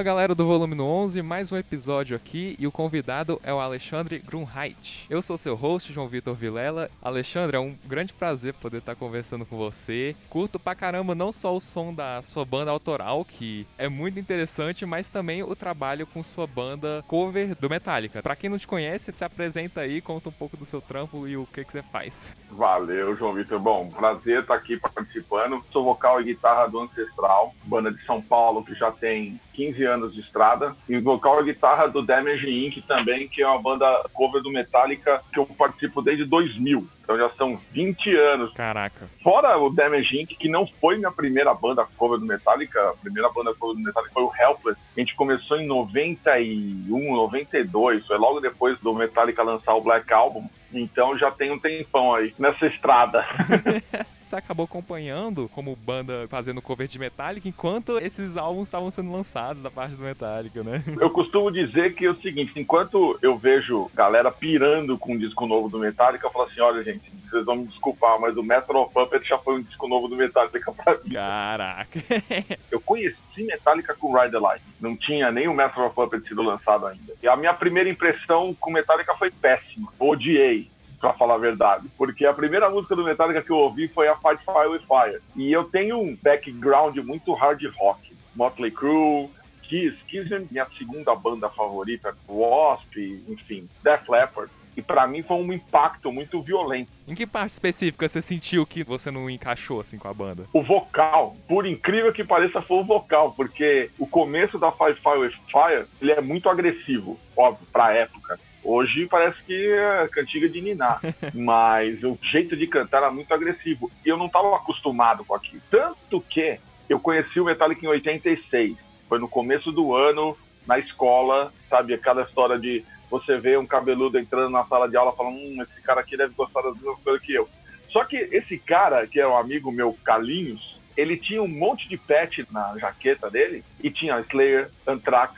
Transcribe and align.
Fala 0.00 0.14
galera 0.14 0.34
do 0.34 0.46
Volume 0.46 0.80
11, 0.80 1.20
mais 1.20 1.52
um 1.52 1.58
episódio 1.58 2.16
aqui 2.16 2.56
e 2.58 2.66
o 2.66 2.72
convidado 2.72 3.38
é 3.44 3.52
o 3.52 3.60
Alexandre 3.60 4.18
Grunheit. 4.18 5.04
Eu 5.10 5.20
sou 5.20 5.36
seu 5.36 5.54
host, 5.54 5.92
João 5.92 6.08
Vitor 6.08 6.34
Vilela. 6.34 6.90
Alexandre, 7.02 7.58
é 7.58 7.60
um 7.60 7.76
grande 7.84 8.14
prazer 8.14 8.54
poder 8.54 8.78
estar 8.78 8.94
conversando 8.94 9.44
com 9.44 9.58
você. 9.58 10.16
Curto 10.30 10.58
pra 10.58 10.74
caramba 10.74 11.14
não 11.14 11.30
só 11.30 11.54
o 11.54 11.60
som 11.60 11.92
da 11.92 12.22
sua 12.22 12.46
banda 12.46 12.70
autoral, 12.70 13.26
que 13.26 13.66
é 13.76 13.90
muito 13.90 14.18
interessante, 14.18 14.86
mas 14.86 15.10
também 15.10 15.42
o 15.42 15.54
trabalho 15.54 16.06
com 16.06 16.22
sua 16.22 16.46
banda 16.46 17.04
cover 17.06 17.54
do 17.54 17.68
Metallica. 17.68 18.22
Pra 18.22 18.34
quem 18.34 18.48
não 18.48 18.58
te 18.58 18.66
conhece, 18.66 19.12
se 19.12 19.22
apresenta 19.22 19.82
aí, 19.82 20.00
conta 20.00 20.30
um 20.30 20.32
pouco 20.32 20.56
do 20.56 20.64
seu 20.64 20.80
trampo 20.80 21.28
e 21.28 21.36
o 21.36 21.44
que, 21.44 21.62
que 21.62 21.72
você 21.72 21.82
faz. 21.82 22.34
Valeu, 22.50 23.14
João 23.16 23.34
Vitor. 23.34 23.60
Bom, 23.60 23.90
prazer 23.90 24.40
estar 24.40 24.54
aqui 24.54 24.78
participando. 24.78 25.62
Sou 25.70 25.84
vocal 25.84 26.22
e 26.22 26.24
guitarra 26.24 26.68
do 26.68 26.80
Ancestral, 26.80 27.54
banda 27.64 27.92
de 27.92 28.02
São 28.06 28.22
Paulo 28.22 28.64
que 28.64 28.74
já 28.74 28.90
tem 28.90 29.38
15 29.52 29.84
anos 29.84 29.89
de 29.98 30.20
estrada. 30.20 30.74
E 30.88 30.98
vocal 30.98 31.40
e 31.40 31.44
guitarra 31.44 31.86
do 31.86 32.02
Damage 32.02 32.48
Inc. 32.48 32.82
também, 32.86 33.28
que 33.28 33.42
é 33.42 33.46
uma 33.46 33.60
banda 33.60 33.86
cover 34.12 34.42
do 34.42 34.50
Metallica 34.50 35.22
que 35.32 35.38
eu 35.38 35.46
participo 35.46 36.02
desde 36.02 36.24
2000. 36.24 36.86
Então 37.02 37.18
já 37.18 37.28
são 37.30 37.58
20 37.72 38.16
anos. 38.16 38.52
Caraca. 38.52 39.08
Fora 39.22 39.58
o 39.58 39.70
Damage 39.70 40.20
Inc., 40.20 40.36
que 40.36 40.48
não 40.48 40.66
foi 40.66 40.96
minha 40.96 41.10
primeira 41.10 41.52
banda 41.52 41.86
cover 41.96 42.18
do 42.18 42.26
Metallica, 42.26 42.90
a 42.90 42.94
primeira 42.94 43.28
banda 43.30 43.54
cover 43.54 43.76
do 43.76 43.82
Metallica 43.82 44.12
foi 44.12 44.22
o 44.22 44.32
Helpless. 44.38 44.80
A 44.96 45.00
gente 45.00 45.16
começou 45.16 45.56
em 45.58 45.66
91, 45.66 47.16
92, 47.16 48.06
foi 48.06 48.18
logo 48.18 48.40
depois 48.40 48.78
do 48.80 48.94
Metallica 48.94 49.42
lançar 49.42 49.74
o 49.74 49.80
Black 49.80 50.12
Album. 50.12 50.48
Então 50.72 51.18
já 51.18 51.30
tem 51.30 51.50
um 51.50 51.58
tempão 51.58 52.14
aí 52.14 52.32
nessa 52.38 52.66
estrada. 52.66 53.24
você 54.30 54.36
acabou 54.36 54.64
acompanhando 54.64 55.50
como 55.52 55.74
banda 55.74 56.26
fazendo 56.28 56.62
cover 56.62 56.86
de 56.86 57.00
Metallica 57.00 57.48
enquanto 57.48 57.98
esses 57.98 58.36
álbuns 58.36 58.68
estavam 58.68 58.88
sendo 58.90 59.10
lançados 59.10 59.60
da 59.60 59.70
parte 59.70 59.96
do 59.96 60.04
Metallica, 60.04 60.62
né? 60.62 60.84
Eu 61.00 61.10
costumo 61.10 61.50
dizer 61.50 61.94
que 61.94 62.06
é 62.06 62.10
o 62.10 62.16
seguinte, 62.16 62.52
enquanto 62.54 63.18
eu 63.20 63.36
vejo 63.36 63.90
galera 63.92 64.30
pirando 64.30 64.96
com 64.96 65.14
um 65.14 65.18
disco 65.18 65.46
novo 65.46 65.68
do 65.68 65.80
Metallica, 65.80 66.26
eu 66.26 66.30
falo 66.30 66.44
assim, 66.44 66.60
olha 66.60 66.84
gente, 66.84 67.10
vocês 67.28 67.44
vão 67.44 67.56
me 67.56 67.66
desculpar, 67.66 68.20
mas 68.20 68.36
o 68.36 68.42
Metal 68.42 68.76
of 68.76 68.94
Puppet 68.94 69.26
já 69.26 69.36
foi 69.36 69.56
um 69.56 69.62
disco 69.62 69.88
novo 69.88 70.06
do 70.06 70.16
Metallica 70.16 70.72
pra 70.72 70.96
mim. 71.04 71.10
Caraca. 71.10 72.00
eu 72.70 72.80
conheci 72.80 73.16
Metallica 73.38 73.94
com 73.94 74.16
Ride 74.16 74.30
the 74.30 74.38
Light. 74.38 74.62
Não 74.80 74.96
tinha 74.96 75.32
nem 75.32 75.48
o 75.48 75.54
Metal 75.54 75.84
of 75.86 75.94
Puppet 75.94 76.28
sido 76.28 76.42
lançado 76.42 76.86
ainda. 76.86 77.14
E 77.20 77.26
a 77.26 77.36
minha 77.36 77.52
primeira 77.52 77.88
impressão 77.88 78.54
com 78.60 78.70
Metallica 78.70 79.12
foi 79.16 79.30
péssima. 79.32 79.88
Odiei 79.98 80.70
pra 81.00 81.14
falar 81.14 81.34
a 81.34 81.38
verdade. 81.38 81.88
Porque 81.96 82.26
a 82.26 82.34
primeira 82.34 82.68
música 82.68 82.94
do 82.94 83.04
Metallica 83.04 83.42
que 83.42 83.50
eu 83.50 83.56
ouvi 83.56 83.88
foi 83.88 84.06
a 84.06 84.16
Fight 84.16 84.44
Fire 84.44 84.68
with 84.68 84.80
Fire. 84.80 85.20
E 85.34 85.50
eu 85.50 85.64
tenho 85.64 85.98
um 85.98 86.16
background 86.22 86.96
muito 86.98 87.32
hard 87.32 87.62
rock. 87.78 88.14
Motley 88.36 88.70
Crue, 88.70 89.28
Kiss. 89.62 89.96
Kiss 90.06 90.32
é 90.32 90.40
minha 90.50 90.66
segunda 90.76 91.14
banda 91.14 91.48
favorita. 91.48 92.14
Wasp, 92.28 92.96
enfim, 93.28 93.68
Def 93.82 94.08
Leppard. 94.08 94.52
E 94.76 94.82
para 94.82 95.06
mim 95.06 95.22
foi 95.22 95.36
um 95.36 95.52
impacto 95.52 96.12
muito 96.12 96.40
violento. 96.40 96.90
Em 97.06 97.14
que 97.14 97.26
parte 97.26 97.50
específica 97.50 98.08
você 98.08 98.22
sentiu 98.22 98.64
que 98.64 98.84
você 98.84 99.10
não 99.10 99.28
encaixou 99.28 99.80
assim 99.80 99.98
com 99.98 100.06
a 100.06 100.14
banda? 100.14 100.44
O 100.52 100.62
vocal, 100.62 101.36
por 101.48 101.66
incrível 101.66 102.12
que 102.12 102.22
pareça, 102.22 102.62
foi 102.62 102.78
o 102.78 102.84
vocal, 102.84 103.32
porque 103.32 103.90
o 103.98 104.06
começo 104.06 104.58
da 104.58 104.70
Fight 104.70 105.00
Fire 105.00 105.18
with 105.18 105.34
Fire, 105.50 105.86
ele 106.00 106.12
é 106.12 106.20
muito 106.20 106.48
agressivo, 106.48 107.18
óbvio, 107.36 107.66
pra 107.72 107.92
época. 107.92 108.38
Hoje 108.62 109.06
parece 109.06 109.42
que 109.44 109.72
é 109.72 110.08
cantiga 110.08 110.48
de 110.48 110.60
ninar, 110.60 111.00
mas 111.34 112.02
o 112.02 112.18
jeito 112.22 112.56
de 112.56 112.66
cantar 112.66 112.98
era 112.98 113.10
muito 113.10 113.32
agressivo. 113.32 113.90
E 114.04 114.08
eu 114.08 114.16
não 114.16 114.26
estava 114.26 114.54
acostumado 114.56 115.24
com 115.24 115.34
aquilo. 115.34 115.62
Tanto 115.70 116.20
que 116.20 116.58
eu 116.88 117.00
conheci 117.00 117.40
o 117.40 117.44
Metallica 117.44 117.84
em 117.84 117.88
86. 117.88 118.76
Foi 119.08 119.18
no 119.18 119.28
começo 119.28 119.72
do 119.72 119.94
ano, 119.94 120.36
na 120.66 120.78
escola, 120.78 121.52
sabe? 121.68 121.94
Aquela 121.94 122.22
história 122.22 122.58
de 122.58 122.84
você 123.10 123.38
ver 123.38 123.58
um 123.58 123.66
cabeludo 123.66 124.18
entrando 124.18 124.50
na 124.50 124.64
sala 124.64 124.88
de 124.88 124.96
aula 124.96 125.12
falando, 125.12 125.36
hum, 125.36 125.62
esse 125.62 125.82
cara 125.82 126.00
aqui 126.00 126.16
deve 126.16 126.34
gostar 126.34 126.62
das 126.62 126.74
mesmas 126.74 126.98
coisas 127.02 127.22
que 127.22 127.34
eu. 127.34 127.48
Só 127.90 128.04
que 128.04 128.16
esse 128.16 128.56
cara, 128.56 129.06
que 129.06 129.18
é 129.18 129.26
um 129.26 129.36
amigo 129.36 129.72
meu, 129.72 129.96
Carlinhos, 130.04 130.78
ele 130.96 131.16
tinha 131.16 131.42
um 131.42 131.48
monte 131.48 131.88
de 131.88 131.96
pet 131.96 132.46
na 132.50 132.76
jaqueta 132.78 133.30
dele 133.30 133.64
e 133.82 133.90
tinha 133.90 134.20
Slayer, 134.20 134.70
Anthrax, 134.86 135.34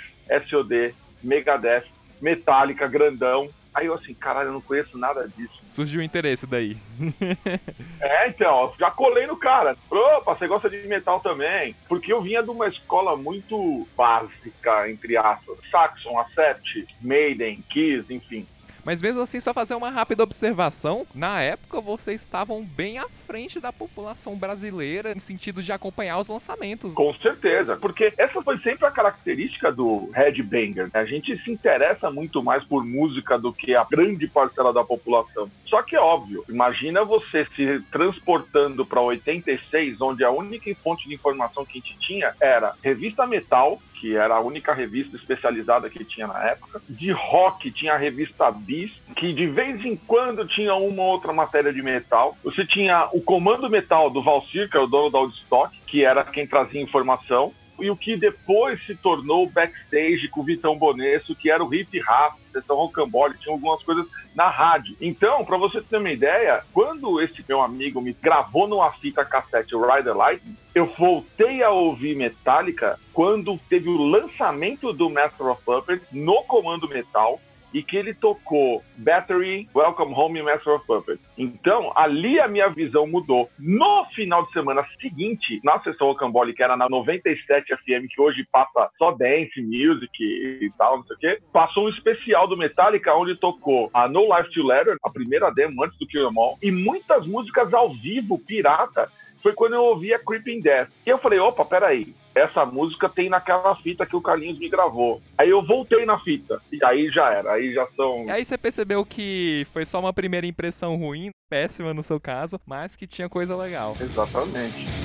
SOD, 0.49 0.95
Megadeth, 1.23 1.85
Metallica, 2.23 2.87
grandão. 2.87 3.51
Aí 3.75 3.87
eu 3.87 3.95
assim, 3.95 4.13
caralho, 4.15 4.51
eu 4.51 4.53
não 4.53 4.61
conheço 4.61 4.99
nada 4.99 5.27
disso. 5.27 5.61
Surgiu 5.69 6.01
o 6.01 6.05
interesse 6.05 6.47
daí. 6.47 6.77
é, 8.01 8.29
então, 8.29 8.73
já 8.79 8.91
colei 8.91 9.27
no 9.27 9.37
cara. 9.37 9.77
Opa, 9.91 10.35
você 10.35 10.47
gosta 10.47 10.69
de 10.69 10.87
metal 10.87 11.21
também? 11.21 11.75
Porque 11.89 12.13
eu 12.13 12.21
vinha 12.21 12.43
de 12.43 12.51
uma 12.51 12.69
escola 12.69 13.17
muito 13.17 13.89
básica, 13.97 14.91
entre 14.91 15.17
aspas. 15.17 15.59
Saxon, 15.71 16.19
Accept, 16.19 16.87
Maiden, 17.01 17.65
Kiss, 17.71 18.13
enfim. 18.13 18.47
Mas 18.85 19.01
mesmo 19.01 19.21
assim, 19.21 19.41
só 19.41 19.55
fazer 19.55 19.75
uma 19.75 19.91
rápida 19.91 20.23
observação, 20.23 21.07
na 21.15 21.41
época 21.41 21.81
vocês 21.81 22.21
estavam 22.21 22.65
bem 22.65 22.99
à 22.99 23.07
frente 23.33 23.59
da 23.59 23.73
população 23.73 24.37
brasileira 24.37 25.15
em 25.17 25.19
sentido 25.19 25.63
de 25.63 25.73
acompanhar 25.73 26.19
os 26.19 26.29
lançamentos. 26.29 26.93
Com 26.93 27.15
certeza, 27.15 27.79
porque 27.79 28.13
essa 28.19 28.43
foi 28.43 28.59
sempre 28.59 28.85
a 28.85 28.91
característica 28.91 29.73
do 29.73 30.11
headbanger. 30.13 30.91
Né? 30.93 31.01
A 31.01 31.07
gente 31.07 31.43
se 31.43 31.51
interessa 31.51 32.11
muito 32.11 32.43
mais 32.43 32.63
por 32.63 32.85
música 32.85 33.39
do 33.39 33.51
que 33.51 33.75
a 33.75 33.87
grande 33.91 34.29
parcela 34.29 34.71
da 34.71 34.85
população. 34.85 35.49
Só 35.65 35.81
que 35.81 35.97
é 35.97 36.01
óbvio, 36.01 36.45
imagina 36.47 37.07
você 37.07 37.47
se 37.57 37.81
transportando 37.91 38.85
para 38.85 39.01
86, 39.01 39.99
onde 40.03 40.23
a 40.23 40.31
única 40.31 40.71
fonte 40.85 41.09
de 41.09 41.15
informação 41.15 41.65
que 41.65 41.79
a 41.79 41.81
gente 41.81 41.99
tinha 42.01 42.35
era 42.39 42.75
revista 42.83 43.27
metal, 43.27 43.81
que 44.03 44.17
era 44.17 44.35
a 44.35 44.41
única 44.41 44.75
revista 44.75 45.17
especializada 45.17 45.89
que 45.89 46.05
tinha 46.05 46.27
na 46.27 46.43
época. 46.49 46.83
De 46.89 47.13
rock 47.13 47.71
tinha 47.71 47.95
a 47.95 47.97
revista 47.97 48.51
Bis, 48.51 48.91
que 49.15 49.33
de 49.33 49.47
vez 49.47 49.85
em 49.85 49.95
quando 49.95 50.45
tinha 50.45 50.75
uma 50.75 51.05
outra 51.05 51.33
matéria 51.33 51.73
de 51.73 51.81
metal. 51.81 52.37
Você 52.43 52.67
tinha 52.67 53.09
o 53.13 53.22
Comando 53.25 53.71
Metal 53.71 54.11
do 54.11 54.23
Valcir, 54.23 54.69
que 54.71 54.77
é 54.77 54.81
o 54.81 54.87
dono 54.87 55.11
da 55.11 55.19
Woodstock, 55.19 55.77
que 55.87 56.05
era 56.05 56.25
quem 56.25 56.47
trazia 56.47 56.81
informação 56.81 57.53
e 57.83 57.91
o 57.91 57.97
que 57.97 58.17
depois 58.17 58.85
se 58.87 58.95
tornou 58.95 59.49
backstage 59.49 60.29
com 60.29 60.41
o 60.41 60.45
Vitão 60.45 60.79
Bonesso, 60.79 61.35
que 61.35 61.51
era 61.51 61.65
o 61.65 61.75
hip 61.75 61.99
rap, 61.99 62.35
sessão 62.53 62.77
rocambole, 62.77 63.37
tinha 63.39 63.53
algumas 63.53 63.83
coisas 63.83 64.07
na 64.35 64.49
rádio. 64.49 64.97
Então, 65.01 65.45
para 65.45 65.57
você 65.57 65.81
ter 65.81 65.97
uma 65.97 66.11
ideia, 66.11 66.63
quando 66.73 67.21
esse 67.21 67.45
meu 67.49 67.61
amigo 67.61 68.01
me 68.01 68.13
gravou 68.13 68.69
numa 68.69 68.93
fita 68.93 69.25
cassete 69.25 69.75
Rider 69.75 70.17
Light, 70.17 70.43
eu 70.75 70.87
voltei 70.97 71.63
a 71.63 71.71
ouvir 71.71 72.15
Metallica 72.15 72.99
quando 73.13 73.59
teve 73.69 73.89
o 73.89 74.03
lançamento 74.03 74.93
do 74.93 75.11
Master 75.11 75.49
of 75.49 75.63
Puppets 75.65 76.07
no 76.13 76.43
Comando 76.45 76.89
Metal 76.89 77.41
e 77.73 77.83
que 77.83 77.97
ele 77.97 78.15
tocou 78.15 78.83
Battery, 78.97 79.69
Welcome 79.75 80.15
Home 80.15 80.41
e 80.41 80.43
Master 80.43 80.75
of 80.75 80.87
Puppets. 80.87 81.23
Então, 81.37 81.93
ali 81.97 82.39
a 82.39 82.49
minha 82.49 82.69
visão 82.69 83.07
mudou. 83.07 83.49
No 83.59 84.05
final 84.15 84.45
de 84.47 84.53
semana 84.53 84.85
seguinte, 85.01 85.61
na 85.65 85.81
sessão 85.81 86.09
Rocambole, 86.09 86.55
que 86.55 86.63
era 86.63 86.77
na 86.77 86.89
97 86.89 87.75
FM, 87.77 88.09
que 88.09 88.21
hoje 88.21 88.47
passa 88.51 88.91
só 88.99 89.13
dance, 89.13 89.61
music 89.61 90.23
e 90.23 90.71
tal, 90.77 90.99
não 90.99 91.05
sei 91.05 91.17
o 91.17 91.19
quê, 91.19 91.39
passou 91.53 91.87
um 91.87 91.89
especial 91.89 92.47
do 92.47 92.57
Metallica 92.57 93.15
onde 93.15 93.37
tocou 93.37 93.91
a 93.93 94.09
No 94.09 94.37
Life 94.37 94.53
to 94.53 94.67
Letter, 94.67 94.97
a 95.03 95.11
primeira 95.11 95.51
demo 95.51 95.85
antes 95.85 95.99
do 95.99 96.07
Kill 96.07 96.29
Em 96.29 96.69
e 96.69 96.71
muitas 96.71 97.27
músicas 97.27 97.73
ao 97.73 97.91
vivo, 97.91 98.39
pirata, 98.39 99.11
foi 99.43 99.53
quando 99.53 99.75
eu 99.75 99.83
ouvi 99.83 100.15
a 100.15 100.19
Creeping 100.19 100.61
Death. 100.61 100.89
E 101.07 101.11
eu 101.11 101.19
falei, 101.19 101.39
opa, 101.39 101.65
peraí, 101.65 102.15
essa 102.35 102.65
música 102.65 103.09
tem 103.09 103.29
naquela 103.29 103.75
fita 103.77 104.07
que 104.07 104.17
o 104.17 104.21
Carlinhos 104.21 104.59
me 104.59 104.69
gravou. 104.69 105.21
Aí 105.37 105.51
eu 105.51 105.63
voltei 105.63 106.07
na 106.07 106.19
fita. 106.19 106.61
E 106.73 106.83
aí 106.85 107.11
já 107.11 107.31
era, 107.31 107.53
aí 107.53 107.73
já 107.73 107.87
são. 107.97 108.27
Aí 108.31 108.45
você 108.45 108.57
percebeu 108.57 109.05
que 109.05 109.67
foi 109.73 109.85
só 109.85 110.01
uma 110.01 110.13
primeira 110.13 110.47
impressão 110.47 110.97
ruim, 110.97 111.31
péssima 111.51 111.93
no 111.93 112.03
seu 112.03 112.21
caso, 112.21 112.59
mas 112.67 112.97
que 112.97 113.07
tinha 113.07 113.29
coisa 113.29 113.57
legal. 113.57 113.97
Exatamente. 114.01 115.02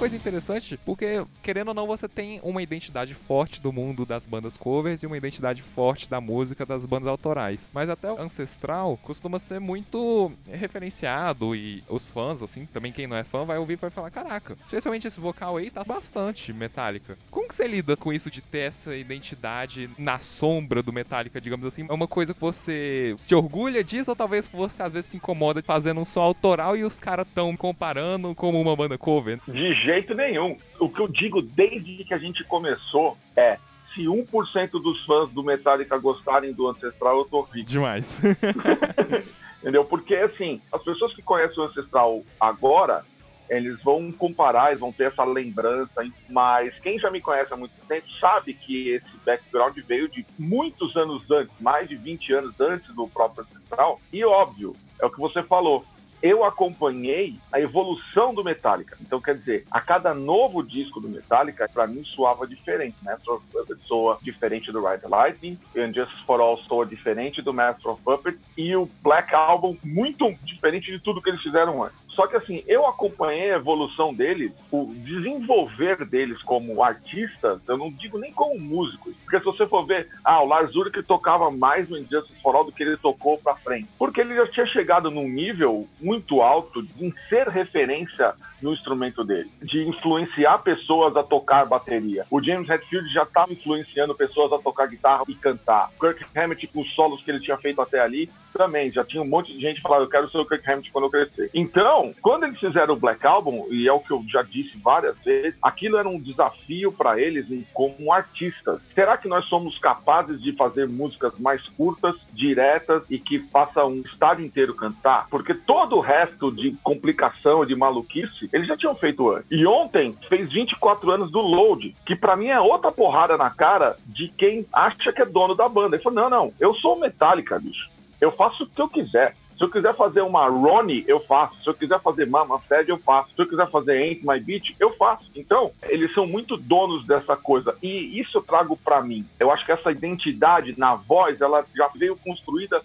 Coisa 0.00 0.16
interessante, 0.16 0.78
porque, 0.78 1.22
querendo 1.42 1.68
ou 1.68 1.74
não, 1.74 1.86
você 1.86 2.08
tem 2.08 2.40
uma 2.42 2.62
identidade 2.62 3.14
forte 3.14 3.60
do 3.60 3.70
mundo 3.70 4.06
das 4.06 4.24
bandas 4.24 4.56
covers 4.56 5.02
e 5.02 5.06
uma 5.06 5.18
identidade 5.18 5.62
forte 5.62 6.08
da 6.08 6.18
música 6.22 6.64
das 6.64 6.86
bandas 6.86 7.06
autorais. 7.06 7.70
Mas 7.74 7.90
até 7.90 8.10
o 8.10 8.18
Ancestral 8.18 8.98
costuma 9.02 9.38
ser 9.38 9.60
muito 9.60 10.32
referenciado 10.50 11.54
e 11.54 11.84
os 11.86 12.08
fãs, 12.08 12.40
assim, 12.40 12.64
também 12.64 12.92
quem 12.92 13.06
não 13.06 13.14
é 13.14 13.22
fã, 13.22 13.44
vai 13.44 13.58
ouvir 13.58 13.74
e 13.74 13.76
vai 13.76 13.90
falar: 13.90 14.10
caraca, 14.10 14.56
especialmente 14.64 15.06
esse 15.06 15.20
vocal 15.20 15.58
aí 15.58 15.70
tá 15.70 15.84
bastante 15.84 16.50
Metallica. 16.50 17.18
Como 17.30 17.46
que 17.46 17.54
você 17.54 17.68
lida 17.68 17.94
com 17.94 18.10
isso 18.10 18.30
de 18.30 18.40
ter 18.40 18.60
essa 18.60 18.96
identidade 18.96 19.90
na 19.98 20.18
sombra 20.18 20.82
do 20.82 20.94
Metallica, 20.94 21.38
digamos 21.38 21.66
assim? 21.66 21.84
É 21.86 21.92
uma 21.92 22.08
coisa 22.08 22.32
que 22.32 22.40
você 22.40 23.14
se 23.18 23.34
orgulha 23.34 23.84
disso 23.84 24.12
ou 24.12 24.16
talvez 24.16 24.46
você 24.46 24.82
às 24.82 24.94
vezes 24.94 25.10
se 25.10 25.18
incomoda 25.18 25.62
fazendo 25.62 26.00
um 26.00 26.06
som 26.06 26.22
autoral 26.22 26.74
e 26.74 26.84
os 26.84 26.98
caras 26.98 27.28
tão 27.34 27.54
comparando 27.54 28.34
como 28.34 28.58
uma 28.58 28.74
banda 28.74 28.96
cover? 28.96 29.38
De 29.46 29.89
jeito 29.90 30.14
nenhum. 30.14 30.56
O 30.78 30.88
que 30.88 31.00
eu 31.00 31.08
digo 31.08 31.42
desde 31.42 32.04
que 32.04 32.14
a 32.14 32.18
gente 32.18 32.44
começou 32.44 33.16
é 33.36 33.58
se 33.94 34.02
1% 34.04 34.70
dos 34.70 35.04
fãs 35.04 35.28
do 35.30 35.42
Metallica 35.42 35.98
gostarem 35.98 36.52
do 36.52 36.68
Ancestral, 36.68 37.18
eu 37.18 37.24
tô 37.24 37.42
rico. 37.42 37.68
Demais. 37.68 38.20
Entendeu? 39.60 39.84
Porque, 39.84 40.14
assim, 40.14 40.60
as 40.72 40.82
pessoas 40.82 41.12
que 41.12 41.22
conhecem 41.22 41.58
o 41.58 41.66
Ancestral 41.66 42.22
agora, 42.38 43.04
eles 43.48 43.82
vão 43.82 44.12
comparar, 44.12 44.68
eles 44.68 44.80
vão 44.80 44.92
ter 44.92 45.08
essa 45.08 45.24
lembrança, 45.24 46.06
mas 46.28 46.72
quem 46.78 47.00
já 47.00 47.10
me 47.10 47.20
conhece 47.20 47.52
há 47.52 47.56
muito 47.56 47.74
tempo 47.88 48.06
sabe 48.20 48.54
que 48.54 48.90
esse 48.90 49.10
background 49.26 49.76
veio 49.88 50.08
de 50.08 50.24
muitos 50.38 50.96
anos 50.96 51.28
antes, 51.28 51.52
mais 51.60 51.88
de 51.88 51.96
20 51.96 52.32
anos 52.32 52.60
antes 52.60 52.94
do 52.94 53.08
próprio 53.08 53.44
Ancestral, 53.44 54.00
e 54.12 54.24
óbvio, 54.24 54.72
é 55.00 55.06
o 55.06 55.10
que 55.10 55.18
você 55.18 55.42
falou, 55.42 55.84
eu 56.22 56.44
acompanhei 56.44 57.36
a 57.52 57.60
evolução 57.60 58.34
do 58.34 58.44
Metallica. 58.44 58.96
Então, 59.00 59.20
quer 59.20 59.34
dizer, 59.34 59.64
a 59.70 59.80
cada 59.80 60.12
novo 60.12 60.62
disco 60.62 61.00
do 61.00 61.08
Metallica, 61.08 61.68
para 61.72 61.86
mim 61.86 62.04
soava 62.04 62.46
diferente. 62.46 62.96
Master 63.02 63.34
of 63.34 63.44
Puppets 63.52 63.86
soa 63.86 64.18
diferente 64.22 64.70
do 64.70 64.86
Ride 64.86 65.02
the 65.02 65.08
Lightning, 65.08 65.58
and 65.76 65.92
Just 65.92 66.12
for 66.26 66.40
All 66.40 66.58
soa 66.58 66.84
diferente 66.84 67.40
do 67.42 67.52
Master 67.52 67.92
of 67.92 68.02
Puppets, 68.02 68.40
e 68.56 68.74
o 68.76 68.88
Black 69.02 69.34
Album 69.34 69.76
muito 69.84 70.32
diferente 70.44 70.90
de 70.90 70.98
tudo 70.98 71.20
que 71.20 71.30
eles 71.30 71.42
fizeram 71.42 71.82
antes. 71.82 71.98
Só 72.10 72.26
que 72.26 72.36
assim, 72.36 72.62
eu 72.66 72.86
acompanhei 72.86 73.52
a 73.52 73.56
evolução 73.56 74.12
deles, 74.12 74.52
o 74.70 74.92
desenvolver 74.96 76.04
deles 76.04 76.42
como 76.42 76.82
artistas, 76.82 77.60
eu 77.68 77.76
não 77.76 77.90
digo 77.90 78.18
nem 78.18 78.32
como 78.32 78.58
músicos, 78.58 79.14
porque 79.22 79.38
se 79.38 79.44
você 79.44 79.66
for 79.66 79.86
ver, 79.86 80.08
ah, 80.24 80.42
o 80.42 80.46
Lars 80.46 80.74
Ulrich 80.74 81.02
tocava 81.04 81.50
mais 81.50 81.88
no 81.88 81.96
Injustice 81.96 82.40
for 82.42 82.54
All 82.54 82.64
do 82.64 82.72
que 82.72 82.82
ele 82.82 82.96
tocou 82.96 83.38
pra 83.38 83.56
frente, 83.56 83.88
porque 83.98 84.20
ele 84.20 84.34
já 84.34 84.46
tinha 84.46 84.66
chegado 84.66 85.10
num 85.10 85.28
nível 85.28 85.88
muito 86.00 86.42
alto 86.42 86.84
em 87.00 87.12
ser 87.28 87.48
referência 87.48 88.34
no 88.62 88.72
instrumento 88.72 89.24
dele, 89.24 89.50
de 89.62 89.86
influenciar 89.86 90.58
pessoas 90.58 91.16
a 91.16 91.22
tocar 91.22 91.64
bateria. 91.66 92.26
O 92.30 92.42
James 92.42 92.68
Hetfield 92.68 93.12
já 93.12 93.22
estava 93.22 93.52
influenciando 93.52 94.14
pessoas 94.14 94.52
a 94.52 94.58
tocar 94.58 94.86
guitarra 94.86 95.24
e 95.28 95.34
cantar. 95.34 95.90
Kirk 95.98 96.24
Hammett, 96.36 96.66
com 96.66 96.80
os 96.80 96.94
solos 96.94 97.22
que 97.22 97.30
ele 97.30 97.40
tinha 97.40 97.56
feito 97.56 97.80
até 97.80 98.00
ali, 98.00 98.30
também 98.52 98.90
já 98.90 99.04
tinha 99.04 99.22
um 99.22 99.28
monte 99.28 99.52
de 99.52 99.60
gente 99.60 99.80
falando, 99.80 100.02
eu 100.02 100.08
quero 100.08 100.30
ser 100.30 100.38
o 100.38 100.46
Kirk 100.46 100.70
Hammett 100.70 100.90
quando 100.90 101.04
eu 101.04 101.10
crescer. 101.10 101.50
Então, 101.54 102.14
quando 102.22 102.44
eles 102.44 102.58
fizeram 102.58 102.94
o 102.94 102.98
Black 102.98 103.26
Album, 103.26 103.66
e 103.70 103.88
é 103.88 103.92
o 103.92 104.00
que 104.00 104.12
eu 104.12 104.22
já 104.28 104.42
disse 104.42 104.76
várias 104.78 105.18
vezes, 105.20 105.58
aquilo 105.62 105.96
era 105.96 106.08
um 106.08 106.20
desafio 106.20 106.92
para 106.92 107.20
eles 107.20 107.46
como 107.72 108.12
artistas. 108.12 108.80
Será 108.94 109.16
que 109.16 109.28
nós 109.28 109.44
somos 109.46 109.78
capazes 109.78 110.40
de 110.42 110.52
fazer 110.52 110.88
músicas 110.88 111.38
mais 111.38 111.66
curtas, 111.70 112.16
diretas 112.32 113.02
e 113.10 113.18
que 113.18 113.38
faça 113.38 113.84
um 113.84 114.00
estádio 114.00 114.44
inteiro 114.44 114.74
cantar? 114.74 115.26
Porque 115.28 115.54
todo 115.54 115.96
o 115.96 116.00
resto 116.00 116.50
de 116.50 116.72
complicação, 116.82 117.64
de 117.64 117.74
maluquice, 117.74 118.48
eles 118.52 118.68
já 118.68 118.76
tinham 118.76 118.94
feito 118.94 119.30
antes. 119.30 119.46
E 119.50 119.66
ontem 119.66 120.16
fez 120.28 120.52
24 120.52 121.10
anos 121.10 121.30
do 121.30 121.40
Load, 121.40 121.94
que 122.04 122.16
para 122.16 122.36
mim 122.36 122.48
é 122.48 122.60
outra 122.60 122.92
porrada 122.92 123.36
na 123.36 123.50
cara 123.50 123.96
de 124.06 124.28
quem 124.28 124.66
acha 124.72 125.12
que 125.12 125.22
é 125.22 125.26
dono 125.26 125.54
da 125.54 125.68
banda. 125.68 125.96
Ele 125.96 126.02
falou: 126.02 126.20
não, 126.20 126.30
não, 126.30 126.52
eu 126.60 126.74
sou 126.74 126.98
Metallica, 126.98 127.58
bicho. 127.58 127.88
Eu 128.20 128.30
faço 128.30 128.64
o 128.64 128.66
que 128.66 128.80
eu 128.80 128.88
quiser. 128.88 129.34
Se 129.60 129.64
eu 129.64 129.70
quiser 129.70 129.94
fazer 129.94 130.22
uma 130.22 130.48
Ronnie, 130.48 131.04
eu 131.06 131.20
faço. 131.20 131.62
Se 131.62 131.68
eu 131.68 131.74
quiser 131.74 132.00
fazer 132.00 132.26
Mama 132.26 132.58
Fed, 132.60 132.88
eu 132.88 132.96
faço. 132.96 133.34
Se 133.34 133.42
eu 133.42 133.46
quiser 133.46 133.68
fazer 133.68 133.92
Ain't 133.92 134.26
My 134.26 134.40
Beat, 134.40 134.74
eu 134.80 134.88
faço. 134.96 135.30
Então, 135.36 135.70
eles 135.82 136.14
são 136.14 136.26
muito 136.26 136.56
donos 136.56 137.06
dessa 137.06 137.36
coisa. 137.36 137.76
E 137.82 138.18
isso 138.18 138.38
eu 138.38 138.42
trago 138.42 138.74
para 138.82 139.02
mim. 139.02 139.26
Eu 139.38 139.50
acho 139.50 139.66
que 139.66 139.72
essa 139.72 139.92
identidade 139.92 140.78
na 140.78 140.94
voz, 140.94 141.42
ela 141.42 141.62
já 141.76 141.90
veio 141.94 142.16
construída 142.16 142.82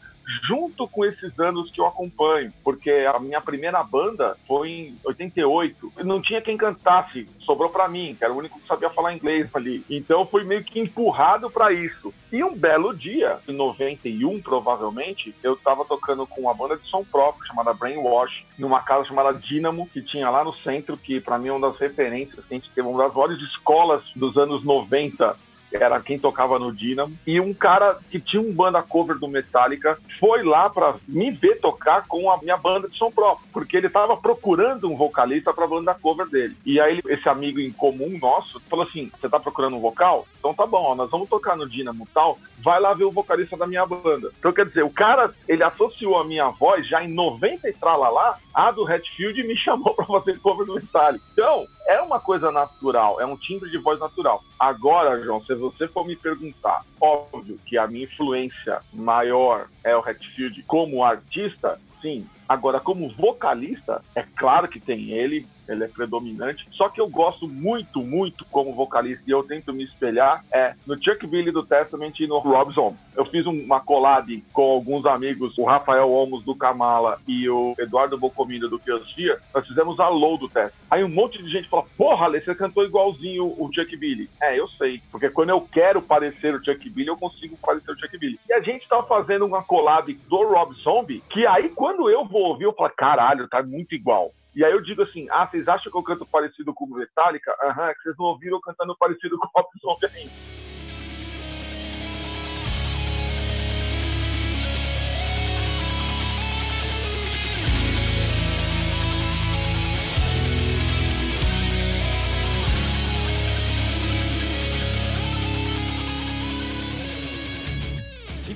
junto 0.48 0.88
com 0.88 1.06
esses 1.06 1.38
anos 1.40 1.72
que 1.72 1.80
eu 1.80 1.86
acompanho, 1.86 2.52
porque 2.64 2.92
a 2.92 3.20
minha 3.20 3.42
primeira 3.42 3.84
banda 3.84 4.38
foi 4.48 4.70
em 4.70 4.98
88. 5.04 5.94
Não 6.04 6.22
tinha 6.22 6.42
quem 6.42 6.58
cantasse, 6.58 7.26
sobrou 7.40 7.70
para 7.70 7.88
mim, 7.88 8.16
que 8.18 8.24
era 8.24 8.34
o 8.34 8.38
único 8.38 8.60
que 8.60 8.68
sabia 8.68 8.90
falar 8.90 9.14
inglês 9.14 9.50
ali. 9.54 9.84
Então 9.90 10.26
fui 10.26 10.44
meio 10.44 10.64
que 10.64 10.80
empurrado 10.80 11.50
para 11.50 11.72
isso. 11.72 12.14
E 12.32 12.44
um 12.44 12.56
belo 12.56 12.94
dia, 12.94 13.40
em 13.48 13.54
91 13.54 14.42
provavelmente, 14.42 15.34
eu 15.44 15.56
tava 15.56 15.86
tocando 15.86 16.26
com 16.28 16.42
uma 16.42 16.54
banda 16.54 16.78
de 16.78 16.88
som 16.90 17.04
próprio 17.04 17.48
chamada 17.48 17.74
Brainwash, 17.74 18.46
numa 18.58 18.82
casa 18.82 19.06
chamada 19.06 19.34
Dynamo, 19.34 19.88
que 19.88 20.02
tinha 20.02 20.30
lá 20.30 20.44
no 20.44 20.54
centro, 20.58 20.98
que 20.98 21.20
para 21.20 21.38
mim 21.38 21.50
é 21.50 21.52
uma 21.54 21.70
das 21.70 21.80
referências, 21.80 22.44
que 22.46 22.54
a 22.54 22.58
gente 22.58 22.70
teve 22.72 22.88
uma 22.88 23.04
das 23.04 23.14
maiores 23.14 23.42
escolas 23.42 24.04
dos 24.16 24.38
anos 24.38 24.64
90 24.64 25.45
era 25.72 26.00
quem 26.00 26.18
tocava 26.18 26.60
no 26.60 26.72
Dynamo, 26.72 27.18
e 27.26 27.40
um 27.40 27.54
cara 27.54 28.00
que 28.10 28.20
tinha 28.20 28.42
um 28.42 28.54
banda 28.54 28.82
cover 28.82 29.18
do 29.18 29.28
Metallica 29.28 29.98
foi 30.20 30.44
lá 30.44 30.70
para 30.70 30.96
me 31.08 31.32
ver 31.32 31.60
tocar 31.60 32.06
com 32.08 32.32
a 32.32 32.38
minha 32.38 32.58
banda 32.58 32.88
de 32.88 32.98
som 32.98 33.10
próprio, 33.10 33.48
porque 33.52 33.78
ele 33.78 33.90
tava 33.90 34.16
procurando 34.18 34.90
um 34.90 34.96
vocalista 34.96 35.54
para 35.54 35.68
banda 35.68 35.94
cover 35.94 36.28
dele. 36.28 36.56
E 36.66 36.80
aí 36.80 37.02
esse 37.08 37.28
amigo 37.28 37.60
em 37.60 37.72
comum 37.72 38.18
nosso 38.20 38.60
falou 38.70 38.86
assim: 38.86 39.12
"Você 39.20 39.30
tá 39.30 39.40
procurando 39.40 39.78
um 39.78 39.82
vocal? 39.82 40.28
Então 40.40 40.54
tá 40.54 40.66
bom, 40.66 40.84
ó, 40.84 40.96
nós 40.96 41.10
vamos 41.10 41.30
tocar 41.30 41.56
no 41.56 41.68
Dynamo 41.68 42.08
tal, 42.14 42.38
vai 42.60 42.80
lá 42.80 42.94
ver 42.94 43.06
o 43.06 43.12
vocalista 43.12 43.58
da 43.58 43.68
minha 43.68 43.86
banda". 43.86 44.32
Então 44.40 44.54
quer 44.54 44.66
dizer, 44.66 44.84
o 44.84 44.90
cara, 44.90 45.34
ele 45.48 45.64
associou 45.64 46.20
a 46.20 46.24
minha 46.24 46.50
voz 46.50 46.88
já 46.88 47.04
em 47.04 47.14
90 47.14 47.70
e 47.70 47.76
lá, 48.10 48.38
a 48.56 48.72
do 48.72 48.88
Hatfield 48.88 49.44
me 49.44 49.56
chamou 49.60 49.94
para 49.94 50.06
fazer 50.06 50.40
cover 50.40 50.66
do 50.66 50.76
Metallica. 50.76 51.26
Então, 51.34 51.68
é 51.88 52.02
uma 52.02 52.20
coisa 52.20 52.52
natural, 52.52 53.20
é 53.20 53.26
um 53.26 53.36
timbre 53.36 53.70
de 53.70 53.78
voz 53.78 54.00
natural. 54.00 54.44
Agora, 54.58 55.22
João, 55.22 55.44
se 55.44 55.54
você 55.54 55.88
for 55.88 56.08
me 56.08 56.16
perguntar, 56.16 56.84
óbvio 57.02 57.60
que 57.66 57.78
a 57.78 57.86
minha 57.86 58.06
influência 58.06 58.80
maior 58.94 59.68
é 59.84 59.96
o 59.96 60.00
Hatfield 60.00 60.64
como 60.64 61.04
artista, 61.04 61.80
sim. 62.02 62.28
Agora, 62.48 62.80
como 62.80 63.10
vocalista, 63.10 64.02
é 64.16 64.24
claro 64.36 64.68
que 64.68 64.80
tem 64.80 65.12
ele, 65.12 65.46
ele 65.68 65.84
é 65.84 65.88
predominante. 65.88 66.66
Só 66.72 66.90
que 66.90 67.02
eu 67.02 67.10
gosto 67.10 67.48
muito, 67.48 68.02
muito 68.02 68.46
como 68.46 68.74
vocalista 68.74 69.24
e 69.28 69.32
eu 69.32 69.44
tento 69.44 69.74
me 69.74 69.84
espelhar 69.84 70.44
é 70.52 70.76
no 70.86 70.96
Chuck 71.02 71.26
Billy 71.28 71.52
do 71.52 71.64
Testament 71.64 72.14
e 72.20 72.28
no 72.28 72.40
Rob 72.40 72.74
Zombie. 72.74 72.98
Eu 73.16 73.26
fiz 73.26 73.46
uma 73.46 73.80
collab 73.80 74.44
com 74.52 74.64
alguns 74.64 75.06
amigos, 75.06 75.58
o 75.58 75.64
Rafael 75.64 76.10
Olmos 76.10 76.44
do 76.44 76.56
Kamala 76.56 77.20
e 77.28 77.50
o 77.50 77.74
Eduardo 77.80 78.18
Bocomino 78.18 78.70
do 78.70 78.78
Theosphere. 78.78 79.40
Nós 79.54 79.66
fizemos 79.68 80.00
a 80.00 80.08
low 80.10 80.38
do 80.38 80.50
teste. 80.50 80.78
Aí 80.92 81.04
um 81.04 81.10
monte 81.10 81.42
de 81.42 81.50
gente 81.50 81.70
fala: 81.70 81.86
Porra, 81.98 82.26
Ale, 82.26 82.42
você 82.42 82.54
cantou 82.54 82.84
igualzinho 82.84 83.46
o 83.46 83.70
Chuck 83.74 83.96
Billy. 83.96 84.30
É, 84.42 84.60
eu 84.60 84.68
sei. 84.68 85.02
Porque 85.12 85.30
quando 85.30 85.50
eu 85.50 85.62
quero 85.62 86.02
parecer 86.02 86.54
o 86.54 86.64
Chuck 86.64 86.90
Billy, 86.90 87.08
eu 87.08 87.18
consigo 87.18 87.58
parecer 87.58 87.92
o 87.92 88.00
Chuck 88.00 88.18
Billy. 88.18 88.40
E 88.48 88.54
a 88.54 88.60
gente 88.60 88.88
tá 88.88 89.02
fazendo 89.04 89.46
uma 89.46 89.64
collab 89.64 90.14
do 90.28 90.44
Rob 90.44 90.76
Zombie, 90.82 91.24
que 91.30 91.48
aí 91.48 91.70
quando 91.70 92.10
eu 92.10 92.26
vou 92.36 92.50
ouvir, 92.50 92.66
eu 92.66 92.74
falo: 92.74 92.92
Caralho, 92.96 93.48
tá 93.48 93.64
muito 93.64 93.96
igual. 93.96 94.34
E 94.54 94.64
aí 94.64 94.72
eu 94.72 94.82
digo 94.82 95.04
assim, 95.04 95.28
ah, 95.32 95.46
vocês 95.46 95.68
acham 95.68 95.92
que 95.92 95.98
eu 95.98 96.04
canto 96.04 96.26
parecido 96.26 96.74
com 96.74 96.86
o 96.86 96.96
Metallica? 96.96 97.54
Aham, 97.62 97.90
é 97.90 97.94
que 97.94 98.04
vocês 98.04 98.16
não 98.18 98.26
ouviram 98.28 98.56
eu 98.56 98.62
cantando 98.62 98.96
parecido 98.98 99.38
com 99.38 99.50
Rob 99.54 99.68
Zombie 99.82 100.08
ainda. 100.16 100.65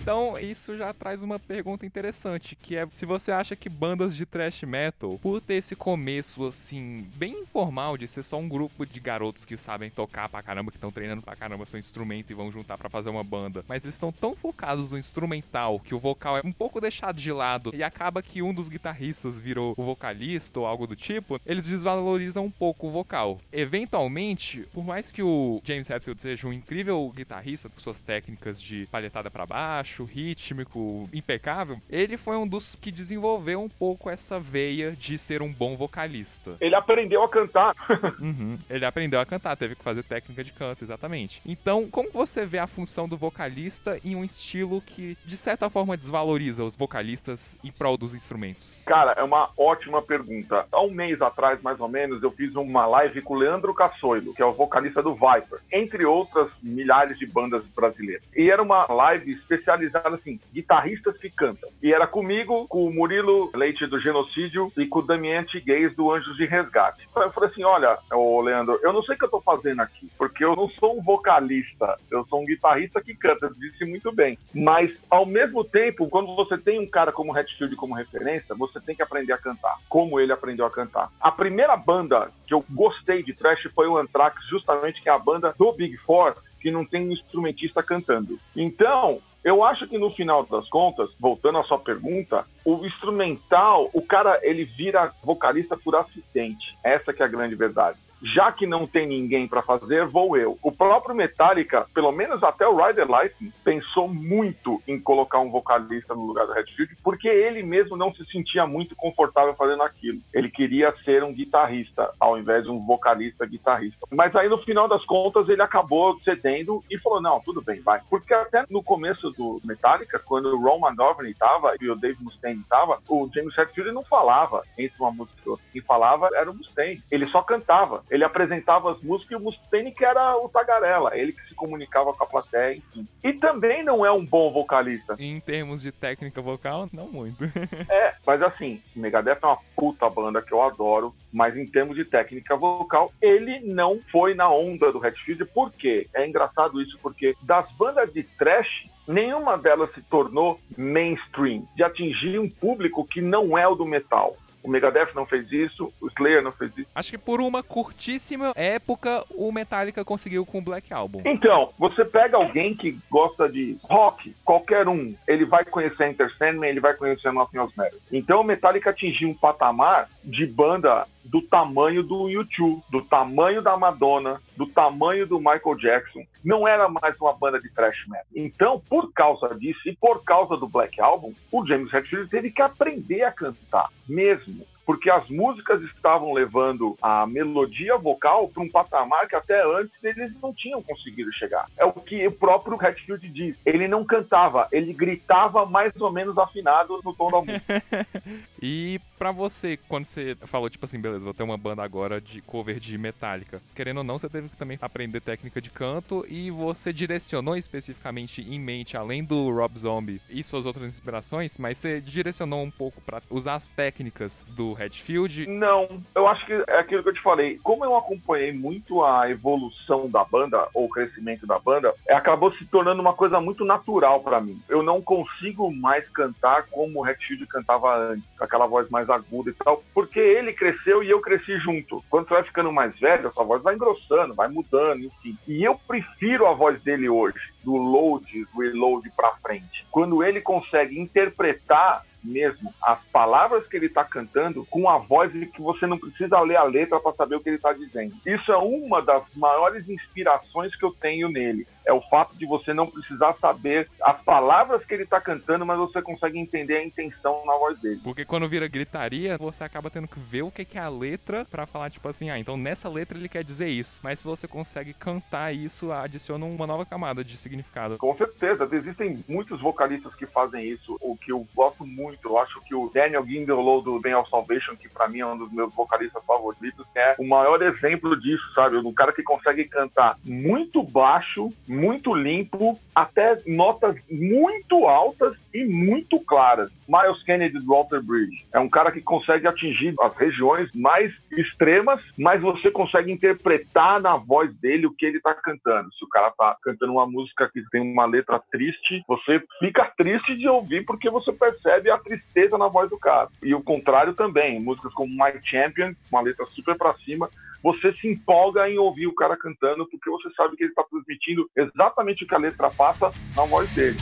Então, 0.10 0.34
isso 0.40 0.76
já 0.76 0.92
traz 0.92 1.22
uma 1.22 1.38
pergunta 1.38 1.86
interessante, 1.86 2.56
que 2.56 2.76
é 2.76 2.88
se 2.92 3.06
você 3.06 3.32
acha 3.32 3.56
que 3.56 3.70
bandas 3.70 4.16
de 4.16 4.26
thrash 4.26 4.64
metal, 4.64 5.20
por 5.22 5.40
ter 5.40 5.54
esse 5.54 5.76
começo 5.76 6.48
assim, 6.48 7.08
bem 7.16 7.42
informal 7.42 7.96
de 7.96 8.08
ser 8.08 8.24
só 8.24 8.40
um 8.40 8.50
grupo 8.50 8.88
de 8.88 9.00
garotos 9.00 9.46
que 9.46 9.56
sabem 9.56 9.92
tocar 9.92 10.28
pra 10.28 10.42
caramba, 10.42 10.72
que 10.72 10.78
estão 10.78 10.92
treinando 10.92 11.22
pra 11.22 11.36
caramba 11.36 11.64
seu 11.68 11.80
instrumento 11.80 12.32
e 12.32 12.34
vão 12.34 12.52
juntar 12.52 12.76
para 12.76 12.90
fazer 12.90 13.12
uma 13.12 13.24
banda, 13.24 13.64
mas 13.68 13.84
eles 13.84 13.94
estão 13.94 14.12
tão 14.12 14.36
focados 14.36 14.92
no 14.92 14.98
instrumental 14.98 15.80
que 15.80 15.94
o 15.94 16.00
vocal 16.00 16.40
é 16.40 16.42
um 16.44 16.52
pouco 16.52 16.82
deixado 16.82 17.18
de 17.18 17.32
lado 17.32 17.70
e 17.72 17.84
acaba 17.84 18.24
que 18.24 18.42
um 18.42 18.52
dos 18.52 18.68
guitarristas 18.68 19.40
virou 19.40 19.76
o 19.78 19.84
vocalista 19.84 20.60
ou 20.60 20.66
algo 20.66 20.88
do 20.88 20.96
tipo, 20.96 21.40
eles 21.46 21.68
desvalorizam 21.68 22.46
um 22.46 22.52
pouco 22.52 22.88
o 22.88 22.92
vocal. 22.92 23.38
Eventualmente, 23.54 24.68
por 24.74 24.84
mais 24.84 25.12
que 25.12 25.22
o 25.22 25.62
James 25.64 25.88
Hetfield 25.88 26.20
seja 26.20 26.48
um 26.48 26.54
incrível 26.54 27.08
guitarrista 27.16 27.70
com 27.70 27.80
suas 27.80 28.02
técnicas 28.02 28.60
de 28.60 28.88
palhetada 28.88 29.30
para 29.30 29.46
baixo, 29.46 29.99
baixo, 30.00 30.04
rítmico, 30.04 31.10
impecável, 31.14 31.78
ele 31.90 32.18
foi 32.18 32.38
um 32.38 32.48
dos 32.48 32.76
que 32.76 32.92
desenvolveu 32.92 33.62
um 33.62 33.70
pouco 33.70 34.10
essa 34.10 34.40
veia 34.40 34.92
de 34.92 35.18
ser 35.18 35.42
um 35.42 35.52
bom 35.52 35.76
vocalista. 35.76 36.56
Ele 36.62 36.76
aprendeu 36.76 37.24
a 37.24 37.30
cantar. 37.30 37.76
uhum, 38.20 38.58
ele 38.70 38.86
aprendeu 38.86 39.20
a 39.20 39.26
cantar, 39.26 39.58
teve 39.58 39.76
que 39.76 39.84
fazer 39.84 40.04
técnica 40.04 40.44
de 40.44 40.52
canto, 40.52 40.84
exatamente. 40.84 41.42
Então, 41.46 41.88
como 41.90 42.10
você 42.12 42.46
vê 42.46 42.60
a 42.60 42.68
função 42.68 43.08
do 43.08 43.18
vocalista 43.18 44.00
em 44.04 44.16
um 44.16 44.24
estilo 44.24 44.82
que, 44.82 45.18
de 45.26 45.38
certa 45.38 45.70
forma, 45.70 45.98
desvaloriza 45.98 46.64
os 46.64 46.76
vocalistas 46.76 47.58
em 47.64 47.72
prol 47.72 47.98
dos 47.98 48.14
instrumentos? 48.14 48.82
Cara, 48.86 49.14
é 49.18 49.24
uma 49.24 49.50
ótima 49.58 50.02
pergunta. 50.02 50.66
Há 50.72 50.82
um 50.82 50.92
mês 50.92 51.22
atrás, 51.22 51.62
mais 51.62 51.80
ou 51.80 51.88
menos, 51.88 52.22
eu 52.24 52.32
fiz 52.32 52.56
uma 52.56 52.86
live 52.86 53.22
com 53.22 53.34
o 53.34 53.38
Leandro 53.38 53.74
Cassoilo, 53.74 54.34
que 54.34 54.42
é 54.42 54.46
o 54.46 54.54
vocalista 54.54 55.02
do 55.02 55.14
Viper, 55.14 55.60
entre 55.72 56.06
outras 56.06 56.50
milhares 56.62 57.18
de 57.18 57.26
bandas 57.26 57.64
brasileiras. 57.76 58.24
E 58.36 58.50
era 58.50 58.62
uma 58.62 58.86
live 58.88 59.32
especializada 59.32 59.89
eram 59.94 60.16
assim, 60.16 60.40
guitarristas 60.54 61.18
que 61.18 61.30
cantam. 61.30 61.70
E 61.82 61.94
era 61.94 62.08
comigo, 62.08 62.68
com 62.68 62.86
o 62.86 62.94
Murilo 62.94 63.52
Leite 63.54 63.86
do 63.88 64.00
Genocídio 64.00 64.72
e 64.78 64.86
com 64.86 65.00
o 65.00 65.04
Damiente 65.04 65.60
Gays 65.60 65.96
do 65.96 66.12
Anjos 66.12 66.36
de 66.38 66.46
Resgate. 66.46 67.08
Então 67.10 67.24
eu 67.24 67.32
falei 67.32 67.50
assim: 67.50 67.64
olha, 67.64 67.98
ô 68.12 68.42
Leandro, 68.42 68.80
eu 68.82 68.94
não 68.94 69.04
sei 69.04 69.16
o 69.16 69.18
que 69.18 69.26
eu 69.26 69.30
tô 69.30 69.42
fazendo 69.42 69.82
aqui, 69.82 70.10
porque 70.18 70.44
eu 70.44 70.56
não 70.56 70.70
sou 70.70 70.98
um 70.98 71.02
vocalista, 71.02 71.96
eu 72.10 72.26
sou 72.26 72.42
um 72.42 72.46
guitarrista 72.46 73.02
que 73.02 73.14
canta, 73.14 73.52
disse 73.58 73.86
muito 73.86 74.12
bem. 74.12 74.38
Mas, 74.54 74.92
ao 75.10 75.26
mesmo 75.26 75.64
tempo, 75.64 76.10
quando 76.10 76.36
você 76.36 76.58
tem 76.58 76.80
um 76.80 76.88
cara 76.88 77.12
como 77.12 77.36
Hatfield 77.36 77.76
como 77.76 77.96
referência, 77.96 78.56
você 78.56 78.80
tem 78.80 78.96
que 78.96 79.04
aprender 79.04 79.34
a 79.34 79.38
cantar, 79.38 79.76
como 79.88 80.20
ele 80.20 80.32
aprendeu 80.32 80.66
a 80.66 80.72
cantar. 80.72 81.10
A 81.20 81.32
primeira 81.32 81.76
banda 81.76 82.32
que 82.46 82.54
eu 82.54 82.64
gostei 82.70 83.24
de 83.24 83.34
thrash 83.34 83.68
foi 83.74 83.88
o 83.88 83.98
Anthrax, 83.98 84.44
justamente 84.48 85.02
que 85.02 85.10
é 85.10 85.12
a 85.12 85.20
banda 85.20 85.54
do 85.58 85.72
Big 85.72 85.98
Four, 85.98 86.36
que 86.60 86.72
não 86.72 86.86
tem 86.86 87.08
um 87.08 87.12
instrumentista 87.12 87.82
cantando. 87.82 88.40
Então, 88.56 89.22
eu 89.44 89.64
acho 89.64 89.88
que 89.88 89.98
no 89.98 90.12
final 90.12 90.46
das 90.46 90.68
contas, 90.70 91.10
voltando 91.20 91.60
à 91.60 91.64
sua 91.64 91.80
pergunta, 91.80 92.46
o 92.66 92.86
instrumental, 92.86 93.90
o 93.94 94.02
cara 94.02 94.40
ele 94.44 94.66
vira 94.66 95.14
vocalista 95.24 95.78
por 95.78 95.96
acidente. 95.96 96.78
Essa 96.84 97.14
que 97.14 97.24
é 97.24 97.26
a 97.26 97.30
grande 97.30 97.56
verdade 97.56 97.98
já 98.22 98.52
que 98.52 98.66
não 98.66 98.86
tem 98.86 99.08
ninguém 99.08 99.48
para 99.48 99.62
fazer, 99.62 100.06
vou 100.06 100.38
eu. 100.38 100.58
O 100.62 100.72
próprio 100.72 101.16
Metallica, 101.16 101.86
pelo 101.94 102.12
menos 102.12 102.44
até 102.44 102.68
o 102.68 102.76
Rider 102.76 103.10
Lightning, 103.10 103.52
pensou 103.64 104.08
muito 104.08 104.82
em 104.88 105.00
colocar 105.00 105.40
um 105.40 105.52
vocalista 105.52 106.14
no 106.14 106.26
lugar 106.26 106.46
do 106.46 106.54
Redfield, 106.54 106.96
porque 107.04 107.28
ele 107.28 107.64
mesmo 107.64 107.96
não 107.96 108.14
se 108.14 108.26
sentia 108.26 108.66
muito 108.66 108.96
confortável 108.96 109.54
fazendo 109.56 109.84
aquilo. 109.84 110.20
Ele 110.34 110.50
queria 110.50 110.94
ser 111.04 111.24
um 111.24 111.34
guitarrista, 111.34 112.12
ao 112.20 112.38
invés 112.38 112.64
de 112.64 112.70
um 112.70 112.86
vocalista 112.86 113.46
guitarrista. 113.46 114.00
Mas 114.12 114.36
aí, 114.36 114.50
no 114.50 114.58
final 114.60 114.88
das 114.88 115.04
contas, 115.06 115.48
ele 115.50 115.62
acabou 115.62 116.20
cedendo 116.20 116.84
e 116.90 116.98
falou, 116.98 117.22
não, 117.22 117.40
tudo 117.40 117.62
bem, 117.62 117.82
vai. 117.82 118.02
Porque 118.10 118.34
até 118.34 118.64
no 118.70 118.84
começo 118.84 119.30
do 119.32 119.62
Metallica, 119.64 120.20
quando 120.20 120.48
o 120.48 120.62
Ron 120.62 120.80
Manovrny 120.80 121.32
estava 121.32 121.76
e 121.80 121.90
o 121.90 121.96
Dave 121.96 122.22
Mustaine 122.22 122.62
estava, 122.62 123.00
o 123.08 123.30
James 123.34 123.58
Hetfield 123.58 123.92
não 123.92 124.04
falava 124.04 124.64
entre 124.78 125.00
uma 125.00 125.12
música 125.12 125.40
e 125.46 125.50
outra. 125.50 125.66
Quem 125.72 125.82
falava 125.82 126.30
era 126.34 126.50
o 126.50 126.56
Mustaine. 126.56 127.02
Ele 127.12 127.28
só 127.28 127.42
cantava 127.42 128.04
ele 128.10 128.24
apresentava 128.24 128.92
as 128.92 129.02
músicas 129.02 129.32
e 129.32 129.36
o 129.36 129.40
Mustaine 129.40 129.92
que 129.92 130.06
era 130.06 130.38
o 130.38 130.50
tagarela, 130.50 131.18
ele 131.18 131.34
que 131.34 131.48
se 131.48 131.56
comunicava 131.56 132.14
com 132.14 132.24
a 132.24 132.28
plateia, 132.28 132.76
enfim. 132.78 133.08
E 133.24 133.34
também 133.34 133.84
não 133.84 134.06
é 134.06 134.12
um 134.12 134.26
bom 134.26 134.52
vocalista. 134.52 135.16
Em 135.20 135.40
termos 135.40 135.82
de 135.82 135.92
técnica 135.92 136.42
vocal, 136.42 136.90
não 136.92 137.08
muito. 137.08 137.44
é, 137.90 138.16
mas 138.26 138.42
assim, 138.42 138.82
Megadeth 138.96 139.40
é 139.42 139.46
uma 139.46 139.58
puta 139.76 140.10
banda 140.10 140.42
que 140.42 140.54
eu 140.54 140.62
adoro, 140.62 141.14
mas 141.32 141.56
em 141.56 141.66
termos 141.66 141.96
de 141.96 142.06
técnica 142.06 142.56
vocal, 142.56 143.12
ele 143.22 143.60
não 143.62 144.00
foi 144.12 144.34
na 144.34 144.50
onda 144.50 144.92
do 144.92 145.06
Hatfield, 145.06 145.46
por 145.46 145.72
quê? 145.72 146.08
É 146.14 146.28
engraçado 146.28 146.82
isso, 146.82 146.98
porque 147.02 147.36
das 147.42 147.72
bandas 147.74 148.12
de 148.14 148.24
trash, 148.24 148.88
nenhuma 149.08 149.58
delas 149.58 149.94
se 149.94 150.02
tornou 150.04 150.60
mainstream, 150.78 151.68
de 151.76 151.84
atingir 151.84 152.40
um 152.40 152.50
público 152.50 153.06
que 153.06 153.22
não 153.22 153.58
é 153.58 153.68
o 153.68 153.76
do 153.76 153.86
metal. 153.86 154.36
O 154.64 154.70
Megadeth 154.70 155.10
não 155.16 155.26
fez 155.26 155.52
isso, 155.52 155.92
o 156.02 156.08
Slayer 156.08 156.44
não 156.44 156.52
fez 156.52 156.72
isso. 156.78 156.88
Acho 156.94 157.12
que 157.12 157.18
por 157.18 157.42
uma 157.42 157.64
curtíssima 157.64 158.52
época 158.56 159.24
o 159.32 159.52
Metallica 159.52 160.04
conseguiu 160.04 160.46
com 160.46 160.60
o 160.60 160.62
Black 160.62 160.94
Album. 160.94 161.22
Então, 161.26 161.72
você 161.78 162.04
pega 162.04 162.38
alguém 162.38 162.76
que 162.76 162.98
gosta 163.10 163.48
de 163.48 163.78
rock, 163.84 164.36
qualquer 164.44 164.88
um, 164.88 165.16
ele 165.28 165.46
vai 165.46 165.64
conhecer 165.66 166.10
Enter 166.10 166.36
Sandman, 166.38 166.70
ele 166.70 166.80
vai 166.80 166.94
conhecer 166.94 167.32
Nothing 167.32 167.58
Else 167.58 167.74
Matters. 167.78 168.02
Então 168.12 168.42
o 168.42 168.44
Metallica 168.44 168.90
atingiu 168.90 169.30
um 169.30 169.34
patamar 169.34 170.10
de 170.24 170.46
banda 170.46 171.08
do 171.24 171.42
tamanho 171.42 172.04
do 172.04 172.26
U2, 172.26 172.82
do 172.90 173.02
tamanho 173.02 173.62
da 173.62 173.78
Madonna, 173.78 174.42
do 174.56 174.66
tamanho 174.66 175.28
do 175.28 175.38
Michael 175.38 175.76
Jackson. 175.78 176.24
Não 176.44 176.68
era 176.68 176.88
mais 176.90 177.20
uma 177.20 177.34
banda 177.34 177.60
de 177.60 177.70
thrash 177.70 178.08
metal. 178.08 178.26
Então, 178.36 178.82
por 178.90 179.12
causa 179.14 179.54
disso 179.56 179.82
e 179.88 179.96
por 179.96 180.24
causa 180.24 180.58
do 180.58 180.68
Black 180.68 181.00
Album, 181.00 181.34
o 181.52 181.66
James 181.66 181.94
Hetfield 181.94 182.30
teve 182.30 182.52
que 182.52 182.62
aprender 182.62 183.24
a 183.24 183.32
cantar 183.32 183.90
mesmo 184.08 184.66
porque 184.90 185.08
as 185.08 185.30
músicas 185.30 185.84
estavam 185.84 186.34
levando 186.34 186.98
a 187.00 187.28
melodia 187.28 187.96
vocal 187.96 188.48
para 188.48 188.64
um 188.64 188.68
patamar 188.68 189.28
que 189.28 189.36
até 189.36 189.64
antes 189.64 189.94
eles 190.04 190.34
não 190.42 190.52
tinham 190.52 190.82
conseguido 190.82 191.32
chegar. 191.32 191.68
É 191.78 191.86
o 191.86 191.94
que 191.94 192.26
o 192.26 192.32
próprio 192.32 192.76
Hatfield 192.76 193.30
diz. 193.30 193.56
Ele 193.64 193.88
não 193.88 194.04
cantava, 194.04 194.68
ele 194.72 194.92
gritava 194.92 195.64
mais 195.64 195.96
ou 196.02 196.12
menos 196.12 196.36
afinado 196.40 197.00
no 197.06 197.14
tom 197.14 197.30
da 197.30 197.38
música. 197.38 197.86
e 198.60 199.00
para 199.20 199.32
você, 199.32 199.78
quando 199.88 200.06
você 200.06 200.36
falou, 200.46 200.70
tipo 200.70 200.86
assim, 200.86 201.00
beleza, 201.00 201.24
vou 201.26 201.34
ter 201.36 201.44
uma 201.44 201.58
banda 201.58 201.84
agora 201.84 202.20
de 202.20 202.42
cover 202.42 202.80
de 202.80 202.98
Metallica, 202.98 203.62
querendo 203.76 203.98
ou 203.98 204.04
não, 204.04 204.18
você 204.18 204.30
teve 204.30 204.50
que 204.50 204.58
também 204.58 204.80
aprender 204.82 205.20
técnica 205.20 205.62
de 205.62 205.70
canto 205.70 206.26
e 206.28 206.50
você 206.50 206.92
direcionou 206.92 207.56
especificamente 207.56 208.42
em 208.42 208.58
mente, 208.58 208.98
além 208.98 209.24
do 209.24 209.52
Rob 209.52 209.78
Zombie 209.78 210.22
e 210.30 210.44
suas 210.44 210.66
outras 210.66 210.88
inspirações, 210.88 211.60
mas 211.60 211.78
você 211.78 212.02
direcionou 212.02 212.64
um 212.64 212.72
pouco 212.72 213.02
para 213.02 213.22
usar 213.30 213.56
as 213.56 213.68
técnicas 213.68 214.50
do 214.56 214.79
Redfield? 214.80 215.46
Não, 215.48 216.02
eu 216.16 216.28
acho 216.28 216.46
que 216.46 216.54
é 216.54 216.80
aquilo 216.80 217.04
que 217.04 217.10
eu 217.10 217.14
te 217.14 217.22
falei. 217.22 217.60
Como 217.62 217.84
eu 217.84 217.96
acompanhei 217.98 218.54
muito 218.54 219.04
a 219.04 219.30
evolução 219.30 220.10
da 220.10 220.24
banda, 220.24 220.68
ou 220.74 220.86
o 220.86 220.90
crescimento 220.90 221.46
da 221.46 221.60
banda, 221.60 221.94
é, 222.08 222.14
acabou 222.14 222.52
se 222.54 222.66
tornando 222.66 223.02
uma 223.02 223.14
coisa 223.14 223.42
muito 223.42 223.66
natural 223.66 224.22
para 224.22 224.40
mim. 224.40 224.62
Eu 224.70 224.82
não 224.82 225.02
consigo 225.02 225.72
mais 225.72 226.08
cantar 226.10 226.66
como 226.72 227.00
o 227.00 227.04
Redfield 227.04 227.46
cantava 227.48 227.96
antes, 227.98 228.24
aquela 228.40 228.66
voz 228.66 228.90
mais 228.90 229.10
aguda 229.10 229.50
e 229.50 229.54
tal, 229.54 229.84
porque 229.94 230.20
ele 230.20 230.54
cresceu 230.54 231.04
e 231.04 231.10
eu 231.10 231.20
cresci 231.20 231.58
junto. 231.60 232.04
Quando 232.10 232.28
você 232.28 232.36
vai 232.36 232.44
ficando 232.44 232.72
mais 232.72 232.98
velho, 233.00 233.28
a 233.28 233.32
sua 233.32 233.44
voz 233.44 233.62
vai 233.62 233.76
engrossando, 233.76 234.34
vai 234.34 234.48
mudando, 234.48 235.04
enfim. 235.04 235.38
E 235.48 235.64
eu 235.64 235.80
prefiro 235.88 236.48
a 236.48 236.54
voz 236.54 236.82
dele 236.82 237.10
hoje, 237.10 237.40
do 237.64 237.76
load, 237.76 238.48
reload 238.58 239.10
para 239.16 239.36
frente. 239.38 239.86
Quando 239.92 240.24
ele 240.24 240.42
consegue 240.42 241.00
interpretar 241.00 242.04
mesmo 242.24 242.74
as 242.82 243.02
palavras 243.06 243.68
que 243.68 243.78
ele 243.78 243.86
está 243.86 244.04
cantando 244.04 244.66
com 244.70 244.90
a 244.90 244.98
voz 244.98 245.32
de 245.32 245.46
que 245.46 245.62
você 245.62 245.88
não 245.88 245.98
precisa 245.98 246.40
ler 246.42 246.58
a 246.58 246.64
letra 246.64 247.00
para 247.00 247.14
saber 247.14 247.36
o 247.36 247.40
que 247.40 247.50
ele 247.50 247.56
está 247.56 247.74
dizendo. 247.74 248.16
Isso 248.26 248.52
é 248.52 248.58
uma 248.58 249.02
das 249.02 249.24
maiores 249.36 249.88
inspirações 249.88 250.76
que 250.76 250.84
eu 250.84 250.92
tenho 250.92 251.30
nele. 251.30 251.68
É 251.86 251.94
o 251.94 252.02
fato 252.02 252.36
de 252.36 252.46
você 252.46 252.74
não 252.74 252.88
precisar 252.88 253.34
saber 253.40 253.90
as 254.02 254.22
palavras 254.22 254.84
que 254.86 254.94
ele 254.94 255.04
está 255.04 255.20
cantando, 255.20 255.66
mas 255.66 255.78
você 255.78 256.02
consegue 256.02 256.38
entender 256.38 256.78
a 256.78 256.84
intenção 256.84 257.44
na 257.46 257.56
voz 257.58 257.80
dele. 257.80 258.02
Porque 258.04 258.26
quando 258.26 258.48
vira 258.48 258.68
gritaria, 258.68 259.38
você 259.38 259.64
acaba 259.64 259.90
tendo 259.90 260.08
que 260.08 260.20
ver 260.20 260.44
o 260.44 260.52
que 260.52 260.68
é 260.78 260.82
a 260.82 260.90
letra 260.90 261.46
para 261.46 261.66
falar, 261.66 261.90
tipo 261.90 262.08
assim, 262.08 262.30
ah, 262.30 262.38
então 262.38 262.58
nessa 262.58 262.90
letra 262.90 263.18
ele 263.18 263.30
quer 263.30 263.44
dizer 263.44 263.70
isso. 263.70 264.00
Mas 264.04 264.20
se 264.20 264.26
você 264.26 264.48
consegue 264.48 264.94
cantar 264.94 265.54
isso, 265.54 265.92
adiciona 265.92 266.46
uma 266.46 266.68
nova 266.68 266.86
camada 266.86 267.24
de 267.24 267.38
significado. 267.38 267.98
Com 267.98 268.16
certeza, 268.16 268.68
existem 268.72 269.24
muitos 269.28 269.62
vocalistas 269.62 270.14
que 270.16 270.26
fazem 270.26 270.68
isso, 270.70 270.98
o 271.02 271.16
que 271.18 271.32
eu 271.32 271.48
gosto 271.56 271.86
muito. 271.86 272.28
Eu 272.28 272.38
acho 272.38 272.60
que 272.62 272.76
o 272.76 272.90
Daniel 272.94 273.26
Gindelow 273.26 273.82
do 273.82 274.00
Ben 274.00 274.16
of 274.16 274.30
Salvation, 274.30 274.76
que 274.76 274.90
para 274.90 275.08
mim 275.08 275.20
é 275.20 275.26
um 275.26 275.38
dos 275.38 275.52
meus 275.52 275.74
vocalistas 275.74 276.24
favoritos, 276.26 276.86
é 276.96 277.16
o 277.18 277.28
maior 277.28 277.62
exemplo 277.62 278.20
disso, 278.20 278.44
sabe? 278.54 278.78
Um 278.78 278.94
cara 278.94 279.14
que 279.14 279.24
consegue 279.24 279.66
cantar 279.66 280.18
muito 280.24 280.84
baixo, 280.84 281.50
muito 281.80 282.14
limpo, 282.14 282.78
até 282.94 283.38
notas 283.48 283.96
muito 284.10 284.86
altas 284.86 285.36
e 285.54 285.64
muito 285.66 286.20
claras. 286.20 286.72
Miles 286.88 287.24
Kennedy 287.24 287.60
do 287.60 287.68
Walter 287.68 288.02
Bridge 288.02 288.46
é 288.54 288.60
um 288.60 288.70
cara 288.70 288.92
que 288.92 289.02
consegue 289.02 289.48
atingir 289.48 289.94
as 290.02 290.16
regiões 290.18 290.70
mais 290.74 291.14
extremas, 291.32 292.02
mas 292.18 292.42
você 292.42 292.70
consegue 292.72 293.12
interpretar 293.12 294.02
na 294.02 294.18
voz 294.18 294.54
dele 294.58 294.88
o 294.88 294.92
que 294.92 295.06
ele 295.06 295.20
tá 295.20 295.34
cantando. 295.34 295.94
Se 295.94 296.04
o 296.04 296.10
cara 296.10 296.32
tá 296.32 296.58
cantando 296.62 296.94
uma 296.94 297.06
música 297.06 297.50
que 297.52 297.62
tem 297.70 297.82
uma 297.82 298.06
letra 298.06 298.42
triste, 298.52 299.04
você 299.08 299.42
fica 299.60 299.92
triste 299.98 300.36
de 300.36 300.48
ouvir 300.48 300.86
porque 300.86 301.10
você 301.10 301.32
percebe 301.32 301.90
a 301.90 301.98
tristeza 301.98 302.58
na 302.58 302.68
voz 302.68 302.90
do 302.90 302.98
cara. 302.98 303.30
E 303.44 303.54
o 303.54 303.62
contrário 303.62 304.14
também, 304.14 304.60
músicas 304.60 304.94
como 304.94 305.10
My 305.10 305.40
Champion, 305.44 305.94
uma 306.12 306.22
letra 306.22 306.46
super 306.48 306.76
para 306.76 306.94
cima, 306.96 307.30
você 307.64 307.94
se 307.94 308.08
empolga 308.08 308.70
em 308.70 308.78
ouvir 308.78 309.08
o 309.08 309.16
cara 309.16 309.38
cantando 309.38 309.88
porque 309.90 310.10
você 310.10 310.30
sabe 310.32 310.56
que 310.56 310.64
ele 310.64 310.72
está 310.72 310.84
transmitindo 310.84 311.50
exatamente 311.56 312.24
o 312.24 312.28
que 312.28 312.36
a 312.36 312.40
letra 312.40 312.70
passa 312.70 313.12
na 313.36 313.46
voz 313.46 313.70
dele. 313.74 313.98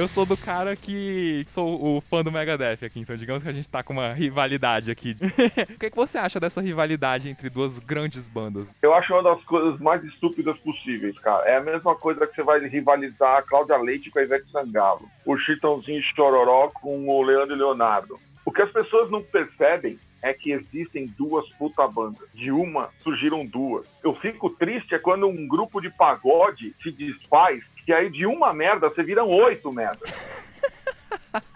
Eu 0.00 0.08
sou 0.08 0.24
do 0.24 0.34
cara 0.34 0.74
que 0.74 1.44
sou 1.46 1.98
o 1.98 2.00
fã 2.00 2.24
do 2.24 2.32
Megadeth 2.32 2.86
aqui, 2.86 3.00
então 3.00 3.14
digamos 3.18 3.42
que 3.42 3.48
a 3.50 3.52
gente 3.52 3.68
tá 3.68 3.82
com 3.82 3.92
uma 3.92 4.14
rivalidade 4.14 4.90
aqui. 4.90 5.14
o 5.20 5.78
que, 5.78 5.90
que 5.90 5.96
você 5.96 6.16
acha 6.16 6.40
dessa 6.40 6.62
rivalidade 6.62 7.28
entre 7.28 7.50
duas 7.50 7.78
grandes 7.78 8.26
bandas? 8.26 8.66
Eu 8.80 8.94
acho 8.94 9.12
uma 9.12 9.22
das 9.22 9.44
coisas 9.44 9.78
mais 9.78 10.02
estúpidas 10.02 10.56
possíveis, 10.60 11.18
cara. 11.18 11.46
É 11.46 11.58
a 11.58 11.62
mesma 11.62 11.94
coisa 11.94 12.26
que 12.26 12.34
você 12.34 12.42
vai 12.42 12.60
rivalizar 12.60 13.36
a 13.36 13.42
Cláudia 13.42 13.76
Leite 13.76 14.10
com 14.10 14.20
a 14.20 14.22
Ivete 14.22 14.50
Sangalo, 14.50 15.06
o 15.26 15.36
Chitãozinho 15.36 16.02
Chororó 16.02 16.70
com 16.72 17.06
o 17.06 17.22
Leandro 17.22 17.54
Leonardo. 17.54 18.18
O 18.42 18.50
que 18.50 18.62
as 18.62 18.72
pessoas 18.72 19.10
não 19.10 19.22
percebem 19.22 19.98
é 20.22 20.32
que 20.32 20.52
existem 20.52 21.06
duas 21.06 21.48
puta 21.50 21.86
bandas. 21.86 22.28
De 22.34 22.50
uma 22.50 22.90
surgiram 22.98 23.44
duas. 23.44 23.86
Eu 24.02 24.14
fico 24.14 24.50
triste 24.50 24.94
é 24.94 24.98
quando 24.98 25.26
um 25.26 25.46
grupo 25.46 25.80
de 25.80 25.90
pagode 25.90 26.74
se 26.82 26.90
desfaz 26.90 27.62
que 27.84 27.92
aí 27.92 28.10
de 28.10 28.26
uma 28.26 28.52
merda 28.52 28.88
você 28.88 29.02
viram 29.02 29.28
oito 29.28 29.72
merdas. 29.72 30.10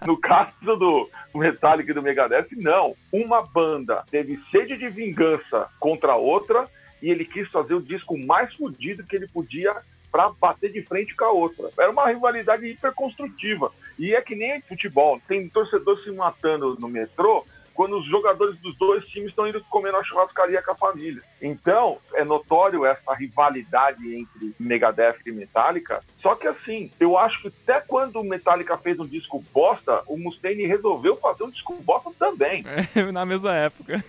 No 0.07 0.17
caso 0.17 0.53
do 0.63 1.11
Metallica 1.35 1.91
e 1.91 1.95
do 1.95 2.03
Megadeth, 2.03 2.49
não. 2.53 2.95
Uma 3.13 3.43
banda 3.43 4.05
teve 4.09 4.41
sede 4.51 4.77
de 4.77 4.89
vingança 4.89 5.69
contra 5.81 6.13
a 6.13 6.17
outra 6.17 6.69
e 7.03 7.11
ele 7.11 7.25
quis 7.25 7.51
fazer 7.51 7.75
o 7.75 7.83
disco 7.83 8.17
mais 8.17 8.55
fodido 8.55 9.05
que 9.05 9.17
ele 9.17 9.27
podia 9.27 9.75
para 10.13 10.31
bater 10.31 10.71
de 10.71 10.81
frente 10.83 11.15
com 11.17 11.25
a 11.25 11.33
outra. 11.33 11.71
Era 11.77 11.91
uma 11.91 12.07
rivalidade 12.07 12.65
hiperconstrutiva. 12.67 13.73
E 13.99 14.15
é 14.15 14.23
que 14.23 14.37
nem 14.37 14.61
futebol. 14.63 15.21
Tem 15.27 15.49
torcedor 15.49 15.99
se 15.99 16.11
matando 16.13 16.77
no 16.79 16.89
metrô 16.89 17.45
quando 17.75 17.99
os 17.99 18.07
jogadores 18.07 18.57
dos 18.59 18.77
dois 18.77 19.05
times 19.07 19.31
estão 19.31 19.47
indo 19.47 19.63
comer 19.65 19.93
na 19.93 20.03
churrascaria 20.03 20.63
com 20.63 20.73
a 20.73 20.77
família. 20.77 21.23
Então, 21.43 21.99
é 22.15 22.25
notório 22.25 22.87
essa 22.87 23.13
rivalidade 23.15 24.15
entre 24.15 24.55
Megadeth 24.59 25.19
e 25.27 25.33
Metallica. 25.33 26.01
Só 26.23 26.35
que 26.35 26.47
assim, 26.47 26.91
eu 26.99 27.19
acho 27.19 27.43
que 27.43 27.49
até 27.49 27.81
quando 27.81 28.21
o 28.21 28.25
Metallica 28.25 28.79
fez 28.79 28.99
um 28.99 29.07
disco 29.07 29.43
bosta, 29.53 30.03
o 30.07 30.17
Mustaine 30.17 30.67
resolveu 30.67 31.17
fazer 31.17 31.45
um 31.45 31.51
disco 31.51 31.75
bosta 31.83 32.11
também. 32.19 32.65
É, 32.95 33.11
na 33.11 33.25
mesma 33.25 33.53
época. 33.55 34.05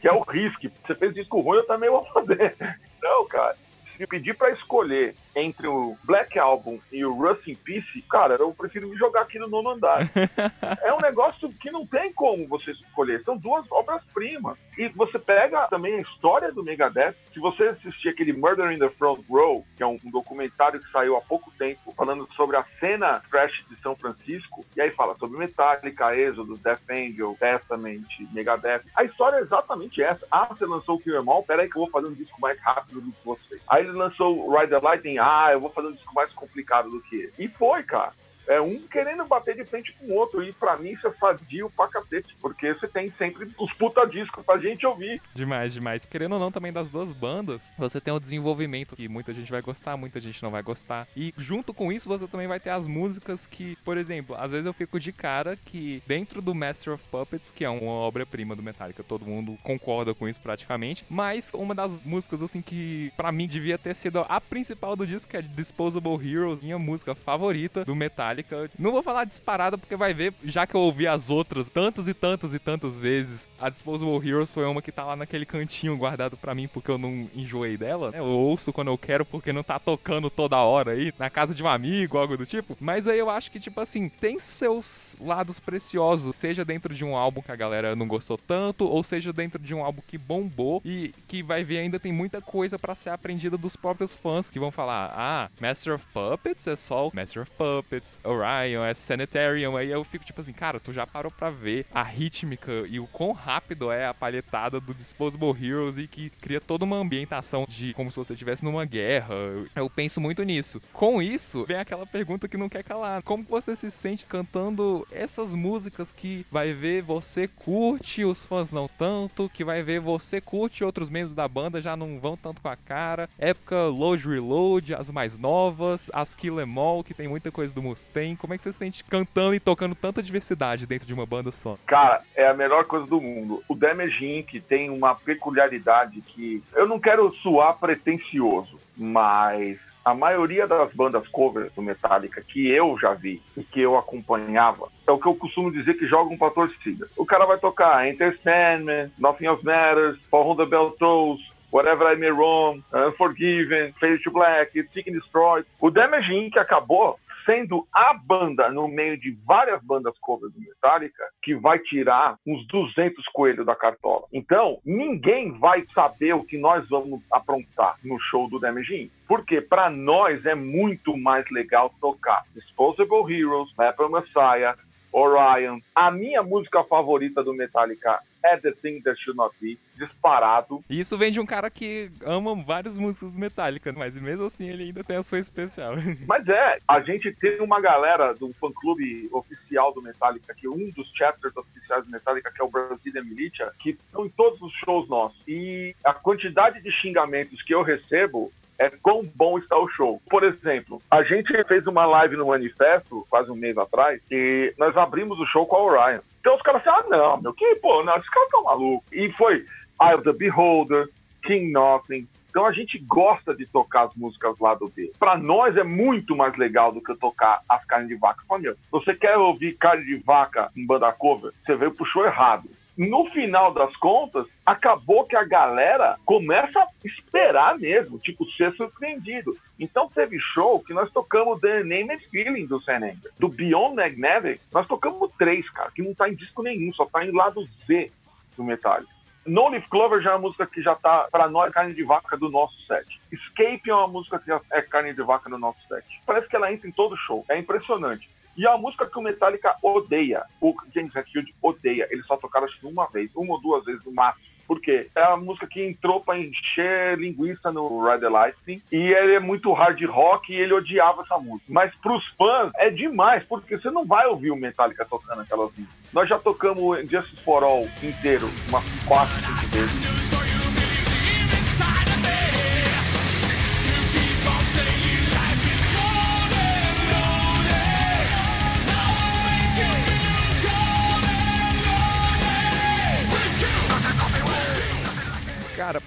que 0.00 0.06
é 0.06 0.12
o 0.12 0.20
risco. 0.20 0.68
Você 0.86 0.94
fez 0.94 1.14
disco 1.14 1.40
ruim, 1.40 1.58
eu 1.58 1.66
também 1.66 1.90
vou 1.90 2.04
fazer. 2.12 2.54
Não, 3.02 3.26
cara 3.26 3.56
se 4.00 4.06
pedir 4.06 4.34
para 4.34 4.50
escolher 4.50 5.14
entre 5.34 5.66
o 5.66 5.96
Black 6.04 6.38
Album 6.38 6.78
e 6.90 7.04
o 7.04 7.12
Rust 7.12 7.46
in 7.46 7.54
Peace, 7.54 8.02
cara, 8.10 8.36
eu 8.38 8.52
prefiro 8.52 8.88
me 8.88 8.96
jogar 8.96 9.22
aqui 9.22 9.38
no 9.38 9.48
nono 9.48 9.70
andar. 9.70 10.10
é 10.82 10.92
um 10.92 11.00
negócio 11.00 11.48
que 11.48 11.70
não 11.70 11.86
tem 11.86 12.12
como 12.12 12.46
você 12.46 12.72
escolher. 12.72 13.22
São 13.24 13.36
duas 13.36 13.64
obras-primas. 13.70 14.58
E 14.76 14.88
você 14.88 15.18
pega 15.18 15.66
também 15.68 15.94
a 15.94 16.00
história 16.00 16.52
do 16.52 16.62
Megadeth. 16.62 17.14
Se 17.32 17.38
você 17.38 17.64
assistir 17.64 18.08
aquele 18.08 18.32
Murder 18.32 18.72
in 18.72 18.78
the 18.78 18.88
Front 18.88 19.20
Row, 19.28 19.64
que 19.76 19.82
é 19.82 19.86
um, 19.86 19.96
um 20.04 20.10
documentário 20.10 20.80
que 20.80 20.90
saiu 20.90 21.16
há 21.16 21.20
pouco 21.20 21.50
tempo, 21.58 21.92
falando 21.96 22.28
sobre 22.34 22.56
a 22.56 22.64
cena 22.78 23.20
Crash 23.30 23.64
de 23.68 23.76
São 23.76 23.94
Francisco, 23.94 24.64
e 24.76 24.80
aí 24.80 24.90
fala 24.90 25.14
sobre 25.16 25.38
Metallica, 25.38 26.16
Exodus, 26.16 26.60
Death 26.60 26.80
Angel, 26.90 27.36
Testament, 27.38 28.06
Megadeth. 28.32 28.82
A 28.96 29.04
história 29.04 29.36
é 29.36 29.40
exatamente 29.40 30.02
essa. 30.02 30.26
Ah, 30.30 30.46
você 30.46 30.64
lançou 30.64 30.96
o 30.96 30.98
Kill 30.98 31.20
Em 31.20 31.28
All? 31.28 31.42
Pera 31.42 31.62
aí 31.62 31.68
que 31.68 31.76
eu 31.76 31.82
vou 31.82 31.90
fazer 31.90 32.08
um 32.08 32.14
disco 32.14 32.40
mais 32.40 32.58
rápido 32.60 33.00
do 33.00 33.12
que 33.12 33.24
você. 33.24 33.60
Aí 33.68 33.84
ele 33.84 33.92
lançou 33.92 34.50
Ride 34.50 34.70
the 34.70 34.78
Lightning, 34.78 35.18
ah, 35.18 35.29
eu 35.52 35.60
vou 35.60 35.70
fazer 35.70 35.88
um 35.88 35.92
disco 35.92 36.14
mais 36.14 36.32
complicado 36.32 36.90
do 36.90 37.00
que. 37.02 37.30
E 37.38 37.48
foi, 37.48 37.82
cara 37.82 38.12
é 38.46 38.60
um 38.60 38.80
querendo 38.80 39.24
bater 39.24 39.54
de 39.54 39.64
frente 39.64 39.92
com 39.92 40.06
o 40.06 40.14
outro. 40.14 40.42
E 40.42 40.52
para 40.52 40.76
mim 40.76 40.90
isso 40.90 41.06
é 41.06 41.10
fadio 41.12 41.70
pra 41.70 41.88
cacete, 41.88 42.34
porque 42.40 42.74
você 42.74 42.88
tem 42.88 43.08
sempre 43.12 43.48
os 43.58 43.72
puta 43.72 44.04
discos 44.06 44.44
pra 44.44 44.58
gente 44.58 44.86
ouvir. 44.86 45.20
Demais, 45.34 45.72
demais. 45.72 46.04
Querendo 46.04 46.32
ou 46.32 46.40
não, 46.40 46.50
também 46.50 46.72
das 46.72 46.88
duas 46.88 47.12
bandas, 47.12 47.72
você 47.78 48.00
tem 48.00 48.12
o 48.12 48.20
desenvolvimento 48.20 48.96
que 48.96 49.08
muita 49.08 49.32
gente 49.32 49.50
vai 49.50 49.62
gostar, 49.62 49.96
muita 49.96 50.20
gente 50.20 50.42
não 50.42 50.50
vai 50.50 50.62
gostar. 50.62 51.06
E 51.16 51.32
junto 51.36 51.72
com 51.72 51.92
isso, 51.92 52.08
você 52.08 52.26
também 52.26 52.48
vai 52.48 52.58
ter 52.58 52.70
as 52.70 52.86
músicas 52.86 53.46
que, 53.46 53.76
por 53.84 53.96
exemplo, 53.96 54.34
às 54.36 54.50
vezes 54.50 54.66
eu 54.66 54.72
fico 54.72 54.98
de 54.98 55.12
cara 55.12 55.56
que 55.56 56.02
dentro 56.06 56.42
do 56.42 56.54
Master 56.54 56.94
of 56.94 57.04
Puppets, 57.08 57.50
que 57.50 57.64
é 57.64 57.70
uma 57.70 57.92
obra-prima 57.92 58.56
do 58.56 58.62
Metallica, 58.62 59.02
todo 59.02 59.26
mundo 59.26 59.56
concorda 59.62 60.14
com 60.14 60.28
isso 60.28 60.40
praticamente, 60.40 61.04
mas 61.08 61.50
uma 61.54 61.74
das 61.74 62.02
músicas, 62.04 62.42
assim, 62.42 62.60
que 62.60 63.12
para 63.16 63.30
mim 63.30 63.46
devia 63.46 63.78
ter 63.78 63.94
sido 63.94 64.24
a 64.28 64.40
principal 64.40 64.96
do 64.96 65.06
disco, 65.06 65.30
que 65.30 65.36
é 65.36 65.42
Disposable 65.42 66.14
Heroes, 66.14 66.62
minha 66.62 66.78
música 66.78 67.14
favorita 67.14 67.84
do 67.84 67.94
Metallica 67.94 68.29
Metallica. 68.30 68.70
Não 68.78 68.92
vou 68.92 69.02
falar 69.02 69.24
disparada 69.24 69.76
porque 69.76 69.96
vai 69.96 70.14
ver, 70.14 70.32
já 70.44 70.66
que 70.66 70.74
eu 70.74 70.80
ouvi 70.80 71.06
as 71.06 71.30
outras 71.30 71.68
tantas 71.68 72.08
e 72.08 72.14
tantas 72.14 72.54
e 72.54 72.58
tantas 72.58 72.96
vezes, 72.96 73.46
a 73.60 73.68
Disposable 73.68 74.26
Heroes 74.26 74.52
foi 74.52 74.64
uma 74.64 74.82
que 74.82 74.92
tá 74.92 75.04
lá 75.04 75.16
naquele 75.16 75.44
cantinho 75.44 75.96
guardado 75.96 76.36
para 76.36 76.54
mim 76.54 76.68
porque 76.68 76.90
eu 76.90 76.98
não 76.98 77.28
enjoei 77.34 77.76
dela. 77.76 78.12
Eu 78.14 78.24
ouço 78.24 78.72
quando 78.72 78.88
eu 78.88 78.98
quero 78.98 79.24
porque 79.24 79.52
não 79.52 79.62
tá 79.62 79.78
tocando 79.78 80.30
toda 80.30 80.56
hora 80.58 80.92
aí, 80.92 81.12
na 81.18 81.28
casa 81.28 81.54
de 81.54 81.62
um 81.62 81.68
amigo, 81.68 82.18
algo 82.18 82.36
do 82.36 82.46
tipo. 82.46 82.76
Mas 82.80 83.06
aí 83.06 83.18
eu 83.18 83.30
acho 83.30 83.50
que, 83.50 83.60
tipo 83.60 83.80
assim, 83.80 84.08
tem 84.08 84.38
seus 84.38 85.16
lados 85.20 85.58
preciosos, 85.58 86.36
seja 86.36 86.64
dentro 86.64 86.94
de 86.94 87.04
um 87.04 87.16
álbum 87.16 87.42
que 87.42 87.52
a 87.52 87.56
galera 87.56 87.96
não 87.96 88.06
gostou 88.06 88.38
tanto, 88.38 88.84
ou 88.86 89.02
seja 89.02 89.32
dentro 89.32 89.60
de 89.60 89.74
um 89.74 89.84
álbum 89.84 90.02
que 90.06 90.18
bombou 90.18 90.80
e 90.84 91.12
que 91.26 91.42
vai 91.42 91.64
ver 91.64 91.78
ainda 91.78 91.98
tem 91.98 92.12
muita 92.12 92.40
coisa 92.40 92.78
para 92.78 92.94
ser 92.94 93.10
aprendida 93.10 93.56
dos 93.56 93.76
próprios 93.76 94.14
fãs 94.14 94.50
que 94.50 94.58
vão 94.58 94.70
falar: 94.70 95.12
ah, 95.16 95.50
Master 95.60 95.94
of 95.94 96.06
Puppets 96.12 96.66
é 96.66 96.76
só 96.76 97.08
o 97.08 97.12
Master 97.14 97.42
of 97.42 97.50
Puppets, 97.52 98.18
Orion, 98.24 98.84
é 98.84 98.94
Sanitarium, 98.94 99.76
aí 99.76 99.90
eu 99.90 100.04
fico 100.04 100.24
tipo 100.24 100.40
assim, 100.40 100.52
cara, 100.52 100.78
tu 100.78 100.92
já 100.92 101.06
parou 101.06 101.30
pra 101.30 101.50
ver 101.50 101.86
a 101.92 102.02
rítmica 102.02 102.84
e 102.88 103.00
o 103.00 103.06
quão 103.06 103.32
rápido 103.32 103.90
é 103.90 104.06
a 104.06 104.14
palhetada 104.14 104.80
do 104.80 104.94
Disposable 104.94 105.56
Heroes 105.60 105.96
e 105.96 106.06
que 106.06 106.30
cria 106.30 106.60
toda 106.60 106.84
uma 106.84 106.96
ambientação 106.96 107.66
de 107.68 107.94
como 107.94 108.10
se 108.10 108.16
você 108.16 108.34
estivesse 108.34 108.64
numa 108.64 108.84
guerra. 108.84 109.34
Eu 109.74 109.88
penso 109.88 110.20
muito 110.20 110.42
nisso. 110.42 110.80
Com 110.92 111.22
isso, 111.22 111.64
vem 111.66 111.78
aquela 111.78 112.06
pergunta 112.06 112.48
que 112.48 112.56
não 112.56 112.68
quer 112.68 112.82
calar. 112.82 113.22
Como 113.22 113.42
você 113.44 113.74
se 113.74 113.90
sente 113.90 114.26
cantando 114.26 115.06
essas 115.10 115.52
músicas 115.52 116.12
que 116.12 116.46
vai 116.50 116.72
ver 116.72 117.02
você 117.02 117.48
curte, 117.48 118.24
os 118.24 118.44
fãs 118.44 118.70
não 118.70 118.88
tanto, 118.88 119.50
que 119.52 119.64
vai 119.64 119.82
ver 119.82 120.00
você 120.00 120.40
curte, 120.40 120.84
outros 120.84 121.10
membros 121.10 121.34
da 121.34 121.48
banda 121.48 121.80
já 121.80 121.96
não 121.96 122.18
vão 122.18 122.36
tanto 122.36 122.60
com 122.60 122.68
a 122.68 122.76
cara. 122.76 123.28
Época 123.38 123.84
Load 123.86 124.28
Reload, 124.28 124.94
as 124.94 125.10
mais 125.10 125.38
novas, 125.38 126.10
as 126.12 126.34
Kill 126.34 126.60
Em 126.60 126.78
All, 126.78 127.02
que 127.02 127.14
tem 127.14 127.28
muita 127.28 127.50
coisa 127.50 127.74
do 127.74 127.82
Mustang 127.82 128.09
tem. 128.12 128.36
Como 128.36 128.52
é 128.52 128.56
que 128.56 128.62
você 128.62 128.72
se 128.72 128.78
sente 128.78 129.04
cantando 129.04 129.54
e 129.54 129.60
tocando 129.60 129.94
tanta 129.94 130.22
diversidade 130.22 130.86
dentro 130.86 131.06
de 131.06 131.14
uma 131.14 131.26
banda 131.26 131.52
só? 131.52 131.78
Cara, 131.86 132.22
é 132.34 132.46
a 132.46 132.54
melhor 132.54 132.84
coisa 132.84 133.06
do 133.06 133.20
mundo. 133.20 133.62
O 133.68 133.74
Damage 133.74 134.24
Inc. 134.24 134.60
tem 134.60 134.90
uma 134.90 135.14
peculiaridade 135.14 136.20
que 136.20 136.62
eu 136.74 136.86
não 136.86 136.98
quero 136.98 137.30
soar 137.36 137.78
pretencioso, 137.78 138.78
mas 138.96 139.78
a 140.04 140.14
maioria 140.14 140.66
das 140.66 140.92
bandas 140.92 141.28
covers 141.28 141.72
do 141.72 141.82
Metallica 141.82 142.42
que 142.42 142.68
eu 142.68 142.98
já 142.98 143.12
vi 143.12 143.42
e 143.56 143.62
que 143.62 143.80
eu 143.80 143.98
acompanhava 143.98 144.88
é 145.06 145.12
o 145.12 145.18
que 145.18 145.26
eu 145.26 145.34
costumo 145.34 145.70
dizer 145.70 145.94
que 145.94 146.06
jogam 146.06 146.36
pra 146.36 146.50
torcida. 146.50 147.06
O 147.16 147.26
cara 147.26 147.44
vai 147.44 147.58
tocar 147.58 148.08
Enter 148.08 148.38
Sandman, 148.42 149.10
Nothing 149.18 149.46
Else 149.46 149.64
Matters, 149.64 150.18
For 150.30 150.46
Whom 150.46 150.56
the 150.56 150.66
Bell 150.66 150.90
Tolls, 150.98 151.40
Whatever 151.70 152.12
I 152.12 152.16
May 152.16 152.30
Wrong, 152.30 152.82
Unforgiven, 152.92 153.92
Fade 154.00 154.22
to 154.24 154.30
Black, 154.30 154.72
Seek 154.72 155.08
and 155.08 155.12
Destroy. 155.12 155.62
O 155.80 155.90
Damage 155.90 156.32
Inc. 156.32 156.58
acabou 156.58 157.18
sendo 157.44 157.86
a 157.92 158.14
banda, 158.14 158.70
no 158.70 158.88
meio 158.88 159.18
de 159.18 159.36
várias 159.46 159.82
bandas 159.82 160.18
covers 160.20 160.52
do 160.52 160.60
Metallica, 160.60 161.24
que 161.42 161.54
vai 161.54 161.78
tirar 161.78 162.36
uns 162.46 162.66
200 162.66 163.24
coelhos 163.32 163.66
da 163.66 163.74
cartola. 163.74 164.26
Então, 164.32 164.78
ninguém 164.84 165.52
vai 165.58 165.84
saber 165.94 166.34
o 166.34 166.44
que 166.44 166.58
nós 166.58 166.88
vamos 166.88 167.22
aprontar 167.30 167.96
no 168.04 168.18
show 168.18 168.48
do 168.48 168.58
Damage 168.58 169.10
Porque 169.26 169.60
para 169.60 169.90
nós 169.90 170.44
é 170.44 170.54
muito 170.54 171.16
mais 171.16 171.48
legal 171.50 171.92
tocar 172.00 172.44
Disposable 172.54 173.32
Heroes, 173.32 173.70
Apple 173.78 174.10
Messiah, 174.10 174.76
Orion. 175.12 175.80
A 175.94 176.10
minha 176.10 176.42
música 176.42 176.82
favorita 176.84 177.42
do 177.42 177.52
Metallica 177.52 178.20
é 178.42 178.56
The 178.56 178.72
Thing 178.72 179.00
That 179.02 179.20
Should 179.20 179.36
Not 179.36 179.54
Be, 179.60 179.78
disparado. 179.96 180.82
E 180.88 180.98
isso 180.98 181.16
vem 181.18 181.30
de 181.30 181.40
um 181.40 181.46
cara 181.46 181.70
que 181.70 182.10
ama 182.24 182.54
várias 182.54 182.96
músicas 182.96 183.32
do 183.32 183.38
Metallica, 183.38 183.92
mas 183.92 184.16
mesmo 184.16 184.46
assim 184.46 184.68
ele 184.68 184.84
ainda 184.84 185.04
tem 185.04 185.16
a 185.16 185.22
sua 185.22 185.38
especial. 185.38 185.94
Mas 186.26 186.48
é, 186.48 186.78
a 186.88 187.00
gente 187.00 187.32
tem 187.32 187.60
uma 187.60 187.80
galera 187.80 188.32
do 188.32 188.52
fã-clube 188.54 189.28
oficial 189.32 189.92
do 189.92 190.02
Metallica, 190.02 190.54
que 190.54 190.68
um 190.68 190.90
dos 190.90 191.10
chapters 191.14 191.56
oficiais 191.56 192.04
do 192.04 192.10
Metallica, 192.10 192.50
que 192.50 192.62
é 192.62 192.64
o 192.64 192.70
Brazilian 192.70 193.24
Militia, 193.24 193.72
que 193.78 193.90
estão 193.90 194.24
em 194.24 194.28
todos 194.30 194.60
os 194.62 194.72
shows 194.84 195.08
nossos. 195.08 195.38
E 195.46 195.94
a 196.04 196.12
quantidade 196.12 196.80
de 196.80 196.90
xingamentos 196.92 197.62
que 197.62 197.74
eu 197.74 197.82
recebo 197.82 198.50
é 198.80 198.88
quão 199.02 199.22
bom 199.34 199.58
está 199.58 199.78
o 199.78 199.88
show. 199.90 200.22
Por 200.28 200.42
exemplo, 200.42 201.02
a 201.10 201.22
gente 201.22 201.52
fez 201.64 201.86
uma 201.86 202.06
live 202.06 202.36
no 202.36 202.46
Manifesto, 202.46 203.26
quase 203.28 203.50
um 203.50 203.54
mês 203.54 203.76
atrás, 203.76 204.22
e 204.30 204.72
nós 204.78 204.96
abrimos 204.96 205.38
o 205.38 205.46
show 205.46 205.66
com 205.66 205.76
a 205.76 205.82
Orion. 205.82 206.20
Então 206.40 206.56
os 206.56 206.62
caras 206.62 206.80
assim, 206.80 206.88
ah, 206.88 207.04
não, 207.10 207.42
meu, 207.42 207.52
que, 207.52 207.76
pô, 207.76 208.02
não, 208.02 208.16
esses 208.16 208.30
caras 208.30 208.46
estão 208.46 208.64
malucos. 208.64 209.12
E 209.12 209.30
foi 209.32 209.66
Eye 210.00 210.14
of 210.14 210.24
the 210.24 210.32
Beholder, 210.32 211.10
King 211.42 211.70
Nothing, 211.70 212.26
então 212.48 212.64
a 212.64 212.72
gente 212.72 212.98
gosta 212.98 213.54
de 213.54 213.66
tocar 213.66 214.06
as 214.06 214.14
músicas 214.16 214.58
lá 214.58 214.74
do 214.74 214.88
B. 214.88 215.12
Para 215.18 215.36
nós 215.36 215.76
é 215.76 215.84
muito 215.84 216.34
mais 216.34 216.56
legal 216.56 216.90
do 216.90 217.02
que 217.02 217.14
tocar 217.14 217.60
as 217.68 217.84
carnes 217.84 218.08
de 218.08 218.16
vaca. 218.16 218.42
Fala, 218.48 218.60
meu, 218.60 218.76
você 218.90 219.14
quer 219.14 219.36
ouvir 219.36 219.74
carne 219.74 220.04
de 220.04 220.16
vaca 220.16 220.68
em 220.76 220.84
banda 220.84 221.12
cover? 221.12 221.52
Você 221.64 221.76
veio 221.76 221.92
pro 221.92 222.04
show 222.06 222.24
errado 222.24 222.68
no 222.96 223.26
final 223.30 223.72
das 223.72 223.94
contas, 223.96 224.46
acabou 224.64 225.24
que 225.24 225.36
a 225.36 225.44
galera 225.44 226.16
começa 226.24 226.80
a 226.80 226.88
esperar 227.04 227.78
mesmo, 227.78 228.18
tipo, 228.18 228.44
ser 228.52 228.72
surpreendido. 228.74 229.56
Então 229.78 230.08
teve 230.08 230.38
show 230.38 230.80
que 230.80 230.92
nós 230.92 231.10
tocamos 231.10 231.60
The 231.60 231.82
Name 231.82 232.12
and 232.12 232.18
Feeling 232.30 232.66
do 232.66 232.82
Anger. 232.88 233.16
Do 233.38 233.48
Beyond 233.48 233.96
Magnetic, 233.96 234.60
nós 234.72 234.86
tocamos 234.86 235.30
três, 235.38 235.68
cara, 235.70 235.90
que 235.90 236.02
não 236.02 236.14
tá 236.14 236.28
em 236.28 236.34
disco 236.34 236.62
nenhum, 236.62 236.92
só 236.92 237.06
tá 237.06 237.24
em 237.24 237.30
lado 237.30 237.66
Z 237.86 238.10
do 238.56 238.64
Metallica. 238.64 239.20
No 239.46 239.68
Leaf 239.70 239.88
Clover 239.88 240.20
já 240.20 240.32
é 240.32 240.34
uma 240.34 240.40
música 240.40 240.66
que 240.66 240.82
já 240.82 240.94
tá, 240.94 241.26
para 241.32 241.48
nós, 241.48 241.72
carne 241.72 241.94
de 241.94 242.04
vaca 242.04 242.36
do 242.36 242.50
nosso 242.50 242.78
set. 242.86 243.20
Escape 243.32 243.88
é 243.88 243.94
uma 243.94 244.06
música 244.06 244.38
que 244.38 244.52
é 244.52 244.82
carne 244.82 245.14
de 245.14 245.22
vaca 245.22 245.48
do 245.48 245.58
nosso 245.58 245.78
set. 245.88 246.04
Parece 246.26 246.46
que 246.46 246.56
ela 246.56 246.70
entra 246.70 246.86
em 246.86 246.92
todo 246.92 247.16
show. 247.16 247.44
É 247.48 247.58
impressionante. 247.58 248.28
E 248.60 248.66
a 248.66 248.76
música 248.76 249.06
que 249.06 249.18
o 249.18 249.22
Metallica 249.22 249.74
odeia, 249.82 250.42
o 250.60 250.74
James 250.94 251.16
Hetfield 251.16 251.54
odeia, 251.62 252.06
eles 252.10 252.26
só 252.26 252.36
tocaram 252.36 252.66
acho 252.66 252.86
uma 252.86 253.06
vez, 253.06 253.34
uma 253.34 253.54
ou 253.54 253.60
duas 253.62 253.82
vezes 253.86 254.04
no 254.04 254.12
máximo. 254.12 254.44
Por 254.68 254.78
quê? 254.82 255.08
É 255.16 255.22
a 255.22 255.34
música 255.34 255.66
que 255.66 255.82
entrou 255.82 256.20
pra 256.20 256.38
encher 256.38 257.18
linguiça 257.18 257.72
no 257.72 258.04
Ride 258.04 258.20
the 258.20 258.28
Lightning 258.28 258.82
e 258.92 258.98
ele 258.98 259.36
é 259.36 259.40
muito 259.40 259.72
hard 259.72 259.98
rock 260.04 260.52
e 260.52 260.56
ele 260.56 260.74
odiava 260.74 261.22
essa 261.22 261.38
música. 261.38 261.64
Mas 261.70 261.94
pros 262.02 262.22
fãs 262.36 262.70
é 262.76 262.90
demais, 262.90 263.42
porque 263.44 263.78
você 263.78 263.90
não 263.90 264.04
vai 264.04 264.26
ouvir 264.26 264.50
o 264.50 264.56
Metallica 264.56 265.06
tocando 265.06 265.40
aquelas 265.40 265.70
músicas. 265.70 266.12
Nós 266.12 266.28
já 266.28 266.38
tocamos 266.38 266.98
Justice 267.08 267.42
for 267.42 267.64
All 267.64 267.86
inteiro 268.02 268.46
umas 268.68 268.84
quatro, 269.06 269.36
cinco 269.36 269.66
vezes. 269.68 270.29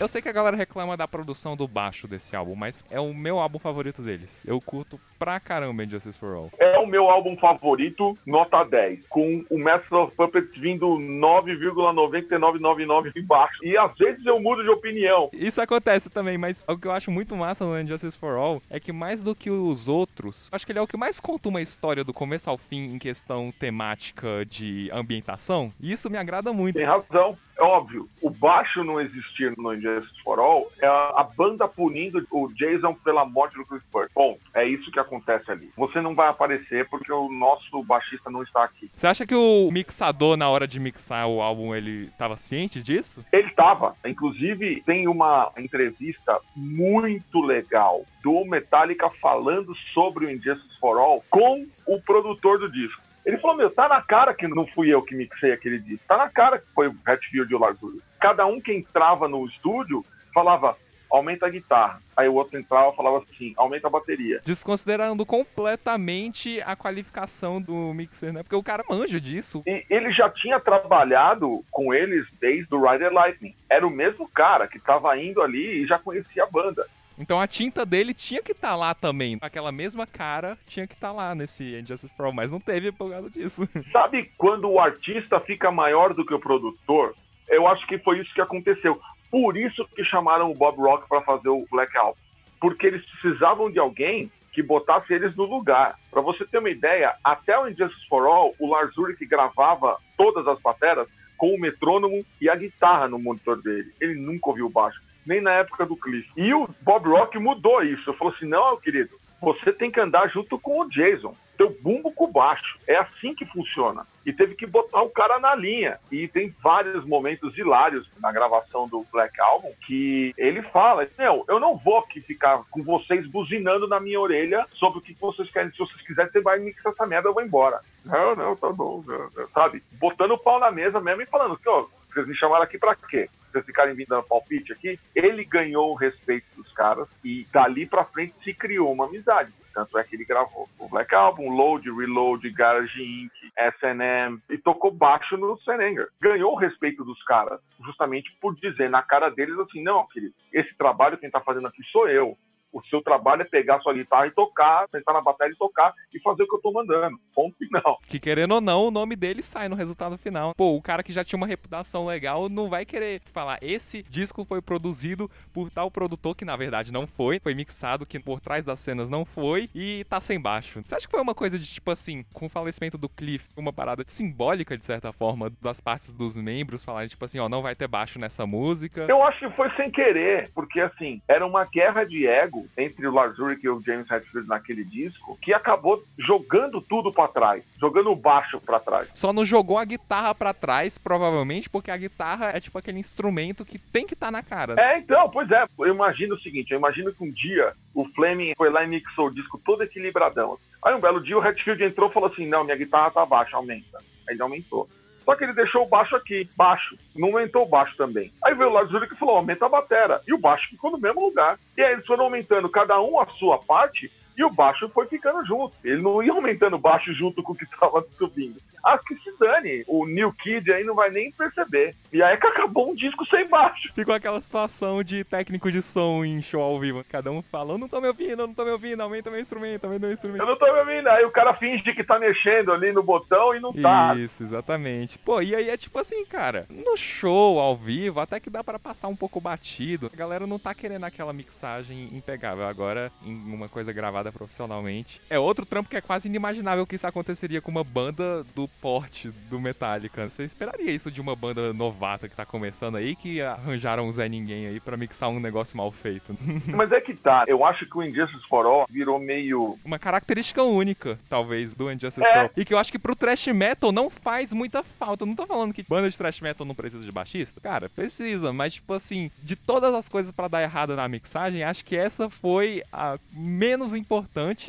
Eu 0.03 0.07
sei 0.09 0.21
que 0.21 0.27
a 0.27 0.33
galera 0.33 0.57
reclama 0.57 0.97
da 0.97 1.07
produção 1.07 1.55
do 1.55 1.65
baixo 1.65 2.09
desse 2.09 2.35
álbum, 2.35 2.55
mas 2.55 2.83
é 2.91 2.99
o 2.99 3.13
meu 3.13 3.39
álbum 3.39 3.57
favorito 3.57 4.01
deles. 4.01 4.43
Eu 4.45 4.59
curto 4.59 4.99
pra 5.17 5.39
caramba 5.39 5.87
Justice 5.87 6.19
for 6.19 6.35
All. 6.35 6.51
É 6.59 6.77
o 6.77 6.85
meu 6.85 7.09
álbum 7.09 7.37
favorito, 7.37 8.17
nota 8.25 8.65
10, 8.65 9.07
com 9.07 9.45
o 9.49 9.57
Master 9.57 9.99
of 9.99 10.13
Puppets 10.13 10.57
vindo 10.57 10.87
9,9999 10.87 13.13
embaixo. 13.15 13.63
E 13.63 13.77
às 13.77 13.97
vezes 13.97 14.25
eu 14.25 14.41
mudo 14.41 14.61
de 14.61 14.69
opinião. 14.69 15.29
Isso 15.31 15.61
acontece 15.61 16.09
também, 16.09 16.37
mas 16.37 16.65
o 16.67 16.77
que 16.77 16.85
eu 16.85 16.91
acho 16.91 17.09
muito 17.09 17.33
massa 17.37 17.63
no 17.63 17.87
Justice 17.87 18.17
for 18.17 18.35
All 18.35 18.61
é 18.69 18.81
que 18.81 18.91
mais 18.91 19.21
do 19.21 19.33
que 19.33 19.49
os 19.49 19.87
outros, 19.87 20.49
acho 20.51 20.65
que 20.65 20.73
ele 20.73 20.79
é 20.79 20.81
o 20.81 20.87
que 20.87 20.97
mais 20.97 21.21
conta 21.21 21.47
uma 21.47 21.61
história 21.61 22.03
do 22.03 22.11
começo 22.11 22.49
ao 22.49 22.57
fim 22.57 22.93
em 22.93 22.99
questão 22.99 23.53
temática 23.57 24.45
de 24.45 24.89
ambientação. 24.91 25.71
E 25.79 25.93
isso 25.93 26.09
me 26.09 26.17
agrada 26.17 26.51
muito. 26.51 26.75
Tem 26.75 26.85
razão. 26.85 27.37
É 27.57 27.63
óbvio, 27.63 28.09
o 28.19 28.29
baixo 28.31 28.83
não 28.83 28.99
existir 28.99 29.55
no 29.57 29.73
Injustice 29.73 29.92
for 30.23 30.39
All 30.39 30.71
é 30.81 30.87
a, 30.87 31.13
a 31.17 31.23
banda 31.23 31.67
punindo 31.67 32.25
o 32.31 32.47
Jason 32.53 32.93
pela 32.95 33.25
morte 33.25 33.55
do 33.55 33.65
Chris 33.65 33.81
Burke. 33.91 34.13
Bom, 34.13 34.37
é 34.53 34.65
isso 34.65 34.91
que 34.91 34.99
acontece 34.99 35.51
ali. 35.51 35.71
Você 35.77 36.01
não 36.01 36.15
vai 36.15 36.29
aparecer 36.29 36.87
porque 36.89 37.11
o 37.11 37.29
nosso 37.29 37.83
baixista 37.83 38.29
não 38.29 38.43
está 38.43 38.63
aqui. 38.63 38.89
Você 38.95 39.07
acha 39.07 39.25
que 39.25 39.35
o 39.35 39.69
mixador, 39.71 40.37
na 40.37 40.49
hora 40.49 40.67
de 40.67 40.79
mixar 40.79 41.27
o 41.27 41.41
álbum, 41.41 41.75
ele 41.75 42.05
estava 42.05 42.37
ciente 42.37 42.81
disso? 42.81 43.25
Ele 43.31 43.47
estava. 43.47 43.95
Inclusive, 44.05 44.81
tem 44.85 45.07
uma 45.07 45.51
entrevista 45.57 46.39
muito 46.55 47.41
legal 47.41 48.05
do 48.23 48.45
Metallica 48.45 49.09
falando 49.21 49.75
sobre 49.93 50.25
o 50.25 50.31
Injustice 50.31 50.79
for 50.79 50.97
All 50.97 51.23
com 51.29 51.65
o 51.85 52.01
produtor 52.01 52.59
do 52.59 52.71
disco. 52.71 53.02
Ele 53.25 53.37
falou, 53.37 53.55
meu, 53.55 53.69
tá 53.69 53.87
na 53.87 54.01
cara 54.01 54.33
que 54.33 54.47
não 54.47 54.67
fui 54.67 54.89
eu 54.89 55.01
que 55.01 55.15
mixei 55.15 55.51
aquele 55.51 55.79
disco. 55.79 56.03
Tá 56.07 56.17
na 56.17 56.29
cara 56.29 56.59
que 56.59 56.65
foi 56.73 56.87
o 56.87 56.95
Hatfield 57.05 57.51
e 57.51 57.55
o 57.55 57.59
Ulrich. 57.59 58.01
Cada 58.19 58.45
um 58.45 58.59
que 58.59 58.73
entrava 58.73 59.27
no 59.27 59.45
estúdio 59.45 60.05
falava, 60.33 60.77
aumenta 61.09 61.45
a 61.45 61.49
guitarra. 61.49 61.99
Aí 62.17 62.27
o 62.27 62.33
outro 62.33 62.59
entrava 62.59 62.91
e 62.91 62.95
falava 62.95 63.17
assim, 63.19 63.53
aumenta 63.55 63.87
a 63.87 63.89
bateria. 63.89 64.41
Desconsiderando 64.43 65.25
completamente 65.25 66.59
a 66.61 66.75
qualificação 66.75 67.61
do 67.61 67.93
mixer, 67.93 68.33
né? 68.33 68.41
Porque 68.43 68.55
o 68.55 68.63
cara 68.63 68.83
manja 68.89 69.21
disso. 69.21 69.63
E 69.65 69.85
ele 69.89 70.11
já 70.11 70.29
tinha 70.29 70.59
trabalhado 70.59 71.63
com 71.71 71.93
eles 71.93 72.27
desde 72.41 72.73
o 72.73 72.81
Rider 72.81 73.13
Lightning. 73.13 73.55
Era 73.69 73.85
o 73.85 73.91
mesmo 73.91 74.27
cara 74.27 74.67
que 74.67 74.79
tava 74.79 75.15
indo 75.17 75.41
ali 75.41 75.83
e 75.83 75.87
já 75.87 75.99
conhecia 75.99 76.43
a 76.43 76.47
banda. 76.49 76.85
Então 77.17 77.39
a 77.39 77.47
tinta 77.47 77.85
dele 77.85 78.13
tinha 78.13 78.41
que 78.41 78.51
estar 78.51 78.69
tá 78.69 78.75
lá 78.75 78.93
também. 78.93 79.37
Aquela 79.41 79.71
mesma 79.71 80.05
cara 80.05 80.57
tinha 80.67 80.87
que 80.87 80.93
estar 80.93 81.09
tá 81.09 81.13
lá 81.13 81.35
nesse 81.35 81.75
Injustice 81.75 82.11
for 82.15 82.25
All, 82.25 82.33
mas 82.33 82.51
não 82.51 82.59
teve 82.59 82.91
por 82.91 83.09
causa 83.09 83.29
disso. 83.29 83.67
Sabe 83.91 84.31
quando 84.37 84.69
o 84.69 84.79
artista 84.79 85.39
fica 85.39 85.71
maior 85.71 86.13
do 86.13 86.25
que 86.25 86.33
o 86.33 86.39
produtor? 86.39 87.15
Eu 87.47 87.67
acho 87.67 87.85
que 87.87 87.97
foi 87.97 88.19
isso 88.19 88.33
que 88.33 88.41
aconteceu. 88.41 88.99
Por 89.29 89.57
isso 89.57 89.87
que 89.95 90.03
chamaram 90.03 90.49
o 90.49 90.53
Bob 90.53 90.77
Rock 90.77 91.07
para 91.07 91.21
fazer 91.21 91.49
o 91.49 91.65
Black 91.69 91.95
Album. 91.97 92.17
Porque 92.59 92.87
eles 92.87 93.03
precisavam 93.05 93.69
de 93.69 93.79
alguém 93.79 94.31
que 94.51 94.61
botasse 94.61 95.11
eles 95.11 95.35
no 95.35 95.43
lugar. 95.43 95.99
Para 96.11 96.21
você 96.21 96.45
ter 96.45 96.59
uma 96.59 96.69
ideia, 96.69 97.15
até 97.23 97.57
o 97.57 97.67
Injustice 97.67 98.07
for 98.07 98.25
All, 98.27 98.53
o 98.59 98.69
Lars 98.69 98.95
Ulrich 98.95 99.25
gravava 99.25 99.97
todas 100.15 100.47
as 100.47 100.59
bateras 100.61 101.07
com 101.35 101.53
o 101.53 101.59
metrônomo 101.59 102.23
e 102.39 102.47
a 102.47 102.55
guitarra 102.55 103.07
no 103.07 103.19
monitor 103.19 103.61
dele. 103.61 103.91
Ele 103.99 104.15
nunca 104.15 104.49
ouviu 104.49 104.69
baixo 104.69 105.01
nem 105.25 105.41
na 105.41 105.51
época 105.51 105.85
do 105.85 105.95
Cliff. 105.95 106.29
E 106.35 106.53
o 106.53 106.67
Bob 106.81 107.07
Rock 107.07 107.37
mudou 107.39 107.83
isso. 107.83 108.13
Falou 108.13 108.33
assim: 108.33 108.45
não, 108.45 108.77
querido, 108.77 109.17
você 109.43 109.73
tem 109.73 109.91
que 109.91 109.99
andar 109.99 110.29
junto 110.29 110.57
com 110.57 110.81
o 110.81 110.89
Jason. 110.89 111.35
Teu 111.57 111.69
bumbo 111.81 112.11
com 112.11 112.31
baixo. 112.31 112.79
É 112.87 112.95
assim 112.95 113.35
que 113.35 113.45
funciona. 113.45 114.07
E 114.25 114.33
teve 114.33 114.55
que 114.55 114.65
botar 114.65 115.01
o 115.01 115.09
cara 115.09 115.37
na 115.37 115.53
linha. 115.53 115.99
E 116.11 116.27
tem 116.27 116.49
vários 116.63 117.05
momentos 117.05 117.55
hilários 117.57 118.09
na 118.19 118.31
gravação 118.31 118.87
do 118.87 119.05
Black 119.11 119.39
Album 119.39 119.71
que 119.85 120.33
ele 120.37 120.61
fala: 120.61 121.07
Meu, 121.17 121.45
eu 121.47 121.59
não 121.59 121.77
vou 121.77 121.99
aqui 121.99 122.21
ficar 122.21 122.63
com 122.71 122.81
vocês 122.81 123.27
buzinando 123.27 123.87
na 123.87 123.99
minha 123.99 124.19
orelha 124.19 124.65
sobre 124.73 124.99
o 124.99 125.01
que 125.01 125.13
vocês 125.13 125.51
querem. 125.51 125.71
Se 125.71 125.77
vocês 125.77 126.01
quiserem, 126.01 126.31
você 126.31 126.41
vai 126.41 126.57
mixar 126.59 126.93
essa 126.93 127.05
merda, 127.05 127.29
eu 127.29 127.33
vou 127.33 127.43
embora. 127.43 127.81
Não, 128.05 128.35
não, 128.35 128.55
tá 128.55 128.71
bom. 128.71 129.03
Não, 129.05 129.29
não. 129.35 129.47
Sabe? 129.53 129.83
Botando 129.93 130.31
o 130.31 130.39
pau 130.39 130.59
na 130.59 130.71
mesa 130.71 130.99
mesmo 130.99 131.21
e 131.21 131.27
falando 131.27 131.57
que, 131.57 131.69
ó, 131.69 131.85
vocês 132.11 132.25
me 132.27 132.35
chamaram 132.35 132.63
aqui 132.63 132.77
pra 132.77 132.95
quê? 132.95 133.29
Vocês 133.53 133.65
ficarem 133.65 133.93
vindo 133.93 134.07
dando 134.07 134.23
palpite 134.23 134.73
aqui? 134.73 134.99
Ele 135.15 135.45
ganhou 135.45 135.91
o 135.91 135.95
respeito 135.95 136.47
dos 136.55 136.73
caras 136.73 137.07
e 137.23 137.45
dali 137.53 137.85
pra 137.85 138.03
frente 138.03 138.33
se 138.43 138.51
criou 138.51 138.91
uma 138.91 139.05
amizade. 139.05 139.53
Tanto 139.71 139.97
é 139.97 140.03
que 140.03 140.15
ele 140.15 140.25
gravou 140.25 140.67
o 140.79 140.89
Black 140.89 141.13
Album, 141.13 141.49
Load, 141.49 141.91
Reload, 141.91 142.49
Garage 142.51 143.01
Inc., 143.01 143.31
SNM 143.55 144.39
e 144.49 144.57
tocou 144.57 144.91
baixo 144.91 145.37
no 145.37 145.57
Senenger. 145.59 146.09
Ganhou 146.19 146.53
o 146.53 146.57
respeito 146.57 147.03
dos 147.03 147.21
caras, 147.23 147.59
justamente 147.83 148.35
por 148.41 148.55
dizer 148.55 148.89
na 148.89 149.03
cara 149.03 149.29
deles 149.29 149.57
assim: 149.59 149.83
não, 149.83 150.07
querido, 150.07 150.33
esse 150.51 150.75
trabalho 150.75 151.17
quem 151.17 151.29
tá 151.29 151.39
fazendo 151.39 151.67
aqui 151.67 151.83
sou 151.91 152.07
eu. 152.07 152.35
O 152.73 152.81
seu 152.87 153.03
trabalho 153.03 153.43
é 153.43 153.45
pegar 153.45 153.79
sua 153.81 153.93
guitarra 153.93 154.25
e 154.25 154.31
tocar, 154.31 154.87
sentar 154.89 155.13
na 155.13 155.21
bateria 155.21 155.53
e 155.53 155.57
tocar 155.57 155.93
e 156.11 156.19
fazer 156.19 156.43
o 156.43 156.47
que 156.47 156.55
eu 156.55 156.61
tô 156.61 156.71
mandando. 156.71 157.19
Ponto 157.35 157.55
final. 157.55 157.99
Que 158.07 158.19
querendo 158.19 158.55
ou 158.55 158.61
não, 158.61 158.87
o 158.87 158.91
nome 158.91 159.15
dele 159.15 159.43
sai 159.43 159.69
no 159.69 159.75
resultado 159.75 160.17
final. 160.17 160.53
Pô, 160.57 160.75
o 160.75 160.81
cara 160.81 161.03
que 161.03 161.13
já 161.13 161.23
tinha 161.23 161.37
uma 161.37 161.45
reputação 161.45 162.07
legal 162.07 162.49
não 162.49 162.69
vai 162.69 162.83
querer 162.83 163.21
falar 163.31 163.59
esse 163.61 164.01
disco 164.09 164.43
foi 164.43 164.59
produzido 164.59 165.29
por 165.53 165.69
tal 165.69 165.91
produtor 165.91 166.35
que 166.35 166.43
na 166.43 166.55
verdade 166.55 166.91
não 166.91 167.05
foi, 167.05 167.39
foi 167.39 167.53
mixado 167.53 168.07
que 168.07 168.19
por 168.19 168.39
trás 168.39 168.65
das 168.65 168.79
cenas 168.79 169.07
não 169.07 169.23
foi 169.23 169.69
e 169.75 170.03
tá 170.05 170.19
sem 170.19 170.39
baixo. 170.39 170.81
Você 170.83 170.95
acha 170.95 171.05
que 171.05 171.11
foi 171.11 171.21
uma 171.21 171.35
coisa 171.35 171.59
de 171.59 171.67
tipo 171.67 171.91
assim, 171.91 172.25
com 172.33 172.47
o 172.47 172.49
falecimento 172.49 172.97
do 172.97 173.07
Cliff, 173.07 173.49
uma 173.55 173.71
parada 173.71 174.03
simbólica 174.07 174.75
de 174.75 174.83
certa 174.83 175.13
forma 175.13 175.51
das 175.61 175.79
partes 175.79 176.11
dos 176.11 176.35
membros 176.35 176.83
falarem 176.83 177.07
tipo 177.07 177.23
assim, 177.23 177.37
ó, 177.37 177.47
não 177.47 177.61
vai 177.61 177.75
ter 177.75 177.87
baixo 177.87 178.17
nessa 178.17 178.47
música? 178.47 179.05
Eu 179.07 179.21
acho 179.23 179.39
que 179.39 179.55
foi 179.55 179.69
sem 179.75 179.91
querer, 179.91 180.49
porque 180.55 180.79
assim, 180.79 181.21
era 181.27 181.45
uma 181.45 181.65
guerra 181.65 182.03
de 182.03 182.25
ego 182.25 182.62
entre 182.77 183.07
o 183.07 183.11
Lars 183.11 183.37
Ulrich 183.39 183.65
e 183.65 183.69
o 183.69 183.81
James 183.81 184.09
Hetfield 184.09 184.47
naquele 184.47 184.83
disco, 184.83 185.37
que 185.41 185.53
acabou 185.53 186.03
jogando 186.17 186.81
tudo 186.81 187.11
para 187.11 187.27
trás, 187.27 187.63
jogando 187.79 188.11
o 188.11 188.15
baixo 188.15 188.59
para 188.59 188.79
trás. 188.79 189.09
Só 189.13 189.31
não 189.33 189.45
jogou 189.45 189.77
a 189.77 189.85
guitarra 189.85 190.33
para 190.33 190.53
trás, 190.53 190.97
provavelmente, 190.97 191.69
porque 191.69 191.91
a 191.91 191.97
guitarra 191.97 192.49
é 192.49 192.59
tipo 192.59 192.77
aquele 192.77 192.99
instrumento 192.99 193.65
que 193.65 193.77
tem 193.77 194.05
que 194.05 194.13
estar 194.13 194.27
tá 194.27 194.31
na 194.31 194.43
cara. 194.43 194.75
É, 194.77 194.97
então, 194.97 195.29
pois 195.29 195.49
é. 195.51 195.65
Eu 195.79 195.93
imagino 195.93 196.35
o 196.35 196.39
seguinte, 196.39 196.71
eu 196.71 196.77
imagino 196.77 197.13
que 197.13 197.23
um 197.23 197.31
dia 197.31 197.73
o 197.93 198.05
Fleming 198.05 198.53
foi 198.55 198.69
lá 198.69 198.83
e 198.83 198.87
mixou 198.87 199.27
o 199.27 199.33
disco 199.33 199.59
todo 199.63 199.83
equilibradão. 199.83 200.57
Aí 200.83 200.93
um 200.93 200.99
belo 200.99 201.21
dia 201.21 201.37
o 201.37 201.45
Hetfield 201.45 201.83
entrou 201.83 202.09
e 202.09 202.13
falou 202.13 202.29
assim, 202.29 202.47
não, 202.47 202.63
minha 202.63 202.77
guitarra 202.77 203.11
tá 203.11 203.25
baixa, 203.25 203.55
aumenta. 203.55 203.99
Aí 204.27 204.35
ele 204.35 204.41
aumentou. 204.41 204.89
Só 205.23 205.35
que 205.35 205.43
ele 205.43 205.53
deixou 205.53 205.83
o 205.83 205.87
baixo 205.87 206.15
aqui, 206.15 206.49
baixo. 206.55 206.97
Não 207.15 207.29
aumentou 207.29 207.63
o 207.63 207.69
baixo 207.69 207.95
também. 207.97 208.31
Aí 208.43 208.53
veio 208.53 208.69
o 208.69 208.73
Lars 208.73 208.91
Ulrich 208.91 209.13
e 209.13 209.17
falou: 209.17 209.37
aumenta 209.37 209.65
a 209.65 209.69
batera. 209.69 210.21
E 210.27 210.33
o 210.33 210.37
baixo 210.37 210.69
ficou 210.69 210.91
no 210.91 210.97
mesmo 210.97 211.21
lugar. 211.21 211.57
E 211.77 211.81
aí 211.81 211.93
eles 211.93 212.05
foram 212.05 212.25
aumentando 212.25 212.69
cada 212.69 212.99
um 213.01 213.19
a 213.19 213.25
sua 213.27 213.57
parte 213.57 214.11
e 214.37 214.43
o 214.43 214.49
baixo 214.49 214.89
foi 214.89 215.05
ficando 215.07 215.45
junto. 215.45 215.75
Ele 215.83 216.01
não 216.01 216.21
ia 216.21 216.31
aumentando 216.31 216.75
o 216.75 216.79
baixo 216.79 217.13
junto 217.13 217.41
com 217.43 217.53
o 217.53 217.55
que 217.55 217.65
estava 217.65 218.05
subindo. 218.17 218.59
Ah, 218.83 218.97
que 218.97 219.15
se 219.15 219.37
dane. 219.39 219.83
O 219.87 220.05
New 220.05 220.33
Kid 220.33 220.71
aí 220.71 220.83
não 220.83 220.95
vai 220.95 221.09
nem 221.09 221.31
perceber. 221.31 221.95
E 222.11 222.21
aí 222.21 222.35
que 222.37 222.47
acabou 222.47 222.91
um 222.91 222.95
disco 222.95 223.25
sem 223.25 223.47
baixo. 223.47 223.93
Ficou 223.93 224.13
aquela 224.13 224.41
situação 224.41 225.03
de 225.03 225.23
técnico 225.23 225.71
de 225.71 225.81
som 225.81 226.25
em 226.25 226.41
show 226.41 226.61
ao 226.61 226.79
vivo. 226.79 227.03
Cada 227.09 227.31
um 227.31 227.41
fala, 227.41 227.73
eu 227.73 227.77
não 227.77 227.87
tô 227.87 228.01
me 228.01 228.07
ouvindo, 228.07 228.41
eu 228.41 228.47
não 228.47 228.53
tô 228.53 228.65
me 228.65 228.71
ouvindo, 228.71 229.01
aumenta 229.01 229.31
meu 229.31 229.39
instrumento, 229.39 229.85
aumenta 229.85 230.05
meu 230.05 230.13
instrumento. 230.13 230.41
Eu 230.41 230.47
não 230.47 230.57
tô 230.57 230.65
me 230.65 230.79
ouvindo. 230.79 231.07
Aí 231.07 231.23
o 231.23 231.31
cara 231.31 231.53
finge 231.53 231.93
que 231.93 232.03
tá 232.03 232.19
mexendo 232.19 232.71
ali 232.71 232.91
no 232.91 233.03
botão 233.03 233.55
e 233.55 233.59
não 233.59 233.71
tá. 233.71 234.15
Isso, 234.15 234.43
exatamente. 234.43 235.17
Pô, 235.19 235.41
e 235.41 235.55
aí 235.55 235.69
é 235.69 235.77
tipo 235.77 235.97
assim, 235.99 236.25
cara, 236.25 236.65
no 236.69 236.97
show 236.97 237.59
ao 237.59 237.75
vivo, 237.75 238.19
até 238.19 238.39
que 238.39 238.49
dá 238.49 238.63
para 238.63 238.79
passar 238.79 239.07
um 239.07 239.15
pouco 239.15 239.39
batido. 239.39 240.09
A 240.11 240.15
galera 240.15 240.45
não 240.45 240.59
tá 240.59 240.73
querendo 240.73 241.05
aquela 241.05 241.31
mixagem 241.31 242.09
impegável. 242.11 242.65
Agora, 242.65 243.11
em 243.23 243.53
uma 243.53 243.69
coisa 243.69 243.93
gravada 243.93 244.22
gravada 244.23 244.31
profissionalmente. 244.31 245.21
É 245.29 245.37
outro 245.37 245.65
trampo 245.65 245.89
que 245.89 245.97
é 245.97 246.01
quase 246.01 246.27
inimaginável 246.27 246.87
que 246.87 246.95
isso 246.95 247.05
aconteceria 247.05 247.61
com 247.61 247.69
uma 247.69 247.83
banda 247.83 248.43
do 248.55 248.67
porte 248.81 249.29
do 249.49 249.59
Metallica. 249.59 250.29
Você 250.29 250.43
esperaria 250.43 250.91
isso 250.91 251.11
de 251.11 251.19
uma 251.19 251.35
banda 251.35 251.73
novata 251.73 252.29
que 252.29 252.35
tá 252.35 252.45
começando 252.45 252.95
aí, 252.95 253.15
que 253.15 253.41
arranjaram 253.41 254.05
um 254.05 254.11
Zé 254.11 254.29
Ninguém 254.29 254.67
aí 254.67 254.79
para 254.79 254.95
mixar 254.95 255.29
um 255.29 255.39
negócio 255.39 255.75
mal 255.75 255.91
feito. 255.91 256.35
Mas 256.73 256.91
é 256.91 257.01
que 257.01 257.13
tá, 257.13 257.43
eu 257.47 257.65
acho 257.65 257.85
que 257.85 257.97
o 257.97 258.03
Injustice 258.03 258.47
for 258.47 258.65
All 258.65 258.87
virou 258.89 259.19
meio... 259.19 259.77
Uma 259.83 259.99
característica 259.99 260.63
única, 260.63 261.19
talvez, 261.29 261.73
do 261.73 261.91
Injustice 261.91 262.25
é. 262.25 262.31
for 262.31 262.39
All. 262.43 262.51
E 262.55 262.63
que 262.63 262.73
eu 262.73 262.77
acho 262.77 262.91
que 262.91 262.99
pro 262.99 263.15
thrash 263.15 263.47
metal 263.47 263.91
não 263.91 264.09
faz 264.09 264.53
muita 264.53 264.83
falta. 264.83 265.23
Eu 265.23 265.27
não 265.27 265.35
tô 265.35 265.45
falando 265.45 265.73
que 265.73 265.83
banda 265.83 266.09
de 266.09 266.17
thrash 266.17 266.41
metal 266.41 266.65
não 266.65 266.75
precisa 266.75 267.03
de 267.03 267.11
baixista. 267.11 267.59
Cara, 267.59 267.89
precisa, 267.89 268.53
mas 268.53 268.75
tipo 268.75 268.93
assim, 268.93 269.29
de 269.41 269.55
todas 269.55 269.93
as 269.93 270.07
coisas 270.07 270.31
para 270.31 270.47
dar 270.47 270.61
errado 270.61 270.95
na 270.95 271.07
mixagem, 271.07 271.63
acho 271.63 271.83
que 271.83 271.95
essa 271.95 272.29
foi 272.29 272.83
a 272.91 273.17
menos 273.31 273.93
importante, 273.93 274.12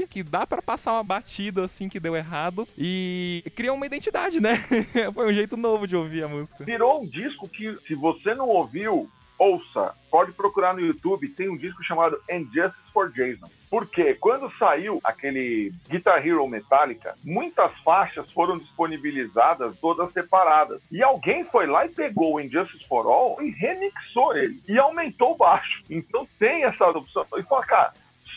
que 0.09 0.23
dá 0.23 0.47
para 0.47 0.63
passar 0.63 0.93
uma 0.93 1.05
batida 1.05 1.65
assim 1.65 1.89
que 1.89 2.01
deu 2.01 2.17
errado 2.17 2.67
e 2.79 3.43
criou 3.55 3.77
uma 3.77 3.87
identidade, 3.87 4.41
né? 4.41 4.57
foi 5.13 5.31
um 5.31 5.33
jeito 5.33 5.57
novo 5.57 5.87
de 5.87 5.97
ouvir 5.97 6.25
a 6.25 6.29
música. 6.29 6.65
Virou 6.65 7.03
um 7.03 7.07
disco 7.07 7.49
que, 7.49 7.77
se 7.87 7.95
você 7.95 8.35
não 8.35 8.49
ouviu, 8.49 9.11
ouça. 9.39 9.95
Pode 10.11 10.33
procurar 10.33 10.75
no 10.75 10.81
YouTube, 10.81 11.29
tem 11.29 11.49
um 11.49 11.57
disco 11.57 11.83
chamado 11.83 12.21
Injustice 12.31 12.93
for 12.93 13.11
Jason. 13.13 13.49
Porque 13.69 14.15
quando 14.15 14.53
saiu 14.57 15.01
aquele 15.03 15.73
Guitar 15.89 16.25
Hero 16.25 16.47
Metallica, 16.47 17.17
muitas 17.25 17.73
faixas 17.81 18.31
foram 18.31 18.59
disponibilizadas 18.59 19.77
todas 19.81 20.13
separadas. 20.13 20.81
E 20.91 21.03
alguém 21.03 21.45
foi 21.45 21.67
lá 21.67 21.85
e 21.85 21.89
pegou 21.89 22.35
o 22.35 22.41
Injustice 22.41 22.87
for 22.87 23.07
All 23.07 23.43
e 23.43 23.51
remixou 23.51 24.37
ele. 24.37 24.61
E 24.69 24.79
aumentou 24.79 25.33
o 25.33 25.37
baixo. 25.37 25.83
Então 25.91 26.27
tem 26.39 26.65
essa 26.65 26.87
opção. 26.87 27.27
E 27.37 27.43
fala, 27.43 27.67
cara, 27.67 27.93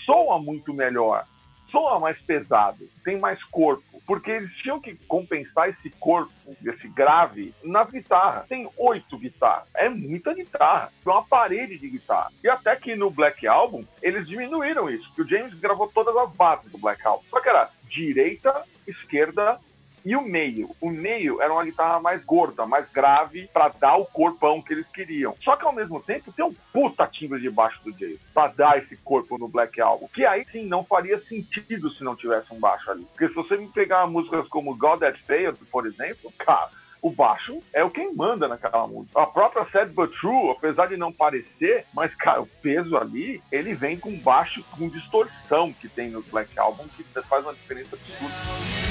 soa 0.07 0.39
muito 0.39 0.73
melhor 0.73 1.27
soa 1.71 1.99
mais 1.99 2.19
pesado, 2.21 2.87
tem 3.03 3.19
mais 3.19 3.43
corpo, 3.45 4.01
porque 4.05 4.31
eles 4.31 4.51
tinham 4.57 4.79
que 4.79 4.95
compensar 5.05 5.69
esse 5.69 5.89
corpo, 5.99 6.31
esse 6.63 6.87
grave, 6.87 7.53
na 7.63 7.83
guitarra. 7.83 8.45
Tem 8.47 8.69
oito 8.77 9.17
guitarras, 9.17 9.67
é 9.75 9.89
muita 9.89 10.33
guitarra, 10.33 10.91
é 11.05 11.09
uma 11.09 11.25
parede 11.25 11.77
de 11.77 11.89
guitarra. 11.89 12.31
E 12.43 12.49
até 12.49 12.75
que 12.75 12.95
no 12.95 13.09
Black 13.09 13.45
Album, 13.47 13.83
eles 14.01 14.27
diminuíram 14.27 14.89
isso, 14.89 15.07
porque 15.07 15.21
o 15.21 15.27
James 15.27 15.53
gravou 15.59 15.87
todas 15.89 16.15
as 16.15 16.31
bases 16.35 16.71
do 16.71 16.77
Black 16.77 17.05
Album. 17.05 17.23
Só 17.29 17.39
que 17.39 17.49
era 17.49 17.69
direita, 17.89 18.63
esquerda, 18.87 19.59
e 20.07 20.15
o 20.15 20.21
meio. 20.21 20.73
O 20.79 20.89
meio 20.89 21.41
era 21.41 21.51
uma 21.51 21.65
guitarra 21.65 21.99
mais 21.99 22.23
gorda, 22.23 22.65
mais 22.65 22.89
grave, 22.91 23.49
para 23.51 23.67
dar 23.67 23.97
o 23.97 24.05
corpão 24.05 24.61
que 24.61 24.73
eles 24.73 24.87
queriam. 24.87 25.35
Só 25.43 25.57
que 25.57 25.65
ao 25.65 25.73
mesmo 25.73 25.99
tempo 25.99 26.31
tem 26.31 26.45
um 26.45 26.53
puta 26.71 27.05
timbre 27.05 27.41
de 27.41 27.49
baixo 27.49 27.83
do 27.83 27.91
Jason, 27.91 28.23
pra 28.33 28.47
dar 28.47 28.77
esse 28.77 28.95
corpo 28.95 29.37
no 29.37 29.49
Black 29.49 29.81
Album. 29.81 30.07
Que 30.13 30.25
aí 30.25 30.45
sim 30.49 30.65
não 30.65 30.85
faria 30.85 31.21
sentido 31.25 31.89
se 31.89 32.05
não 32.05 32.15
tivesse 32.15 32.53
um 32.53 32.59
baixo 32.59 32.89
ali. 32.89 33.03
Porque 33.03 33.27
se 33.27 33.35
você 33.35 33.57
me 33.57 33.67
pegar 33.67 34.07
músicas 34.07 34.47
como 34.47 34.77
God 34.77 35.01
That 35.01 35.21
Failed, 35.25 35.59
por 35.69 35.85
exemplo, 35.85 36.31
cara 36.37 36.69
o 37.01 37.11
baixo 37.11 37.59
é 37.73 37.83
o 37.83 37.91
quem 37.91 38.15
manda 38.15 38.47
naquela 38.47 38.87
música. 38.87 39.21
A 39.21 39.27
própria 39.27 39.65
Sad 39.65 39.93
But 39.93 40.11
True, 40.19 40.51
apesar 40.51 40.87
de 40.87 40.97
não 40.97 41.13
parecer, 41.13 41.85
mas, 41.93 42.13
cara, 42.15 42.41
o 42.41 42.47
peso 42.47 42.97
ali, 42.97 43.41
ele 43.51 43.75
vem 43.75 43.99
com 43.99 44.17
baixo, 44.17 44.63
com 44.71 44.89
distorção 44.89 45.71
que 45.71 45.87
tem 45.87 46.09
no 46.09 46.23
Black 46.23 46.57
Album, 46.57 46.85
que 46.95 47.03
faz 47.21 47.43
uma 47.43 47.53
diferença 47.53 47.95
absurda. 47.95 48.86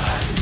Amen. 0.00 0.39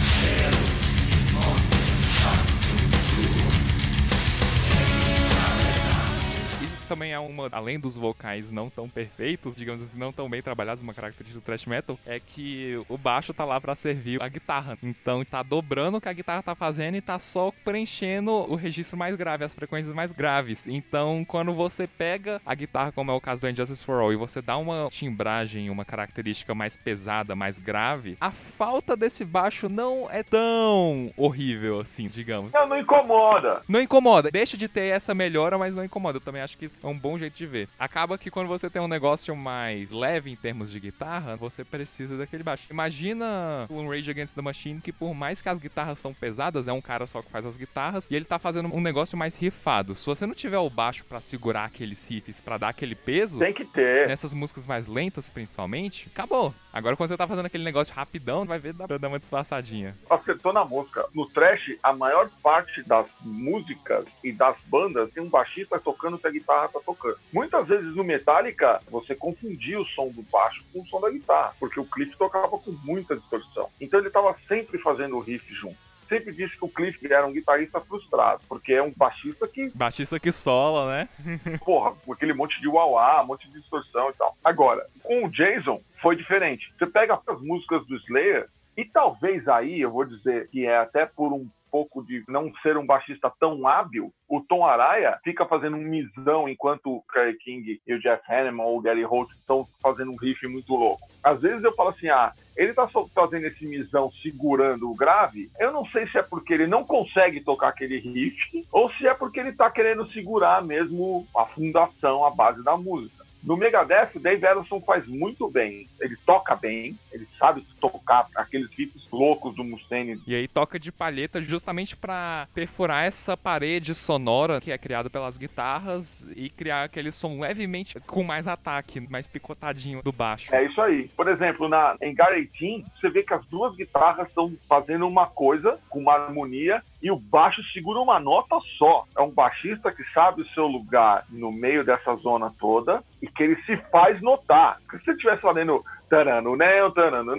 Também 6.89 7.13
é 7.13 7.19
uma, 7.19 7.49
além 7.53 7.79
dos 7.79 7.97
vocais 7.97 8.51
não 8.51 8.71
tão 8.71 8.89
perfeitos, 8.89 9.55
digamos 9.55 9.83
assim, 9.83 9.99
não 9.99 10.13
tão 10.13 10.29
bem 10.29 10.43
trabalhados, 10.43 10.83
uma 10.83 10.95
característica 10.95 11.41
do 11.41 11.45
thrash 11.45 11.67
metal, 11.67 11.99
é 12.07 12.19
que 12.19 12.81
o 12.89 12.97
baixo 12.97 13.35
tá 13.35 13.45
lá 13.45 13.61
para 13.61 13.75
servir 13.75 14.21
a 14.23 14.29
guitarra. 14.29 14.79
Então 14.83 15.25
tá 15.25 15.43
dobrando 15.43 15.99
o 15.99 16.01
que 16.01 16.09
a 16.09 16.13
guitarra 16.13 16.43
tá 16.43 16.55
fazendo 16.55 16.97
e 16.97 17.01
tá 17.01 17.19
só 17.19 17.53
preenchendo 17.65 18.33
o 18.33 18.55
registro 18.55 18.97
mais 18.97 19.15
grave, 19.15 19.45
as 19.45 19.53
frequências 19.53 19.95
mais 19.95 20.13
graves. 20.13 20.67
Então, 20.67 21.25
quando 21.27 21.53
você 21.53 21.87
pega 21.87 22.41
a 22.45 22.55
guitarra, 22.55 22.93
como 22.93 23.11
é 23.11 23.15
o 23.15 23.21
caso 23.21 23.41
do 23.41 23.49
Injustice 23.49 23.85
for 23.85 24.01
All, 24.01 24.13
e 24.13 24.17
você 24.17 24.41
dá 24.41 24.57
uma 24.57 24.89
timbragem, 24.91 25.71
uma 25.71 25.85
característica 25.85 26.55
mais 26.55 26.77
pesada, 26.77 27.37
mais 27.37 27.59
grave, 27.59 28.17
a 28.21 28.31
falta 28.31 28.97
desse 28.97 29.25
baixo 29.25 29.69
não 29.69 30.09
é 30.11 30.23
tão 30.23 31.13
horrível 31.17 31.81
assim, 31.81 32.09
digamos. 32.09 32.53
Não, 32.53 32.67
não 32.67 32.79
incomoda. 32.79 33.63
Não 33.69 33.81
incomoda. 33.81 34.31
Deixa 34.31 34.57
de 34.57 34.69
ter 34.69 34.87
essa 34.87 35.15
melhora, 35.15 35.59
mas 35.59 35.75
não 35.75 35.85
incomoda. 35.85 36.17
Eu 36.17 36.23
também 36.23 36.43
acho 36.43 36.57
que 36.57 36.65
isso 36.65 36.78
é 36.83 36.87
um 36.87 36.99
bom 36.99 37.19
jeito 37.19 37.37
de 37.37 37.47
ver. 37.47 37.69
Acaba 37.79 38.19
que 38.19 38.31
quando 38.31 38.49
você 38.49 38.71
tem 38.71 38.81
um 38.81 38.89
negócio 38.89 39.35
mais 39.37 39.91
leve 39.91 40.31
em 40.31 40.37
termos 40.37 40.71
de 40.71 40.81
guitarra, 40.81 41.37
você 41.37 41.65
precisa 41.65 42.17
daquele 42.17 42.43
baixo. 42.43 42.67
Imagina 42.71 43.67
um 43.71 43.89
Rage 43.89 44.11
Against 44.11 44.35
the 44.35 44.43
Machine 44.43 44.81
que 44.81 44.93
por 44.93 45.15
mais 45.15 45.43
que 45.43 45.49
as 45.49 45.59
guitarras 45.59 45.99
são 45.99 46.15
pesadas, 46.15 46.69
é 46.69 46.73
um 46.73 46.81
cara 46.81 47.07
só 47.07 47.23
que 47.23 47.31
faz 47.31 47.45
as 47.45 47.57
guitarras 47.57 48.11
e 48.11 48.17
ele 48.17 48.25
tá 48.25 48.39
fazendo 48.39 48.75
um 48.75 48.81
negócio 48.81 49.17
mais 49.17 49.35
rifado. 49.37 49.95
Se 49.95 50.07
você 50.07 50.27
não 50.27 50.35
tiver 50.35 50.59
o 50.59 50.71
baixo 50.71 51.05
para 51.05 51.21
segurar 51.21 51.65
aqueles 51.65 52.09
riffs, 52.09 52.41
para 52.41 52.59
dar 52.59 52.69
aquele 52.69 52.95
peso, 52.95 53.39
tem 53.39 53.53
que 53.53 53.65
ter. 53.65 54.09
Nessas 54.09 54.33
músicas 54.33 54.67
mais 54.67 54.87
lentas, 54.87 55.29
principalmente, 55.29 56.09
acabou. 56.13 56.55
Agora 56.73 56.97
quando 56.97 57.09
você 57.09 57.17
tá 57.17 57.27
fazendo 57.27 57.47
aquele 57.47 57.65
negócio 57.65 57.95
rapidão, 57.95 58.45
vai 58.45 58.59
ver 58.59 58.73
dá 58.73 58.87
pra 58.87 58.99
dar 58.99 59.09
uma 59.09 59.19
disfarçadinha. 59.19 59.97
Acertou 60.09 60.53
na 60.53 60.65
música. 60.65 61.05
No 61.15 61.29
trash, 61.29 61.77
a 61.83 61.93
maior 61.93 62.31
parte 62.43 62.83
das 62.83 63.07
músicas 63.21 64.05
e 64.23 64.33
das 64.33 64.57
bandas 64.67 65.11
tem 65.11 65.23
um 65.23 65.29
baixista 65.29 65.79
tocando 65.79 66.19
com 66.19 66.29
a 66.29 66.31
guitarra 66.69 66.73
tá 66.73 66.81
tocando. 66.85 67.19
Muitas 67.33 67.67
vezes 67.67 67.95
no 67.95 68.05
Metallica, 68.05 68.81
você 68.91 69.15
confundia 69.15 69.81
o 69.81 69.87
som 69.87 70.09
do 70.09 70.23
baixo 70.23 70.63
com 70.73 70.83
o 70.83 70.87
som 70.87 71.01
da 71.01 71.11
guitarra, 71.11 71.55
porque 71.59 71.81
o 71.81 71.85
Cliff 71.85 72.17
tocava 72.17 72.59
com 72.59 72.73
muita 72.85 73.17
distorção. 73.17 73.69
Então 73.81 73.99
ele 73.99 74.09
estava 74.09 74.37
sempre 74.47 74.79
fazendo 74.79 75.17
o 75.17 75.21
riff 75.21 75.53
junto 75.55 75.89
sempre 76.09 76.33
disse 76.33 76.57
que 76.57 76.65
o 76.65 76.71
Cliff 76.71 76.99
era 77.13 77.27
um 77.27 77.33
guitarrista 77.35 77.79
frustrado, 77.83 78.41
porque 78.49 78.73
é 78.73 78.83
um 78.83 78.91
baixista 78.97 79.47
que. 79.47 79.71
Baixista 79.75 80.19
que 80.19 80.33
sola, 80.33 80.91
né? 80.91 81.09
Porra, 81.63 81.95
com 82.03 82.15
aquele 82.15 82.33
monte 82.33 82.59
de 82.63 82.67
wah, 82.67 83.23
um 83.23 83.27
monte 83.27 83.47
de 83.47 83.61
distorção 83.61 84.09
e 84.09 84.15
tal. 84.15 84.35
Agora, 84.43 84.87
com 85.03 85.27
o 85.27 85.31
Jason, 85.31 85.83
foi 86.01 86.17
diferente. 86.17 86.73
Você 86.79 86.87
pega 86.87 87.21
as 87.27 87.41
músicas 87.43 87.87
do 87.87 87.95
Slayer, 87.97 88.49
e 88.75 88.87
talvez 88.87 89.47
aí, 89.49 89.83
eu 89.83 89.91
vou 89.91 90.07
dizer 90.07 90.49
que 90.49 90.65
é 90.65 90.79
até 90.79 91.05
por 91.05 91.31
um 91.31 91.47
pouco 91.71 92.03
de 92.03 92.25
não 92.29 92.53
ser 92.63 92.77
um 92.77 92.87
baixista 92.87 93.33
tão 93.39 93.67
hábil, 93.67 94.13
o 94.29 94.41
Tom 94.41 94.65
Araya 94.65 95.19
fica 95.23 95.47
fazendo 95.47 95.77
um 95.77 95.83
misão 95.83 96.49
enquanto 96.49 96.91
o 96.91 97.03
Kerry 97.13 97.37
King 97.39 97.81
e 97.87 97.95
o 97.95 98.01
Jeff 98.01 98.23
Hanneman 98.31 98.65
ou 98.65 98.79
o 98.79 98.81
Gary 98.81 99.05
Holt 99.05 99.31
estão 99.33 99.67
fazendo 99.83 100.13
um 100.13 100.17
riff 100.17 100.47
muito 100.47 100.75
louco. 100.75 101.09
Às 101.23 101.41
vezes 101.41 101.63
eu 101.63 101.75
falo 101.75 101.91
assim, 101.91 102.09
ah, 102.09 102.33
ele 102.57 102.75
tá 102.75 102.89
fazendo 103.15 103.47
esse 103.47 103.67
misão 103.67 104.11
segurando 104.23 104.91
o 104.91 104.95
grave, 104.95 105.51
eu 105.59 105.73
não 105.73 105.85
sei 105.87 106.07
se 106.09 106.19
é 106.19 106.23
porque 106.23 106.53
ele 106.53 106.67
não 106.67 106.85
consegue 106.85 107.41
tocar 107.41 107.69
aquele 107.69 107.99
riff 107.99 108.67
ou 108.73 108.91
se 108.93 109.07
é 109.07 109.15
porque 109.15 109.41
ele 109.41 109.53
tá 109.53 109.71
querendo 109.71 110.11
segurar 110.11 110.63
mesmo 110.63 111.27
a 111.37 111.45
fundação, 111.47 112.25
a 112.25 112.31
base 112.31 112.63
da 112.63 112.77
música. 112.77 113.19
No 113.43 113.57
Megadeth, 113.57 114.11
o 114.17 114.21
Dave 114.21 114.45
Ellison 114.45 114.81
faz 114.81 115.07
muito 115.07 115.49
bem. 115.49 115.87
Ele 116.01 116.17
toca 116.27 116.57
bem, 116.57 116.99
ele 117.13 117.27
sabe 117.39 117.65
tocar 117.81 118.27
aqueles 118.35 118.71
riffs 118.71 119.07
loucos 119.11 119.55
do 119.55 119.65
Mustaine. 119.65 120.21
E 120.27 120.35
aí 120.35 120.49
toca 120.49 120.79
de 120.79 120.91
palheta 120.91 121.41
justamente 121.41 121.97
para 121.97 122.49
perfurar 122.55 123.05
essa 123.05 123.37
parede 123.37 123.95
sonora 123.95 124.61
que 124.61 124.73
é 124.73 124.79
criada 124.79 125.09
pelas 125.09 125.37
guitarras 125.37 126.27
e 126.35 126.51
criar 126.51 126.85
aquele 126.85 127.13
som 127.13 127.41
levemente 127.41 127.99
com 128.01 128.23
mais 128.23 128.49
ataque, 128.49 129.01
mais 129.09 129.27
picotadinho 129.27 130.03
do 130.03 130.13
baixo. 130.13 130.55
É 130.55 130.65
isso 130.65 130.81
aí. 130.81 131.09
Por 131.17 131.29
exemplo, 131.29 131.69
na, 131.69 131.97
em 132.03 132.15
Garetin, 132.15 132.85
você 132.95 133.09
vê 133.09 133.23
que 133.23 133.35
as 133.35 133.45
duas 133.47 133.75
guitarras 133.77 134.29
estão 134.29 134.53
fazendo 134.69 135.07
uma 135.07 135.27
coisa 135.27 135.79
com 135.89 136.01
uma 136.01 136.15
harmonia 136.15 136.83
e 137.03 137.11
o 137.11 137.17
baixo 137.17 137.63
segura 137.73 138.01
uma 138.01 138.19
nota 138.19 138.59
só. 138.77 139.05
É 139.17 139.21
um 139.21 139.31
baixista 139.31 139.93
que 139.93 140.03
sabe 140.13 140.43
o 140.43 140.49
seu 140.49 140.67
lugar 140.67 141.25
no 141.31 141.53
meio 141.53 141.85
dessa 141.85 142.15
zona 142.17 142.53
toda 142.59 143.03
e 143.23 143.27
que 143.27 143.43
ele 143.43 143.57
se 143.63 143.77
faz 143.91 144.21
notar. 144.21 144.81
Se 144.91 144.99
você 144.99 145.13
estivesse 145.13 145.43
fazendo 145.43 145.85
tarano, 146.09 146.57
né, 146.57 146.81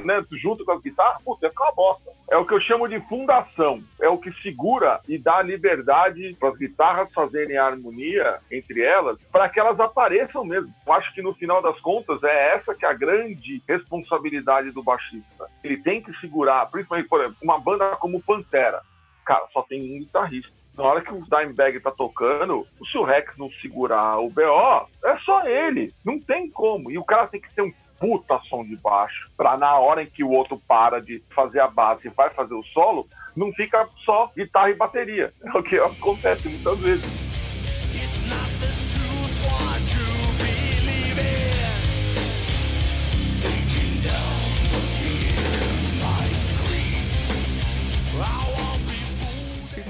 né, 0.03 0.25
junto 0.31 0.63
com 0.63 0.71
a 0.71 0.79
guitarra, 0.79 1.19
puta, 1.23 1.47
é 1.47 1.51
uma 1.57 1.71
bosta. 1.71 2.11
É 2.29 2.37
o 2.37 2.45
que 2.45 2.53
eu 2.53 2.61
chamo 2.61 2.87
de 2.87 2.99
fundação. 3.01 3.81
É 3.99 4.07
o 4.07 4.17
que 4.17 4.31
segura 4.41 4.99
e 5.07 5.17
dá 5.17 5.41
liberdade 5.41 6.35
para 6.39 6.49
as 6.49 6.57
guitarras 6.57 7.11
fazerem 7.13 7.57
a 7.57 7.65
harmonia 7.65 8.39
entre 8.51 8.81
elas, 8.81 9.17
para 9.31 9.49
que 9.49 9.59
elas 9.59 9.79
apareçam 9.79 10.45
mesmo. 10.45 10.71
Eu 10.85 10.93
acho 10.93 11.13
que 11.13 11.21
no 11.21 11.33
final 11.33 11.61
das 11.61 11.79
contas 11.81 12.21
é 12.23 12.55
essa 12.55 12.75
que 12.75 12.85
é 12.85 12.89
a 12.89 12.93
grande 12.93 13.61
responsabilidade 13.67 14.71
do 14.71 14.83
baixista. 14.83 15.47
Ele 15.63 15.77
tem 15.77 16.01
que 16.01 16.13
segurar, 16.19 16.65
principalmente, 16.67 17.09
por 17.09 17.21
exemplo, 17.21 17.37
uma 17.41 17.59
banda 17.59 17.95
como 17.95 18.21
Pantera 18.21 18.81
cara, 19.29 19.45
só 19.53 19.61
tem 19.61 19.95
um 19.95 19.99
guitarrista. 19.99 20.51
Na 20.75 20.85
hora 20.85 21.01
que 21.01 21.13
o 21.13 21.21
Dimebag 21.21 21.79
tá 21.81 21.91
tocando, 21.91 22.65
se 22.89 22.97
o 22.97 23.03
Rex 23.03 23.37
não 23.37 23.51
segurar 23.61 24.17
o 24.17 24.29
BO, 24.29 24.87
é 25.05 25.17
só 25.19 25.45
ele. 25.45 25.93
Não 26.03 26.19
tem 26.19 26.49
como. 26.49 26.89
E 26.89 26.97
o 26.97 27.03
cara 27.03 27.27
tem 27.27 27.39
que 27.39 27.53
ter 27.53 27.61
um 27.61 27.71
puta 27.99 28.39
som 28.49 28.63
de 28.63 28.75
baixo, 28.77 29.29
pra 29.35 29.57
na 29.57 29.77
hora 29.77 30.03
em 30.03 30.07
que 30.07 30.23
o 30.23 30.31
outro 30.31 30.61
para 30.67 31.01
de 31.01 31.21
fazer 31.35 31.59
a 31.59 31.67
base 31.67 32.07
e 32.07 32.09
vai 32.09 32.29
fazer 32.29 32.53
o 32.53 32.63
solo, 32.63 33.07
não 33.35 33.51
fica 33.53 33.87
só 34.05 34.31
guitarra 34.35 34.69
e 34.69 34.75
bateria. 34.75 35.33
É 35.43 35.57
o 35.57 35.63
que 35.63 35.77
acontece 35.77 36.47
muitas 36.47 36.79
vezes. 36.79 37.18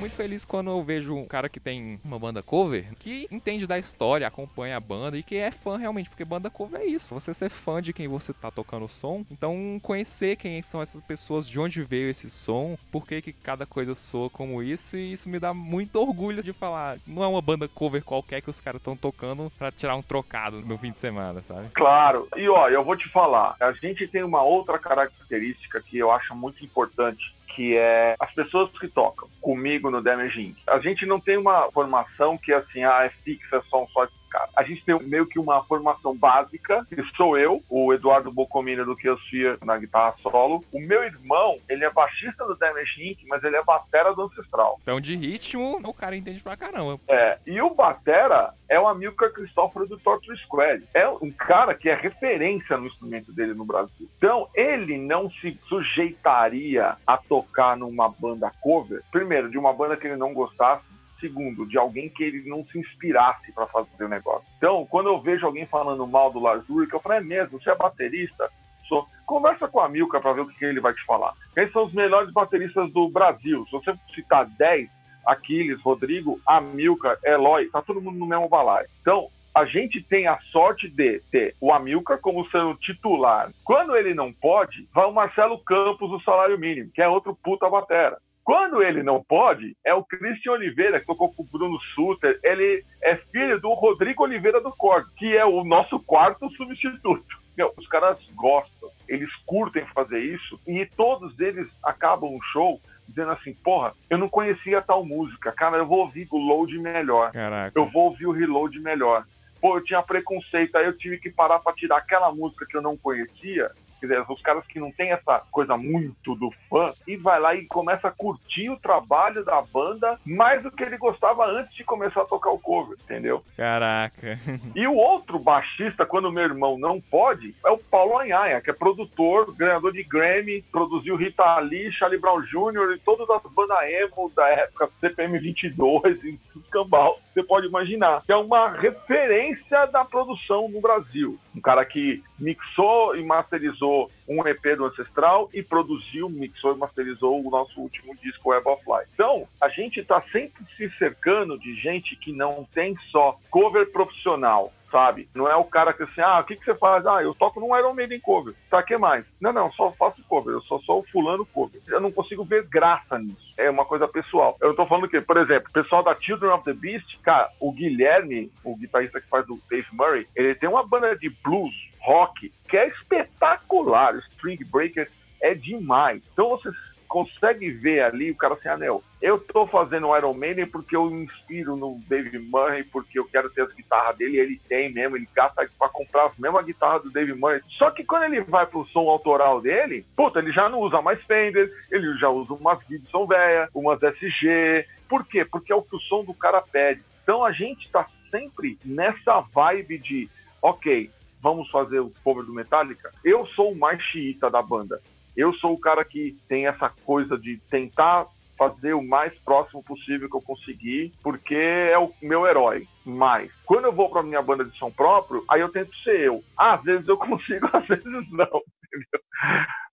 Feliz 0.08 0.46
quando 0.46 0.70
eu 0.70 0.84
vejo 0.84 1.16
um 1.16 1.26
cara 1.26 1.50
que 1.50 1.60
tem 1.60 2.00
uma 2.06 2.20
banda 2.20 2.44
cover, 2.44 2.86
que 3.00 3.28
entende 3.32 3.66
da 3.66 3.80
história, 3.80 4.28
acompanha 4.28 4.78
a 4.78 4.80
banda 4.80 5.18
e 5.18 5.24
que 5.24 5.36
é 5.36 5.52
fã 5.52 5.78
realmente, 5.78 6.10
porque 6.10 6.24
banda 6.24 6.50
cover 6.50 6.82
é 6.82 6.86
isso. 6.86 7.14
Você 7.14 7.34
ser 7.34 7.50
fã 7.50 7.82
de 7.82 7.92
quem 7.92 8.08
você 8.08 8.32
tá 8.32 8.52
tocando 8.52 8.86
o 8.86 8.90
som, 8.90 9.26
então 9.32 9.80
conhecer 9.82 10.36
quem 10.36 10.62
são 10.62 10.82
essas 10.82 11.02
pessoas, 11.02 11.48
de 11.48 11.60
onde 11.60 11.84
veio 11.84 12.10
esse 12.10 12.30
som, 12.30 12.78
por 12.92 13.08
que, 13.08 13.22
que 13.22 13.34
cada 13.34 13.66
coisa 13.66 13.96
soa 13.96 14.30
como 14.30 14.62
isso, 14.62 14.96
e 14.96 15.12
isso 15.12 15.28
me 15.28 15.40
dá 15.40 15.54
muito 15.54 16.00
orgulho 16.00 16.44
de 16.44 16.54
falar. 16.54 16.98
Não 17.08 17.24
é 17.24 17.28
uma 17.28 17.42
banda 17.42 17.68
cover 17.68 18.04
qualquer 18.04 18.42
que 18.42 18.50
os 18.50 18.62
caras 18.62 18.80
estão 18.80 18.96
tocando 18.96 19.52
para 19.58 19.72
tirar 19.72 19.96
um 19.96 20.04
trocado 20.04 20.62
no 20.62 20.78
fim 20.78 20.92
de 20.92 20.98
semana, 21.00 21.42
sabe? 21.42 21.70
Claro. 21.74 22.28
E 22.38 22.48
ó, 22.48 22.70
eu 22.70 22.84
vou 22.84 22.96
te 22.96 23.10
falar, 23.10 23.56
a 23.60 23.72
gente 23.72 24.08
tem 24.08 24.24
uma 24.24 24.44
outra 24.44 24.78
característica 24.78 25.82
que 25.82 25.98
eu 25.98 26.12
acho 26.12 26.36
muito 26.36 26.64
importante 26.64 27.34
que 27.60 27.76
é 27.76 28.16
as 28.18 28.32
pessoas 28.32 28.72
que 28.80 28.88
tocam 28.88 29.28
comigo 29.42 29.92
no 29.92 30.02
Damage 30.02 30.42
Inc. 30.42 30.56
A 30.66 30.80
gente 30.80 31.06
não 31.06 31.20
tem 31.20 31.36
uma 31.36 31.70
formação 31.74 32.38
que 32.38 32.54
assim, 32.54 32.86
ah, 32.86 33.04
é 33.04 33.10
fixa, 33.10 33.62
são 33.70 33.86
só 33.90 34.08
cara. 34.30 34.50
A 34.56 34.64
gente 34.64 34.84
tem 34.84 34.98
meio 35.04 35.26
que 35.26 35.40
uma 35.40 35.64
formação 35.64 36.16
básica, 36.16 36.86
que 36.88 37.04
sou 37.16 37.38
eu, 37.38 37.62
o 37.70 37.94
Eduardo 37.94 38.32
Bocomina 38.32 38.86
do 38.86 38.96
Kiosphere 38.96 39.58
na 39.64 39.78
guitarra 39.78 40.16
solo. 40.22 40.64
O 40.72 40.80
meu 40.80 41.04
irmão, 41.04 41.58
ele 41.68 41.84
é 41.84 41.90
baixista 41.90 42.46
do 42.46 42.56
Damage 42.56 43.10
Inc., 43.10 43.26
mas 43.28 43.44
ele 43.44 43.56
é 43.56 43.64
batera 43.64 44.14
do 44.14 44.24
Ancestral. 44.24 44.80
Então, 44.82 45.02
de 45.02 45.16
ritmo, 45.16 45.80
o 45.84 45.94
cara 45.94 46.16
entende 46.16 46.42
pra 46.42 46.58
caramba. 46.58 47.00
É, 47.08 47.38
e 47.46 47.62
o 47.62 47.74
batera 47.74 48.54
é 48.68 48.80
o 48.80 48.88
Amilcar 48.88 49.32
Cristóforo 49.32 49.88
do 49.88 49.98
Torture 49.98 50.38
Squad. 50.38 50.84
É 50.94 51.08
um 51.10 51.32
cara 51.32 51.74
que 51.74 51.90
é 51.90 51.96
referência 51.96 52.78
no 52.78 52.88
instrumento 52.88 53.32
dele 53.32 53.54
no 53.54 53.66
Brasil. 53.66 54.08
Então, 54.18 54.48
ele 54.54 54.98
não 54.98 55.30
se 55.32 55.60
sujeitaria 55.68 56.96
a 57.06 57.18
tocar 57.18 57.76
numa 57.76 58.10
banda 58.10 58.52
cover, 58.62 59.02
primeiro, 59.12 59.50
de 59.50 59.58
uma 59.58 59.74
banda 59.74 59.98
que 59.98 60.08
ele 60.08 60.16
não 60.16 60.34
gostasse, 60.34 60.84
segundo, 61.20 61.66
de 61.66 61.78
alguém 61.78 62.10
que 62.10 62.24
ele 62.24 62.48
não 62.50 62.66
se 62.66 62.80
inspirasse 62.80 63.52
para 63.52 63.68
fazer 63.68 64.04
o 64.04 64.10
negócio. 64.10 64.48
Então, 64.58 64.86
quando 64.90 65.10
eu 65.10 65.22
vejo 65.22 65.46
alguém 65.46 65.66
falando 65.66 66.06
mal 66.08 66.32
do 66.32 66.40
Lars 66.40 66.64
eu 66.70 67.00
falo, 67.00 67.16
é 67.16 67.22
mesmo, 67.22 67.60
você 67.60 67.70
é 67.70 67.76
baterista? 67.76 68.50
Sou. 68.88 69.08
Conversa 69.26 69.68
com 69.68 69.80
a 69.80 69.88
Milka 69.88 70.20
para 70.20 70.34
ver 70.34 70.42
o 70.42 70.48
que 70.48 70.66
ele 70.66 70.80
vai 70.80 70.94
te 70.94 71.06
falar. 71.06 71.34
Quem 71.54 71.70
são 71.70 71.86
os 71.86 71.94
melhores 71.94 72.32
bateristas 72.34 72.92
do 72.92 73.08
Brasil? 73.08 73.64
Se 73.66 73.72
você 73.72 73.94
citar 74.16 74.48
10, 74.48 74.90
Aquiles, 75.26 75.80
Rodrigo, 75.82 76.42
Amilcar, 76.46 77.18
Eloy, 77.24 77.70
tá 77.70 77.82
todo 77.82 78.02
mundo 78.02 78.18
no 78.18 78.26
mesmo 78.26 78.50
balaio. 78.50 78.88
Então, 79.02 79.30
a 79.54 79.66
gente 79.66 80.02
tem 80.02 80.28
a 80.28 80.40
sorte 80.52 80.88
de 80.88 81.20
ter 81.32 81.56
o 81.60 81.72
Amilcar 81.72 82.20
como 82.20 82.50
sendo 82.50 82.76
titular. 82.76 83.52
Quando 83.64 83.96
ele 83.96 84.14
não 84.14 84.34
pode, 84.34 84.88
vai 84.94 85.06
o 85.06 85.14
Marcelo 85.14 85.60
Campos, 85.60 86.12
o 86.12 86.20
salário 86.22 86.58
mínimo, 86.58 86.92
que 86.92 87.02
é 87.02 87.08
outro 87.08 87.38
puta 87.44 87.70
batera. 87.70 88.18
Quando 88.44 88.82
ele 88.82 89.04
não 89.04 89.24
pode, 89.24 89.76
é 89.86 89.94
o 89.94 90.04
Christian 90.04 90.54
Oliveira, 90.54 91.00
que 91.00 91.06
tocou 91.06 91.32
com 91.34 91.44
o 91.44 91.46
Bruno 91.46 91.80
Suter. 91.94 92.40
Ele 92.44 92.84
é 93.02 93.16
filho 93.16 93.60
do 93.60 93.74
Rodrigo 93.74 94.24
Oliveira 94.24 94.60
do 94.60 94.72
Corte, 94.72 95.10
que 95.18 95.38
é 95.38 95.46
o 95.46 95.64
nosso 95.64 96.00
quarto 96.00 96.50
substituto. 96.52 97.40
Meu, 97.56 97.74
os 97.78 97.88
caras 97.88 98.18
gostam, 98.36 98.90
eles 99.08 99.30
curtem 99.46 99.86
fazer 99.94 100.20
isso 100.20 100.60
e 100.66 100.86
todos 100.86 101.38
eles 101.40 101.68
acabam 101.84 102.34
o 102.34 102.42
show 102.54 102.80
dizendo 103.06 103.32
assim, 103.32 103.54
porra, 103.54 103.94
eu 104.10 104.18
não 104.18 104.30
conhecia 104.30 104.82
tal 104.82 105.04
música, 105.04 105.52
cara, 105.52 105.78
eu 105.78 105.86
vou 105.86 106.00
ouvir 106.00 106.28
o 106.32 106.38
load 106.38 106.78
melhor. 106.80 107.32
Caraca. 107.32 107.78
Eu 107.78 107.86
vou 107.88 108.06
ouvir 108.06 108.28
o 108.28 108.32
reload 108.32 108.80
melhor. 108.80 109.26
Pô, 109.60 109.78
eu 109.78 109.84
tinha 109.84 110.02
preconceito, 110.02 110.76
aí 110.78 110.86
eu 110.86 110.98
tive 110.98 111.18
que 111.18 111.30
parar 111.30 111.60
para 111.60 111.74
tirar 111.74 111.98
aquela 111.98 112.32
música 112.32 112.66
que 112.66 112.78
eu 112.78 112.82
não 112.82 112.96
conhecia 112.96 113.70
Quer 114.00 114.08
dizer, 114.08 114.26
os 114.30 114.42
caras 114.42 114.66
que 114.66 114.80
não 114.80 114.92
tem 114.92 115.12
essa 115.12 115.42
coisa 115.52 115.78
muito 115.78 116.36
do 116.36 116.52
fã, 116.70 116.94
e 117.08 117.16
vai 117.16 117.40
lá 117.40 117.56
e 117.56 117.66
começa 117.66 118.08
a 118.08 118.12
curtir 118.12 118.70
o 118.70 118.78
trabalho 118.78 119.44
da 119.44 119.62
banda 119.62 120.20
mais 120.26 120.64
do 120.64 120.72
que 120.72 120.84
ele 120.84 120.98
gostava 120.98 121.46
antes 121.46 121.76
de 121.76 121.84
começar 121.84 122.22
a 122.22 122.26
tocar 122.26 122.50
o 122.52 122.60
cover, 122.60 122.98
entendeu? 123.04 123.44
Caraca. 123.56 124.40
E 124.76 124.88
o 124.88 124.96
outro 124.96 125.40
baixista, 125.40 126.06
quando 126.06 126.32
meu 126.32 126.44
irmão 126.44 126.78
não 126.78 127.02
pode, 127.02 127.56
é 127.66 127.70
o 127.70 127.78
Paulo 127.78 128.20
Anhaia, 128.20 128.62
que 128.62 128.70
é 128.70 128.74
produtor, 128.74 129.54
ganhador 129.56 129.92
de 129.92 130.04
Grammy, 130.04 130.62
produziu 130.72 131.16
Rita 131.16 131.60
Lee, 131.60 131.92
Charlie 131.92 132.20
Brown 132.20 132.42
Jr. 132.42 132.96
e 132.96 133.00
todas 133.00 133.30
as 133.30 133.42
bandas 133.52 133.78
emo 133.84 134.32
da 134.36 134.48
época, 134.50 134.90
CPM 135.00 135.40
22 135.40 136.24
e 136.24 136.40
cambal, 136.72 137.20
você 137.34 137.44
pode 137.44 137.68
imaginar. 137.68 138.24
Que 138.26 138.32
é 138.32 138.36
uma 138.36 138.70
referência 138.70 139.86
da 139.88 140.04
produção 140.04 140.68
no 140.70 140.82
Brasil. 140.82 141.40
Um 141.56 141.62
cara 141.62 141.86
que 141.86 142.24
mixou 142.38 143.16
e 143.16 143.24
masterizou 143.24 144.10
um 144.28 144.46
EP 144.48 144.78
do 144.78 144.86
Ancestral 144.86 145.50
e 145.54 145.64
produziu, 145.64 146.30
mixou 146.30 146.76
e 146.76 146.78
masterizou 146.78 147.46
o 147.46 147.50
nosso 147.50 147.80
último 147.80 148.16
disco, 148.18 148.50
Web 148.50 148.68
of 148.68 148.84
Life. 148.88 149.10
Então, 149.14 149.48
a 149.62 149.70
gente 149.70 150.00
está 150.00 150.22
sempre 150.32 150.64
se 150.78 150.90
cercando 150.98 151.58
de 151.58 151.76
gente 151.76 152.16
que 152.16 152.32
não 152.32 152.68
tem 152.74 152.96
só 153.12 153.38
cover 153.50 153.92
profissional, 153.92 154.72
sabe? 154.92 155.30
Não 155.34 155.48
é 155.48 155.56
o 155.56 155.64
cara 155.64 155.94
que 155.94 156.04
assim, 156.04 156.22
ah, 156.22 156.40
o 156.40 156.44
que, 156.44 156.56
que 156.56 156.66
você 156.66 156.76
faz? 156.76 157.06
Ah, 157.06 157.22
eu 157.22 157.34
toco 157.34 157.60
num 157.60 157.76
Iron 157.78 157.94
Maiden 157.94 158.20
cover. 158.20 158.54
Tá, 158.70 158.84
que 158.84 158.98
mais? 158.98 159.26
Não, 159.40 159.54
não, 159.54 159.72
só 159.72 159.92
faço 159.92 160.24
cover, 160.28 160.54
eu 160.54 160.62
sou 160.62 160.80
só 160.82 161.00
o 161.00 161.06
fulano 161.12 161.46
cover. 161.46 161.82
Eu 161.88 162.00
não 162.00 162.12
consigo 162.12 162.44
ver 162.44 162.68
graça 162.68 163.18
nisso. 163.18 163.54
É 163.58 163.70
uma 163.70 163.86
coisa 163.86 164.08
pessoal. 164.08 164.58
Eu 164.62 164.76
tô 164.76 164.86
falando 164.86 165.08
que, 165.08 165.22
por 165.22 165.38
exemplo, 165.38 165.70
o 165.70 165.74
pessoal 165.74 166.04
da 166.04 166.16
Children 166.20 166.52
of 166.52 166.64
the 166.64 166.74
Beast, 166.74 167.20
cara, 167.22 167.50
o 167.60 167.72
Guilherme, 167.72 168.52
o 168.64 168.76
guitarrista 168.76 169.22
que 169.22 169.28
faz 169.28 169.48
o 169.50 169.60
Dave 169.70 169.88
Murray, 169.94 170.28
ele 170.36 170.56
tem 170.56 170.70
uma 170.70 170.86
banda 170.86 171.16
de 171.16 171.30
blues, 171.44 171.76
rock, 172.02 172.52
que 172.68 172.78
é 172.78 172.88
espetacular. 172.88 174.16
String 174.34 174.64
Breaker 174.66 175.10
é 175.42 175.54
demais. 175.54 176.24
Então 176.34 176.50
você 176.50 176.70
consegue 177.10 177.72
ver 177.72 178.02
ali 178.02 178.30
o 178.30 178.36
cara 178.36 178.54
assim, 178.54 178.70
anel. 178.70 179.04
Ah, 179.04 179.18
eu 179.20 179.40
tô 179.40 179.66
fazendo 179.66 180.16
Iron 180.16 180.34
Maiden 180.34 180.68
porque 180.68 180.96
eu 180.96 181.10
inspiro 181.10 181.76
no 181.76 182.00
Dave 182.08 182.38
Murray, 182.38 182.84
porque 182.84 183.20
eu 183.20 183.26
quero 183.26 183.50
ter 183.50 183.64
as 183.64 183.74
guitarras 183.74 184.16
dele, 184.16 184.38
ele 184.38 184.62
tem 184.70 184.94
mesmo, 184.94 185.18
ele 185.18 185.28
gasta 185.36 185.68
para 185.78 185.90
comprar 185.90 186.28
a 186.28 186.32
mesma 186.38 186.62
guitarra 186.62 187.00
do 187.00 187.10
Dave 187.10 187.34
Murray. 187.34 187.62
Só 187.68 187.90
que 187.90 188.06
quando 188.06 188.24
ele 188.24 188.42
vai 188.42 188.66
pro 188.66 188.86
som 188.86 189.10
autoral 189.10 189.60
dele, 189.60 190.06
puta, 190.16 190.40
ele 190.40 190.52
já 190.52 190.70
não 190.70 190.80
usa 190.80 191.02
mais 191.02 191.22
Fender, 191.24 191.70
ele 191.92 192.16
já 192.18 192.30
usa 192.30 192.54
umas 192.54 192.80
Gibson 192.88 193.26
velha, 193.26 193.68
umas 193.74 194.02
SG. 194.02 194.86
Por 195.10 195.26
quê? 195.26 195.44
Porque 195.44 195.74
é 195.74 195.76
o 195.76 195.82
que 195.82 195.96
o 195.96 196.00
som 196.00 196.24
do 196.24 196.34
cara 196.34 196.62
pede. 196.62 197.02
Então 197.24 197.44
a 197.44 197.52
gente 197.52 197.90
tá 197.90 198.08
sempre 198.30 198.78
nessa 198.86 199.42
vibe 199.42 199.98
de, 199.98 200.30
ok, 200.62 201.10
vamos 201.42 201.70
fazer 201.72 202.00
o 202.00 202.14
cover 202.24 202.46
do 202.46 202.54
Metallica. 202.54 203.12
Eu 203.26 203.46
sou 203.48 203.72
o 203.72 203.78
mais 203.78 204.02
xiita 204.02 204.50
da 204.50 204.62
banda. 204.62 205.02
Eu 205.36 205.54
sou 205.54 205.74
o 205.74 205.80
cara 205.80 206.04
que 206.04 206.38
tem 206.48 206.68
essa 206.68 206.90
coisa 206.90 207.38
de 207.38 207.58
tentar 207.70 208.28
fazer 208.58 208.94
o 208.94 209.02
mais 209.02 209.34
próximo 209.40 209.82
possível 209.82 210.30
que 210.30 210.36
eu 210.36 210.42
conseguir, 210.42 211.14
porque 211.24 211.56
é 211.56 211.98
o 211.98 212.12
meu 212.22 212.46
herói. 212.46 212.86
Mas, 213.06 213.50
quando 213.66 213.86
eu 213.86 213.94
vou 213.94 214.10
para 214.10 214.22
minha 214.22 214.42
banda 214.42 214.66
de 214.66 214.78
som 214.78 214.92
próprio, 214.92 215.46
aí 215.50 215.62
eu 215.62 215.70
tento 215.70 215.96
ser 216.04 216.20
eu. 216.20 216.44
Às 216.58 216.84
vezes 216.84 217.08
eu 217.08 217.16
consigo, 217.18 217.70
às 217.72 217.88
vezes 217.88 218.06
não. 218.06 218.62
Entendeu? 218.86 219.22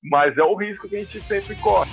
Mas 0.02 0.36
é 0.36 0.42
o 0.42 0.56
risco 0.56 0.88
que 0.88 0.96
a 0.96 0.98
gente 0.98 1.20
sempre 1.22 1.54
corre. 1.56 1.90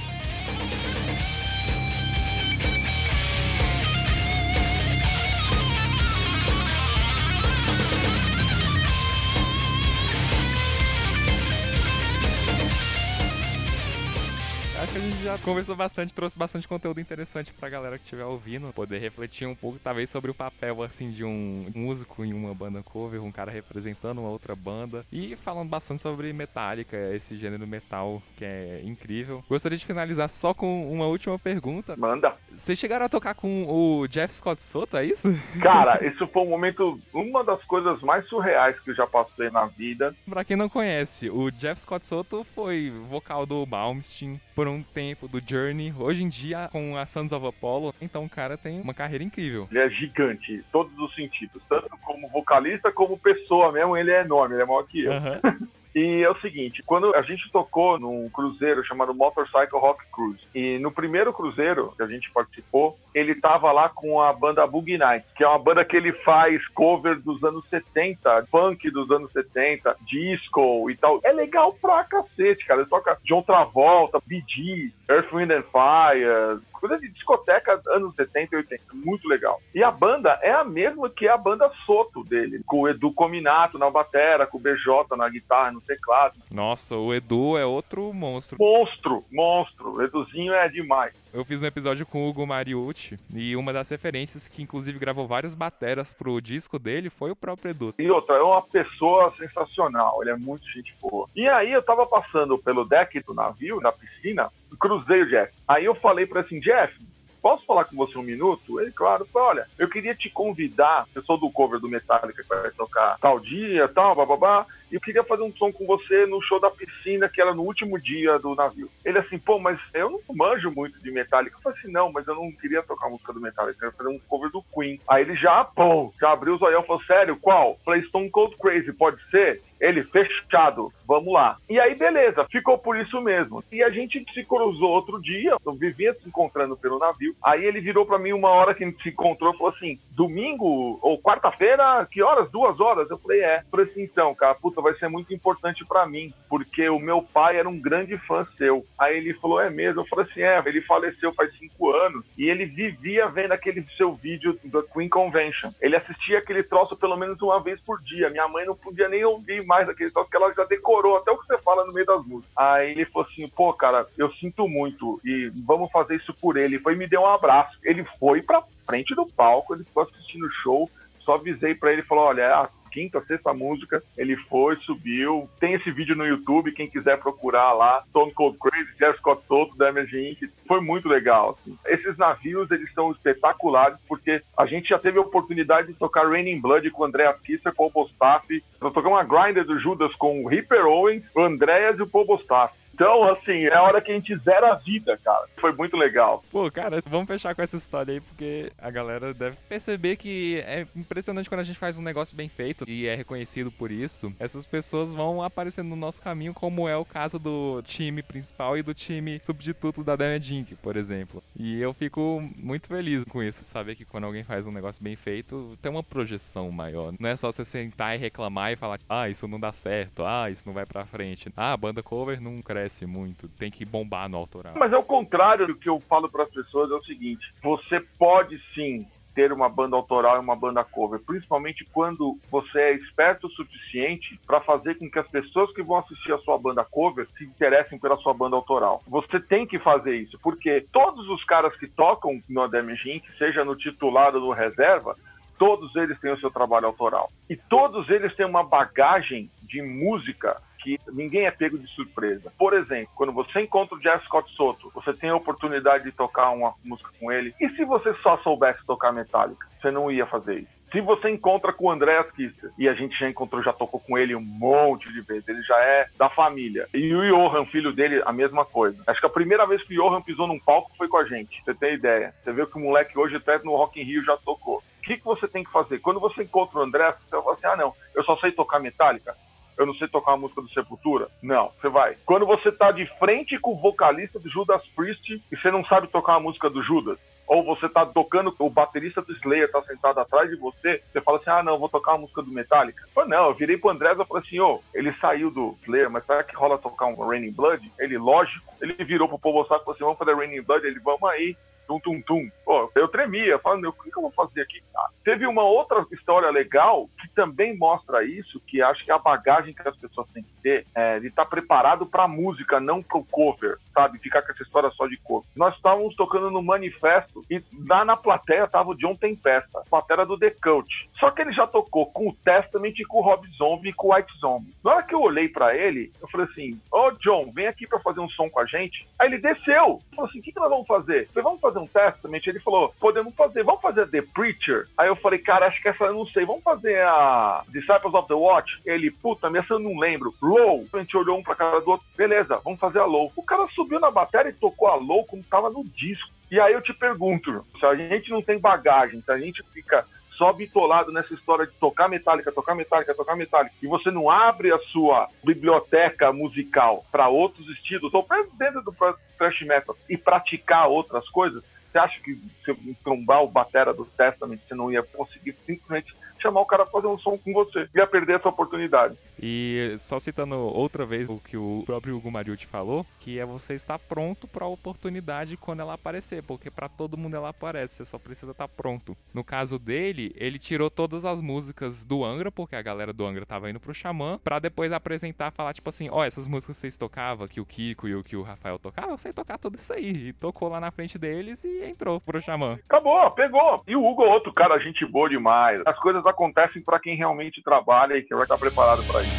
Gente 15.23 15.37
já 15.37 15.37
conversou 15.37 15.75
bastante, 15.75 16.13
trouxe 16.13 16.37
bastante 16.37 16.67
conteúdo 16.67 16.99
interessante 16.99 17.53
pra 17.53 17.69
galera 17.69 17.97
que 17.97 18.03
estiver 18.03 18.25
ouvindo, 18.25 18.73
poder 18.73 18.97
refletir 18.99 19.47
um 19.47 19.55
pouco, 19.55 19.79
talvez, 19.81 20.09
sobre 20.09 20.29
o 20.29 20.33
papel, 20.33 20.83
assim, 20.83 21.11
de 21.11 21.23
um 21.23 21.65
músico 21.73 22.25
em 22.25 22.33
uma 22.33 22.53
banda 22.53 22.83
cover, 22.83 23.23
um 23.23 23.31
cara 23.31 23.49
representando 23.49 24.19
uma 24.19 24.29
outra 24.29 24.53
banda, 24.55 25.05
e 25.11 25.35
falando 25.37 25.69
bastante 25.69 26.01
sobre 26.01 26.33
Metallica, 26.33 26.97
esse 27.15 27.37
gênero 27.37 27.65
metal 27.65 28.21
que 28.35 28.43
é 28.43 28.81
incrível. 28.83 29.43
Gostaria 29.47 29.77
de 29.77 29.85
finalizar 29.85 30.29
só 30.29 30.53
com 30.53 30.91
uma 30.91 31.05
última 31.05 31.39
pergunta. 31.39 31.95
Manda. 31.97 32.35
Vocês 32.51 32.77
chegaram 32.77 33.05
a 33.05 33.09
tocar 33.09 33.33
com 33.33 33.65
o 33.65 34.07
Jeff 34.07 34.33
Scott 34.33 34.61
Soto, 34.61 34.97
é 34.97 35.05
isso? 35.05 35.29
Cara, 35.61 36.03
isso 36.05 36.27
foi 36.27 36.43
um 36.43 36.49
momento, 36.49 36.99
uma 37.13 37.43
das 37.43 37.63
coisas 37.63 38.01
mais 38.01 38.27
surreais 38.27 38.77
que 38.81 38.91
eu 38.91 38.95
já 38.95 39.07
passei 39.07 39.49
na 39.49 39.67
vida. 39.67 40.13
Pra 40.29 40.43
quem 40.43 40.57
não 40.57 40.67
conhece, 40.67 41.29
o 41.29 41.49
Jeff 41.49 41.79
Scott 41.79 42.05
Soto 42.05 42.45
foi 42.53 42.89
vocal 42.89 43.45
do 43.45 43.65
Malmsteen 43.65 44.39
por 44.55 44.67
um 44.67 44.81
tempo, 44.81 45.27
do 45.27 45.41
Journey. 45.45 45.93
Hoje 45.97 46.23
em 46.23 46.29
dia, 46.29 46.69
com 46.71 46.97
a 46.97 47.05
Sons 47.05 47.31
of 47.31 47.45
Apollo, 47.45 47.93
então 48.01 48.25
o 48.25 48.29
cara 48.29 48.57
tem 48.57 48.79
uma 48.81 48.93
carreira 48.93 49.23
incrível. 49.23 49.67
Ele 49.71 49.79
é 49.79 49.89
gigante, 49.89 50.53
em 50.53 50.63
todos 50.71 50.97
os 50.97 51.13
sentidos. 51.15 51.61
Tanto 51.67 51.97
como 52.01 52.29
vocalista, 52.29 52.91
como 52.91 53.17
pessoa 53.17 53.71
mesmo, 53.71 53.97
ele 53.97 54.11
é 54.11 54.21
enorme, 54.21 54.55
ele 54.55 54.63
é 54.63 54.65
maior 54.65 54.83
que 54.83 55.03
eu. 55.03 55.11
Uhum. 55.11 55.67
E 55.95 56.23
é 56.23 56.29
o 56.29 56.39
seguinte, 56.39 56.81
quando 56.83 57.15
a 57.15 57.21
gente 57.21 57.51
tocou 57.51 57.99
num 57.99 58.27
cruzeiro 58.29 58.83
chamado 58.83 59.13
Motorcycle 59.13 59.79
Rock 59.79 60.03
Cruise, 60.11 60.41
e 60.53 60.79
no 60.79 60.91
primeiro 60.91 61.31
cruzeiro 61.31 61.93
que 61.95 62.03
a 62.03 62.07
gente 62.07 62.31
participou, 62.31 62.97
ele 63.13 63.35
tava 63.35 63.71
lá 63.71 63.89
com 63.89 64.19
a 64.19 64.33
banda 64.33 64.65
Boogie 64.65 64.97
Nights, 64.97 65.31
que 65.35 65.43
é 65.43 65.47
uma 65.47 65.59
banda 65.59 65.85
que 65.85 65.95
ele 65.95 66.11
faz 66.11 66.67
cover 66.69 67.19
dos 67.19 67.43
anos 67.43 67.63
70, 67.69 68.47
punk 68.51 68.89
dos 68.89 69.09
anos 69.11 69.31
70, 69.31 69.95
disco 70.01 70.89
e 70.89 70.95
tal. 70.95 71.19
É 71.23 71.31
legal 71.31 71.71
pra 71.73 72.03
cacete, 72.03 72.65
cara. 72.65 72.81
Ele 72.81 72.89
toca 72.89 73.17
John 73.23 73.43
Travolta, 73.43 74.21
Gees, 74.27 74.91
Earth, 75.07 75.31
Wind 75.31 75.51
and 75.51 75.63
Fire, 75.71 76.59
coisa 76.83 76.99
de 76.99 77.07
discoteca 77.07 77.81
anos 77.87 78.13
70 78.13 78.55
e 78.55 78.57
80, 78.57 78.83
muito 78.93 79.25
legal. 79.25 79.61
E 79.73 79.81
a 79.81 79.89
banda 79.89 80.37
é 80.41 80.51
a 80.51 80.65
mesma 80.65 81.09
que 81.09 81.29
a 81.29 81.37
banda 81.37 81.71
Soto 81.85 82.25
dele, 82.25 82.61
com 82.65 82.81
o 82.81 82.89
Edu 82.89 83.13
Cominato 83.13 83.77
na 83.77 83.89
batera, 83.89 84.45
com 84.45 84.57
o 84.57 84.61
BJ 84.61 85.15
na 85.15 85.29
guitarra, 85.29 85.71
no 85.71 85.79
teclado. 85.79 86.37
Nossa, 86.53 86.97
o 86.97 87.13
Edu 87.13 87.57
é 87.57 87.65
outro 87.65 88.11
monstro. 88.11 88.57
Monstro, 88.59 89.23
monstro. 89.31 89.95
O 89.95 90.01
Eduzinho 90.01 90.53
é 90.53 90.67
demais. 90.67 91.22
Eu 91.33 91.43
fiz 91.43 91.63
um 91.63 91.65
episódio 91.65 92.05
com 92.05 92.23
o 92.23 92.29
Hugo 92.29 92.45
Mariucci 92.45 93.17
e 93.33 93.55
uma 93.55 93.73
das 93.73 93.89
referências 93.89 94.47
que 94.47 94.61
inclusive 94.61 94.99
gravou 94.99 95.27
várias 95.27 95.55
bateras 95.55 96.13
pro 96.13 96.39
disco 96.39 96.77
dele 96.77 97.09
foi 97.09 97.31
o 97.31 97.35
próprio 97.35 97.71
Edu. 97.71 97.95
E 97.97 98.07
outra, 98.07 98.35
é 98.35 98.41
uma 98.43 98.61
pessoa 98.61 99.33
sensacional, 99.35 100.21
ele 100.21 100.29
é 100.29 100.35
muito 100.35 100.69
gente 100.69 100.95
boa. 101.01 101.27
E 101.35 101.47
aí 101.47 101.71
eu 101.71 101.81
tava 101.81 102.05
passando 102.05 102.55
pelo 102.59 102.85
deck 102.85 103.19
do 103.21 103.33
navio, 103.33 103.81
na 103.81 103.91
piscina, 103.91 104.51
cruzei 104.79 105.23
o 105.23 105.27
Jeff. 105.27 105.51
Aí 105.67 105.85
eu 105.85 105.95
falei 105.95 106.27
para 106.27 106.41
assim, 106.41 106.59
Jeff, 106.59 106.93
posso 107.41 107.65
falar 107.65 107.85
com 107.85 107.95
você 107.95 108.15
um 108.15 108.23
minuto? 108.23 108.79
Ele, 108.79 108.91
claro, 108.91 109.25
falou, 109.25 109.49
olha, 109.49 109.67
eu 109.79 109.89
queria 109.89 110.13
te 110.13 110.29
convidar, 110.29 111.07
eu 111.15 111.23
sou 111.23 111.39
do 111.39 111.49
cover 111.49 111.79
do 111.79 111.89
Metallica 111.89 112.43
que 112.43 112.47
vai 112.47 112.69
tocar 112.69 113.17
tal 113.19 113.39
dia, 113.39 113.87
tal, 113.87 114.13
bababá, 114.13 114.67
eu 114.95 115.01
queria 115.01 115.23
fazer 115.23 115.43
um 115.43 115.51
som 115.53 115.71
com 115.71 115.85
você 115.85 116.25
no 116.25 116.41
show 116.41 116.59
da 116.59 116.69
piscina, 116.69 117.29
que 117.29 117.41
era 117.41 117.53
no 117.53 117.63
último 117.63 117.99
dia 117.99 118.37
do 118.39 118.55
navio. 118.55 118.89
Ele 119.03 119.17
assim, 119.17 119.37
pô, 119.37 119.59
mas 119.59 119.79
eu 119.93 120.09
não 120.09 120.19
manjo 120.35 120.71
muito 120.71 121.01
de 121.01 121.11
Metallica. 121.11 121.57
Eu 121.57 121.61
falei 121.61 121.79
assim, 121.79 121.91
não, 121.91 122.11
mas 122.11 122.27
eu 122.27 122.35
não 122.35 122.51
queria 122.51 122.83
tocar 122.83 123.09
música 123.09 123.33
do 123.33 123.41
Metallica, 123.41 123.85
eu 123.85 123.91
queria 123.91 123.97
fazer 123.97 124.09
um 124.09 124.19
cover 124.27 124.51
do 124.51 124.63
Queen. 124.73 124.99
Aí 125.07 125.23
ele 125.23 125.35
já, 125.35 125.65
pô, 125.65 126.13
já 126.19 126.31
abriu 126.31 126.55
os 126.55 126.61
olhos 126.61 126.83
e 126.83 126.87
falou, 126.87 127.03
sério, 127.03 127.37
qual? 127.37 127.77
Falei, 127.83 128.01
Stone 128.01 128.29
Cold 128.29 128.55
Crazy, 128.57 128.93
pode 128.93 129.17
ser? 129.29 129.61
Ele, 129.83 130.01
fechado, 130.03 130.93
vamos 131.05 131.33
lá. 131.33 131.57
E 131.69 131.77
aí, 131.77 131.93
beleza, 131.93 132.45
ficou 132.49 132.77
por 132.77 132.97
isso 132.97 133.19
mesmo. 133.21 133.61
E 133.69 133.83
a 133.83 133.89
gente 133.89 134.23
se 134.33 134.43
cruzou 134.45 134.89
outro 134.89 135.21
dia, 135.21 135.57
eu 135.65 135.73
vivia 135.73 136.13
se 136.13 136.27
encontrando 136.27 136.77
pelo 136.77 136.99
navio. 136.99 137.35
Aí 137.43 137.65
ele 137.65 137.81
virou 137.81 138.05
para 138.05 138.17
mim 138.17 138.31
uma 138.31 138.49
hora 138.49 138.73
que 138.73 138.83
a 138.83 138.87
gente 138.87 139.03
se 139.03 139.09
encontrou 139.09 139.53
e 139.53 139.57
falou 139.57 139.73
assim: 139.73 139.99
domingo 140.11 140.99
ou 141.01 141.19
quarta-feira, 141.21 142.07
que 142.09 142.23
horas? 142.23 142.49
Duas 142.49 142.79
horas? 142.79 143.09
Eu 143.09 143.17
falei, 143.17 143.41
é. 143.41 143.57
Eu 143.57 143.69
falei 143.69 143.85
assim, 143.87 144.03
então, 144.03 144.33
cara, 144.33 144.55
puta, 144.55 144.81
vai 144.83 144.93
ser 144.95 145.07
muito 145.07 145.33
importante 145.33 145.85
para 145.85 146.05
mim, 146.05 146.33
porque 146.49 146.87
o 146.89 146.99
meu 146.99 147.21
pai 147.21 147.57
era 147.57 147.67
um 147.67 147.79
grande 147.79 148.17
fã 148.17 148.45
seu. 148.57 148.85
Aí 148.99 149.17
ele 149.17 149.33
falou, 149.35 149.59
é 149.59 149.69
mesmo? 149.69 150.01
Eu 150.01 150.05
falei 150.05 150.25
assim, 150.29 150.41
é, 150.41 150.61
ele 150.65 150.81
faleceu 150.81 151.33
faz 151.33 151.51
cinco 151.57 151.91
anos 151.91 152.25
e 152.37 152.49
ele 152.49 152.65
vivia 152.65 153.27
vendo 153.27 153.53
aquele 153.53 153.83
seu 153.97 154.13
vídeo 154.13 154.59
da 154.65 154.83
Queen 154.83 155.09
Convention. 155.09 155.71
Ele 155.81 155.95
assistia 155.95 156.39
aquele 156.39 156.63
troço 156.63 156.95
pelo 156.95 157.15
menos 157.15 157.41
uma 157.41 157.59
vez 157.61 157.79
por 157.81 158.01
dia. 158.01 158.29
Minha 158.29 158.47
mãe 158.47 158.65
não 158.65 158.75
podia 158.75 159.09
nem 159.09 159.23
ouvir 159.23 159.65
mais 159.65 159.87
aquele 159.89 160.11
troço, 160.11 160.29
porque 160.29 160.43
ela 160.43 160.53
já 160.53 160.65
decorou 160.65 161.17
até 161.17 161.31
o 161.31 161.37
que 161.37 161.47
você 161.47 161.57
fala 161.59 161.85
no 161.85 161.93
meio 161.93 162.05
das 162.05 162.25
músicas. 162.25 162.51
Aí 162.55 162.91
ele 162.91 163.05
falou 163.05 163.27
assim, 163.27 163.47
pô, 163.47 163.73
cara, 163.73 164.05
eu 164.17 164.31
sinto 164.33 164.67
muito 164.67 165.19
e 165.23 165.51
vamos 165.65 165.91
fazer 165.91 166.15
isso 166.15 166.33
por 166.33 166.57
ele. 166.57 166.79
Foi 166.79 166.95
me 166.95 167.07
deu 167.07 167.21
um 167.21 167.27
abraço. 167.27 167.77
Ele 167.83 168.03
foi 168.19 168.41
pra 168.41 168.63
frente 168.85 169.15
do 169.15 169.25
palco, 169.25 169.73
ele 169.73 169.83
ficou 169.83 170.03
assistindo 170.03 170.45
o 170.45 170.51
show, 170.51 170.89
só 171.19 171.35
avisei 171.35 171.73
para 171.73 171.93
ele, 171.93 172.03
falou, 172.03 172.25
olha, 172.25 172.41
é 172.41 172.53
a 172.53 172.69
quinta, 172.93 173.21
sexta 173.25 173.53
música, 173.53 174.03
ele 174.17 174.37
foi, 174.37 174.75
subiu, 174.77 175.49
tem 175.59 175.73
esse 175.73 175.91
vídeo 175.91 176.15
no 176.15 176.25
YouTube, 176.25 176.71
quem 176.71 176.87
quiser 176.87 177.19
procurar 177.19 177.73
lá, 177.73 178.03
Stone 178.09 178.31
Cold 178.33 178.57
Crazy, 178.59 178.93
Jeff 178.99 179.17
Scott 179.17 179.43
Soto, 179.47 179.75
Damage 179.75 180.17
Inc., 180.17 180.49
foi 180.67 180.79
muito 180.79 181.09
legal, 181.09 181.57
assim. 181.57 181.77
Esses 181.85 182.15
navios, 182.17 182.69
eles 182.69 182.91
são 182.93 183.11
espetaculares, 183.11 183.97
porque 184.07 184.41
a 184.57 184.65
gente 184.65 184.89
já 184.89 184.99
teve 184.99 185.17
a 185.17 185.21
oportunidade 185.21 185.87
de 185.87 185.93
tocar 185.95 186.29
Raining 186.29 186.61
Blood 186.61 186.89
com 186.91 187.01
o 187.01 187.05
Andreas 187.05 187.39
Kisser, 187.41 187.73
Paul 187.75 187.91
Bostaff, 187.91 188.63
nós 188.79 188.93
tocamos 188.93 189.17
uma 189.17 189.23
Grinder 189.23 189.65
do 189.65 189.79
Judas 189.79 190.13
com 190.15 190.43
o 190.43 190.47
Ripper 190.47 190.85
Owens, 190.85 191.23
o 191.35 191.41
Andreas 191.41 191.97
e 191.97 192.03
o 192.03 192.07
Paul 192.07 192.25
Bostaff. 192.25 192.82
Então, 192.93 193.23
assim, 193.31 193.65
é 193.65 193.73
a 193.73 193.81
hora 193.81 194.01
que 194.01 194.11
a 194.11 194.15
gente 194.15 194.35
zera 194.37 194.73
a 194.73 194.75
vida, 194.75 195.17
cara. 195.23 195.47
Foi 195.59 195.71
muito 195.73 195.97
legal. 195.97 196.43
Pô, 196.51 196.69
cara, 196.69 197.01
vamos 197.07 197.27
fechar 197.27 197.55
com 197.55 197.61
essa 197.61 197.75
história 197.75 198.13
aí, 198.13 198.21
porque 198.21 198.71
a 198.77 198.91
galera 198.91 199.33
deve 199.33 199.57
perceber 199.67 200.15
que 200.15 200.59
é 200.65 200.85
impressionante 200.95 201.49
quando 201.49 201.61
a 201.61 201.65
gente 201.65 201.79
faz 201.79 201.97
um 201.97 202.01
negócio 202.01 202.35
bem 202.35 202.47
feito 202.47 202.85
e 202.87 203.07
é 203.07 203.15
reconhecido 203.15 203.71
por 203.71 203.91
isso. 203.91 204.31
Essas 204.39 204.65
pessoas 204.65 205.13
vão 205.13 205.41
aparecendo 205.41 205.89
no 205.89 205.95
nosso 205.95 206.21
caminho, 206.21 206.53
como 206.53 206.87
é 206.87 206.95
o 206.95 207.05
caso 207.05 207.39
do 207.39 207.81
time 207.83 208.21
principal 208.21 208.77
e 208.77 208.83
do 208.83 208.93
time 208.93 209.41
substituto 209.43 210.03
da 210.03 210.13
Inc., 210.37 210.75
por 210.81 210.95
exemplo. 210.95 211.43
E 211.55 211.81
eu 211.81 211.93
fico 211.93 212.41
muito 212.55 212.87
feliz 212.87 213.23
com 213.25 213.41
isso, 213.41 213.63
saber 213.65 213.95
que 213.95 214.05
quando 214.05 214.25
alguém 214.25 214.43
faz 214.43 214.67
um 214.67 214.71
negócio 214.71 215.03
bem 215.03 215.15
feito, 215.15 215.77
tem 215.81 215.91
uma 215.91 216.03
projeção 216.03 216.71
maior. 216.71 217.13
Não 217.19 217.29
é 217.29 217.35
só 217.35 217.51
você 217.51 217.65
sentar 217.65 218.15
e 218.15 218.19
reclamar 218.19 218.71
e 218.71 218.75
falar, 218.75 218.99
ah, 219.09 219.27
isso 219.27 219.47
não 219.47 219.59
dá 219.59 219.71
certo, 219.71 220.23
ah, 220.25 220.49
isso 220.49 220.63
não 220.65 220.73
vai 220.73 220.85
pra 220.85 221.05
frente, 221.05 221.51
ah, 221.57 221.73
a 221.73 221.77
banda 221.77 222.03
cover 222.03 222.39
não 222.39 222.61
cresce 222.61 222.82
cresce 222.83 223.05
muito, 223.05 223.47
tem 223.47 223.71
que 223.71 223.85
bombar 223.85 224.27
no 224.27 224.37
autoral. 224.37 224.73
Mas 224.77 224.91
é 224.91 224.97
o 224.97 225.03
contrário 225.03 225.67
do 225.67 225.75
que 225.75 225.87
eu 225.87 225.99
falo 226.01 226.29
para 226.29 226.43
as 226.43 226.49
pessoas, 226.49 226.91
é 226.91 226.93
o 226.93 227.03
seguinte, 227.03 227.53
você 227.61 227.99
pode 228.17 228.59
sim 228.73 229.07
ter 229.33 229.51
uma 229.51 229.67
banda 229.67 229.95
autoral 229.95 230.35
e 230.35 230.39
uma 230.39 230.55
banda 230.55 230.83
cover, 230.83 231.19
principalmente 231.25 231.83
quando 231.91 232.37
você 232.51 232.79
é 232.79 232.93
esperto 232.93 233.47
o 233.47 233.49
suficiente 233.49 234.39
para 234.45 234.61
fazer 234.61 234.95
com 234.95 235.09
que 235.09 235.17
as 235.17 235.27
pessoas 235.27 235.73
que 235.73 235.81
vão 235.81 235.97
assistir 235.97 236.31
a 236.33 236.37
sua 236.39 236.55
banda 236.55 236.83
cover 236.83 237.27
se 237.35 237.43
interessem 237.43 237.97
pela 237.97 238.15
sua 238.17 238.33
banda 238.33 238.55
autoral. 238.55 239.01
Você 239.07 239.39
tem 239.39 239.65
que 239.65 239.79
fazer 239.79 240.15
isso, 240.17 240.37
porque 240.43 240.85
todos 240.91 241.27
os 241.29 241.43
caras 241.45 241.75
que 241.77 241.87
tocam 241.87 242.39
no 242.47 242.67
Damage 242.67 243.09
Inc., 243.09 243.23
seja 243.37 243.65
no 243.65 243.75
titular 243.75 244.35
ou 244.35 244.41
no 244.41 244.51
reserva, 244.51 245.17
todos 245.57 245.95
eles 245.95 246.19
têm 246.19 246.31
o 246.31 246.39
seu 246.39 246.51
trabalho 246.51 246.87
autoral. 246.87 247.31
E 247.49 247.55
todos 247.55 248.09
eles 248.09 248.35
têm 248.35 248.45
uma 248.45 248.63
bagagem 248.63 249.49
de 249.63 249.81
música 249.81 250.61
que 250.83 250.99
ninguém 251.11 251.45
é 251.45 251.51
pego 251.51 251.77
de 251.77 251.87
surpresa. 251.87 252.51
Por 252.57 252.73
exemplo, 252.73 253.09
quando 253.15 253.31
você 253.31 253.61
encontra 253.61 253.95
o 253.95 253.99
Jeff 253.99 254.25
Scott 254.25 254.53
Soto, 254.55 254.91
você 254.93 255.13
tem 255.13 255.29
a 255.29 255.35
oportunidade 255.35 256.03
de 256.03 256.11
tocar 256.11 256.49
uma 256.49 256.73
música 256.83 257.09
com 257.19 257.31
ele. 257.31 257.55
E 257.59 257.69
se 257.69 257.85
você 257.85 258.13
só 258.15 258.37
soubesse 258.39 258.85
tocar 258.85 259.13
Metallica? 259.13 259.67
Você 259.81 259.89
não 259.89 260.11
ia 260.11 260.25
fazer 260.25 260.59
isso. 260.59 260.83
Se 260.93 261.01
você 261.01 261.27
encontra 261.27 261.73
com 261.73 261.85
o 261.85 261.91
Andreas 261.91 262.29
Kisser, 262.33 262.69
e 262.77 262.87
a 262.87 262.93
gente 262.93 263.19
já 263.19 263.27
encontrou, 263.27 263.63
já 263.63 263.73
tocou 263.73 263.99
com 263.99 264.15
ele 264.15 264.35
um 264.35 264.41
monte 264.41 265.11
de 265.11 265.21
vezes, 265.21 265.47
ele 265.47 265.63
já 265.63 265.75
é 265.79 266.07
da 266.15 266.29
família. 266.29 266.87
E 266.93 267.11
o 267.15 267.23
Johan, 267.23 267.65
filho 267.65 267.91
dele, 267.91 268.21
a 268.23 268.31
mesma 268.31 268.63
coisa. 268.63 269.01
Acho 269.07 269.19
que 269.19 269.25
a 269.25 269.29
primeira 269.29 269.65
vez 269.65 269.81
que 269.81 269.97
o 269.97 270.03
Johan 270.03 270.21
pisou 270.21 270.47
num 270.47 270.59
palco 270.59 270.91
foi 270.95 271.07
com 271.07 271.17
a 271.17 271.25
gente. 271.25 271.63
Você 271.65 271.73
tem 271.73 271.95
ideia? 271.95 272.35
Você 272.43 272.53
vê 272.53 272.63
que 272.67 272.77
o 272.77 272.79
moleque 272.79 273.17
hoje 273.17 273.37
até 273.37 273.57
no 273.63 273.75
Rock 273.75 273.99
in 273.99 274.03
Rio 274.03 274.23
já 274.23 274.37
tocou. 274.37 274.77
O 274.77 275.01
que, 275.01 275.17
que 275.17 275.25
você 275.25 275.47
tem 275.47 275.63
que 275.63 275.71
fazer? 275.71 275.97
Quando 275.97 276.19
você 276.19 276.43
encontra 276.43 276.77
o 276.77 276.83
André, 276.83 277.11
você 277.27 277.41
fala 277.41 277.53
assim: 277.53 277.65
ah, 277.65 277.75
não, 277.75 277.93
eu 278.15 278.23
só 278.23 278.37
sei 278.37 278.51
tocar 278.51 278.79
Metallica 278.79 279.35
eu 279.77 279.85
não 279.85 279.93
sei 279.95 280.07
tocar 280.07 280.33
a 280.33 280.37
música 280.37 280.61
do 280.61 280.69
Sepultura? 280.69 281.27
Não, 281.41 281.71
você 281.79 281.89
vai. 281.89 282.15
Quando 282.25 282.45
você 282.45 282.71
tá 282.71 282.91
de 282.91 283.05
frente 283.17 283.57
com 283.59 283.73
o 283.73 283.79
vocalista 283.79 284.39
do 284.39 284.49
Judas 284.49 284.81
Priest 284.95 285.41
e 285.51 285.55
você 285.55 285.71
não 285.71 285.83
sabe 285.85 286.07
tocar 286.07 286.35
a 286.35 286.39
música 286.39 286.69
do 286.69 286.81
Judas, 286.83 287.17
ou 287.47 287.63
você 287.63 287.89
tá 287.89 288.05
tocando, 288.05 288.55
o 288.57 288.69
baterista 288.69 289.21
do 289.21 289.33
Slayer 289.33 289.71
tá 289.71 289.81
sentado 289.83 290.19
atrás 290.19 290.49
de 290.49 290.55
você, 290.55 291.01
você 291.11 291.21
fala 291.21 291.37
assim, 291.37 291.49
ah 291.49 291.63
não, 291.63 291.77
vou 291.77 291.89
tocar 291.89 292.13
a 292.13 292.17
música 292.17 292.41
do 292.41 292.51
Metallica. 292.51 293.03
Eu, 293.15 293.27
não, 293.27 293.47
eu 293.47 293.53
virei 293.53 293.77
pro 293.77 293.89
André 293.89 294.11
e 294.11 294.25
falei 294.25 294.43
assim, 294.45 294.59
ô, 294.59 294.75
oh, 294.75 294.79
ele 294.93 295.13
saiu 295.19 295.51
do 295.51 295.77
Slayer, 295.83 296.09
mas 296.09 296.25
será 296.25 296.43
que 296.43 296.55
rola 296.55 296.77
tocar 296.77 297.07
um 297.07 297.27
Raining 297.27 297.51
Blood? 297.51 297.91
Ele, 297.99 298.17
lógico, 298.17 298.65
ele 298.81 298.93
virou 299.03 299.27
pro 299.27 299.37
povo 299.37 299.63
saco 299.65 299.81
e 299.81 299.83
falou 299.83 299.95
assim, 299.95 300.03
vamos 300.03 300.17
fazer 300.17 300.35
Raining 300.35 300.61
Blood? 300.61 300.85
Ele, 300.85 300.99
vamos 300.99 301.29
aí 301.29 301.55
tum, 301.87 301.99
tum, 301.99 302.21
tum. 302.21 302.49
Pô, 302.65 302.91
eu 302.95 303.07
tremia, 303.07 303.59
falando, 303.59 303.89
o 303.89 303.93
que, 303.93 304.09
eu 304.15 304.21
vou 304.21 304.31
fazer 304.31 304.61
aqui? 304.61 304.81
Ah, 304.95 305.09
teve 305.23 305.45
uma 305.45 305.63
outra 305.63 306.05
história 306.11 306.49
legal 306.49 307.09
que 307.19 307.27
também 307.29 307.77
mostra 307.77 308.23
isso, 308.23 308.59
que 308.67 308.81
acho 308.81 309.03
que 309.03 309.11
é 309.11 309.13
a 309.13 309.19
bagagem 309.19 309.73
que 309.73 309.87
as 309.87 309.95
pessoas 309.97 310.27
têm 310.33 310.43
que 310.43 310.53
ter 310.61 310.85
é, 310.95 311.19
de 311.19 311.27
estar 311.27 311.43
tá 311.43 311.49
preparado 311.49 312.05
para 312.05 312.27
música, 312.27 312.79
não 312.79 313.01
para 313.01 313.17
o 313.17 313.25
cover, 313.25 313.77
sabe? 313.93 314.19
Ficar 314.19 314.41
com 314.41 314.51
essa 314.51 314.63
história 314.63 314.89
só 314.91 315.07
de 315.07 315.17
cover. 315.17 315.47
Nós 315.55 315.75
estávamos 315.75 316.15
tocando 316.15 316.49
no 316.49 316.61
manifesto 316.61 317.41
e 317.49 317.61
lá 317.87 318.05
na 318.05 318.15
plateia 318.15 318.67
tava 318.67 318.91
o 318.91 318.95
John 318.95 319.15
Tempesta, 319.15 319.83
plateia 319.89 320.25
do 320.25 320.37
The 320.37 320.51
Cult. 320.51 321.09
Só 321.19 321.31
que 321.31 321.41
ele 321.41 321.53
já 321.53 321.67
tocou 321.67 322.05
com 322.07 322.29
o 322.29 322.33
Testament, 322.33 322.95
com 323.07 323.19
o 323.19 323.21
Rob 323.21 323.47
Zombie 323.57 323.89
e 323.89 323.93
com 323.93 324.07
o 324.07 324.15
White 324.15 324.37
Zombie. 324.39 324.73
Na 324.83 324.95
hora 324.95 325.03
que 325.03 325.15
eu 325.15 325.21
olhei 325.21 325.47
para 325.47 325.75
ele, 325.75 326.11
eu 326.21 326.27
falei 326.27 326.47
assim: 326.47 326.79
Ô 326.91 327.07
oh, 327.07 327.11
John, 327.11 327.51
vem 327.53 327.67
aqui 327.67 327.87
para 327.87 327.99
fazer 327.99 328.19
um 328.19 328.29
som 328.29 328.49
com 328.49 328.59
a 328.59 328.65
gente. 328.65 329.07
Aí 329.19 329.27
ele 329.27 329.37
desceu. 329.37 330.01
Falou 330.15 330.29
assim: 330.29 330.39
o 330.39 330.41
que, 330.41 330.51
que 330.51 330.59
nós 330.59 330.69
vamos 330.69 330.87
fazer? 330.87 331.27
Falei, 331.29 331.43
vamos 331.43 331.61
fazer 331.61 331.72
um 331.79 331.87
Testament? 331.87 332.41
Ele 332.45 332.59
falou: 332.59 332.93
podemos 332.99 333.33
fazer, 333.35 333.63
vamos 333.63 333.81
fazer 333.81 334.07
The 334.07 334.21
Preacher. 334.21 334.87
Aí 334.97 335.07
eu 335.07 335.15
falei: 335.15 335.39
cara, 335.39 335.67
acho 335.67 335.81
que 335.81 335.89
essa 335.89 336.05
eu 336.05 336.13
não 336.13 336.25
sei, 336.27 336.45
vamos 336.45 336.63
fazer 336.63 337.01
a 337.01 337.63
Disciples 337.69 338.13
of 338.13 338.27
the 338.27 338.33
Watch. 338.33 338.81
Ele, 338.85 339.11
puta, 339.11 339.47
essa 339.57 339.73
eu 339.73 339.79
não 339.79 339.97
lembro. 339.97 340.33
Low. 340.41 340.85
A 340.93 340.99
gente 340.99 341.17
olhou 341.17 341.37
um 341.37 341.43
pra 341.43 341.55
cara 341.55 341.81
do 341.81 341.91
outro, 341.91 342.05
beleza, 342.15 342.59
vamos 342.63 342.79
fazer 342.79 342.99
a 342.99 343.05
Low. 343.05 343.31
O 343.35 343.43
cara 343.43 343.67
subiu 343.73 343.99
na 343.99 344.11
bateria 344.11 344.49
e 344.49 344.53
tocou 344.53 344.87
a 344.87 344.95
Low 344.95 345.25
como 345.25 345.43
tava 345.43 345.69
no 345.69 345.83
disco. 345.83 346.29
E 346.51 346.59
aí 346.59 346.73
eu 346.73 346.81
te 346.81 346.93
pergunto, 346.93 347.65
se 347.79 347.85
a 347.85 347.95
gente 347.95 348.29
não 348.29 348.41
tem 348.41 348.59
bagagem, 348.59 349.21
se 349.21 349.31
a 349.31 349.37
gente 349.39 349.63
fica 349.73 350.05
só 350.37 350.51
bitolado 350.51 351.11
nessa 351.11 351.33
história 351.33 351.65
de 351.65 351.73
tocar 351.73 352.07
metálica, 352.07 352.51
tocar 352.51 352.75
metálica, 352.75 353.13
tocar 353.13 353.35
metálica, 353.35 353.75
e 353.81 353.87
você 353.87 354.11
não 354.11 354.29
abre 354.29 354.71
a 354.71 354.79
sua 354.79 355.27
biblioteca 355.43 356.31
musical 356.31 357.05
para 357.11 357.27
outros 357.29 357.67
estilos, 357.69 358.13
ou 358.13 358.27
dentro 358.57 358.81
do 358.81 358.95
thrash 359.37 359.61
metal, 359.61 359.95
e 360.09 360.17
praticar 360.17 360.87
outras 360.87 361.27
coisas, 361.29 361.63
você 361.91 361.99
acha 361.99 362.19
que 362.21 362.35
se 362.65 362.95
trombar 363.03 363.43
o 363.43 363.47
batera 363.47 363.93
do 363.93 364.05
Testament, 364.05 364.59
você 364.67 364.73
não 364.73 364.91
ia 364.91 365.03
conseguir 365.03 365.55
simplesmente 365.63 366.15
chamar 366.39 366.61
o 366.61 366.65
cara 366.65 366.83
pra 366.83 366.91
fazer 366.91 367.07
um 367.07 367.19
som 367.19 367.37
com 367.37 367.53
você. 367.53 367.87
Ia 367.95 368.07
perder 368.07 368.37
essa 368.37 368.49
oportunidade. 368.49 369.15
E 369.45 369.95
só 369.97 370.19
citando 370.19 370.55
outra 370.55 371.05
vez 371.05 371.29
o 371.29 371.37
que 371.37 371.57
o 371.57 371.83
próprio 371.85 372.15
Hugo 372.15 372.31
Mariucci 372.31 372.65
falou, 372.65 373.05
que 373.19 373.37
é 373.37 373.45
você 373.45 373.73
estar 373.73 373.99
pronto 373.99 374.47
para 374.47 374.63
a 374.63 374.69
oportunidade 374.69 375.57
quando 375.57 375.81
ela 375.81 375.95
aparecer, 375.95 376.41
porque 376.43 376.71
para 376.71 376.87
todo 376.87 377.17
mundo 377.17 377.35
ela 377.35 377.49
aparece, 377.49 377.95
você 377.95 378.05
só 378.05 378.17
precisa 378.17 378.53
estar 378.53 378.69
pronto. 378.69 379.17
No 379.33 379.43
caso 379.43 379.77
dele, 379.77 380.33
ele 380.37 380.57
tirou 380.57 380.89
todas 380.89 381.25
as 381.25 381.41
músicas 381.41 382.05
do 382.05 382.23
Angra, 382.23 382.53
porque 382.53 382.77
a 382.77 382.81
galera 382.81 383.11
do 383.11 383.25
Angra 383.25 383.45
tava 383.45 383.69
indo 383.69 383.81
pro 383.81 383.93
Xamã, 383.93 384.39
para 384.41 384.59
depois 384.59 384.93
apresentar, 384.93 385.51
falar 385.51 385.73
tipo 385.73 385.89
assim, 385.89 386.09
ó, 386.09 386.19
oh, 386.19 386.23
essas 386.23 386.47
músicas 386.47 386.77
que 386.77 386.81
vocês 386.81 386.95
tocavam, 386.95 387.45
que 387.45 387.59
o 387.59 387.65
Kiko 387.65 388.07
e 388.07 388.15
o 388.15 388.23
que 388.23 388.37
o 388.37 388.43
Rafael 388.43 388.79
tocavam, 388.79 389.11
eu 389.11 389.17
sei 389.17 389.33
tocar 389.33 389.57
tudo 389.57 389.75
isso 389.75 389.91
aí. 389.91 390.29
E 390.29 390.33
tocou 390.33 390.69
lá 390.69 390.79
na 390.79 390.89
frente 390.89 391.17
deles 391.17 391.61
e 391.65 391.83
entrou 391.83 392.21
pro 392.21 392.41
Xamã. 392.41 392.79
Acabou, 392.87 393.29
pegou. 393.31 393.83
E 393.85 393.93
o 393.93 394.05
Hugo 394.05 394.23
é 394.23 394.29
outro 394.29 394.53
cara, 394.53 394.79
gente 394.79 395.05
boa 395.05 395.27
demais. 395.27 395.81
As 395.85 395.99
coisas 395.99 396.25
acontecem 396.25 396.81
para 396.81 396.97
quem 396.97 397.17
realmente 397.17 397.61
trabalha 397.61 398.15
e 398.15 398.23
que 398.23 398.33
vai 398.33 398.43
estar 398.43 398.57
preparado 398.57 399.03
para 399.03 399.21
isso. 399.21 399.32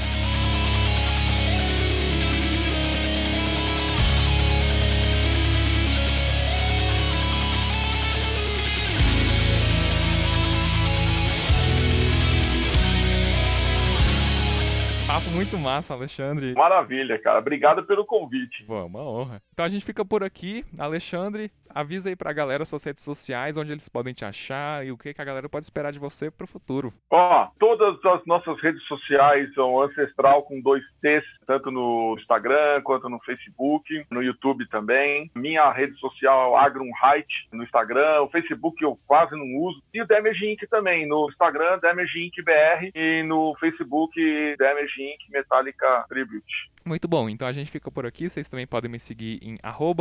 Muito 15.54 15.58
massa, 15.58 15.94
Alexandre. 15.94 16.52
Maravilha, 16.54 17.18
cara. 17.18 17.38
Obrigado 17.38 17.84
pelo 17.84 18.04
convite. 18.04 18.64
Bom, 18.64 18.86
uma 18.86 19.00
honra. 19.00 19.42
Então 19.52 19.64
a 19.64 19.68
gente 19.68 19.84
fica 19.84 20.04
por 20.04 20.24
aqui. 20.24 20.64
Alexandre, 20.78 21.50
avisa 21.68 22.08
aí 22.08 22.16
pra 22.16 22.32
galera 22.32 22.64
suas 22.64 22.84
redes 22.84 23.02
sociais, 23.02 23.56
onde 23.56 23.72
eles 23.72 23.88
podem 23.88 24.14
te 24.14 24.24
achar 24.24 24.84
e 24.86 24.92
o 24.92 24.98
que, 24.98 25.14
que 25.14 25.20
a 25.20 25.24
galera 25.24 25.48
pode 25.48 25.64
esperar 25.64 25.92
de 25.92 25.98
você 25.98 26.30
pro 26.30 26.46
futuro. 26.46 26.92
Ó, 27.10 27.48
todas 27.58 28.04
as 28.04 28.26
nossas 28.26 28.60
redes 28.60 28.82
sociais 28.84 29.52
são 29.54 29.80
Ancestral 29.80 30.42
com 30.42 30.60
dois 30.60 30.82
T's, 31.00 31.24
tanto 31.46 31.70
no 31.70 32.16
Instagram 32.18 32.80
quanto 32.82 33.08
no 33.08 33.20
Facebook, 33.20 34.04
no 34.10 34.22
YouTube 34.22 34.66
também. 34.68 35.30
Minha 35.34 35.70
rede 35.72 35.98
social 35.98 36.56
é 36.56 36.64
Agrum 36.64 36.90
Height, 37.02 37.28
no 37.52 37.64
Instagram. 37.64 38.22
O 38.22 38.28
Facebook 38.28 38.82
eu 38.82 38.98
quase 39.06 39.32
não 39.32 39.56
uso. 39.62 39.82
E 39.92 40.00
o 40.00 40.06
Damage 40.06 40.46
Inc. 40.46 40.66
também, 40.68 41.06
no 41.06 41.28
Instagram, 41.28 41.78
Damage 41.78 42.24
Inc. 42.24 42.42
BR 42.42 42.90
e 42.94 43.22
no 43.22 43.54
Facebook, 43.58 44.14
Damage 44.58 45.02
Inc. 45.02 45.43
Metallica 45.44 46.04
Tribute. 46.08 46.72
Muito 46.84 47.08
bom, 47.08 47.28
então 47.28 47.48
a 47.48 47.52
gente 47.52 47.70
fica 47.70 47.90
por 47.90 48.04
aqui. 48.04 48.28
Vocês 48.28 48.48
também 48.48 48.66
podem 48.66 48.90
me 48.90 48.98
seguir 48.98 49.38
em 49.42 49.58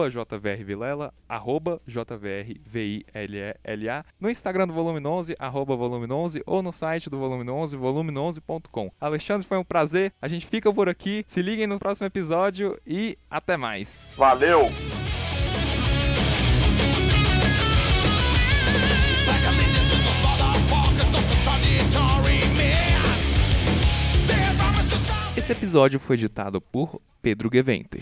jvrvilela, 0.10 1.14
jvrvilla, 1.88 3.14
no 4.20 4.30
Instagram 4.30 4.68
do 4.68 4.74
Volume 4.74 5.06
11, 5.06 5.36
arroba 5.39 5.76
Volume 5.76 6.12
11, 6.12 6.44
ou 6.46 6.62
no 6.62 6.74
site 6.74 7.10
do 7.10 7.18
Volume 7.18 7.50
11, 7.50 7.78
volume11.com. 7.78 8.91
Alexandre, 9.00 9.48
foi 9.48 9.58
um 9.58 9.64
prazer. 9.64 10.12
A 10.22 10.28
gente 10.28 10.46
fica 10.46 10.74
por 10.74 10.89
aqui. 10.89 11.24
Se 11.28 11.41
liguem 11.41 11.68
no 11.68 11.80
próximo 11.80 12.08
episódio 12.08 12.78
e 12.86 13.18
até 13.30 13.56
mais. 13.56 14.14
Valeu! 14.18 14.93
Esse 25.44 25.52
episódio 25.52 26.00
foi 26.00 26.16
editado 26.16 26.62
por 26.62 27.02
Pedro 27.22 27.50
Geventer. 27.52 28.00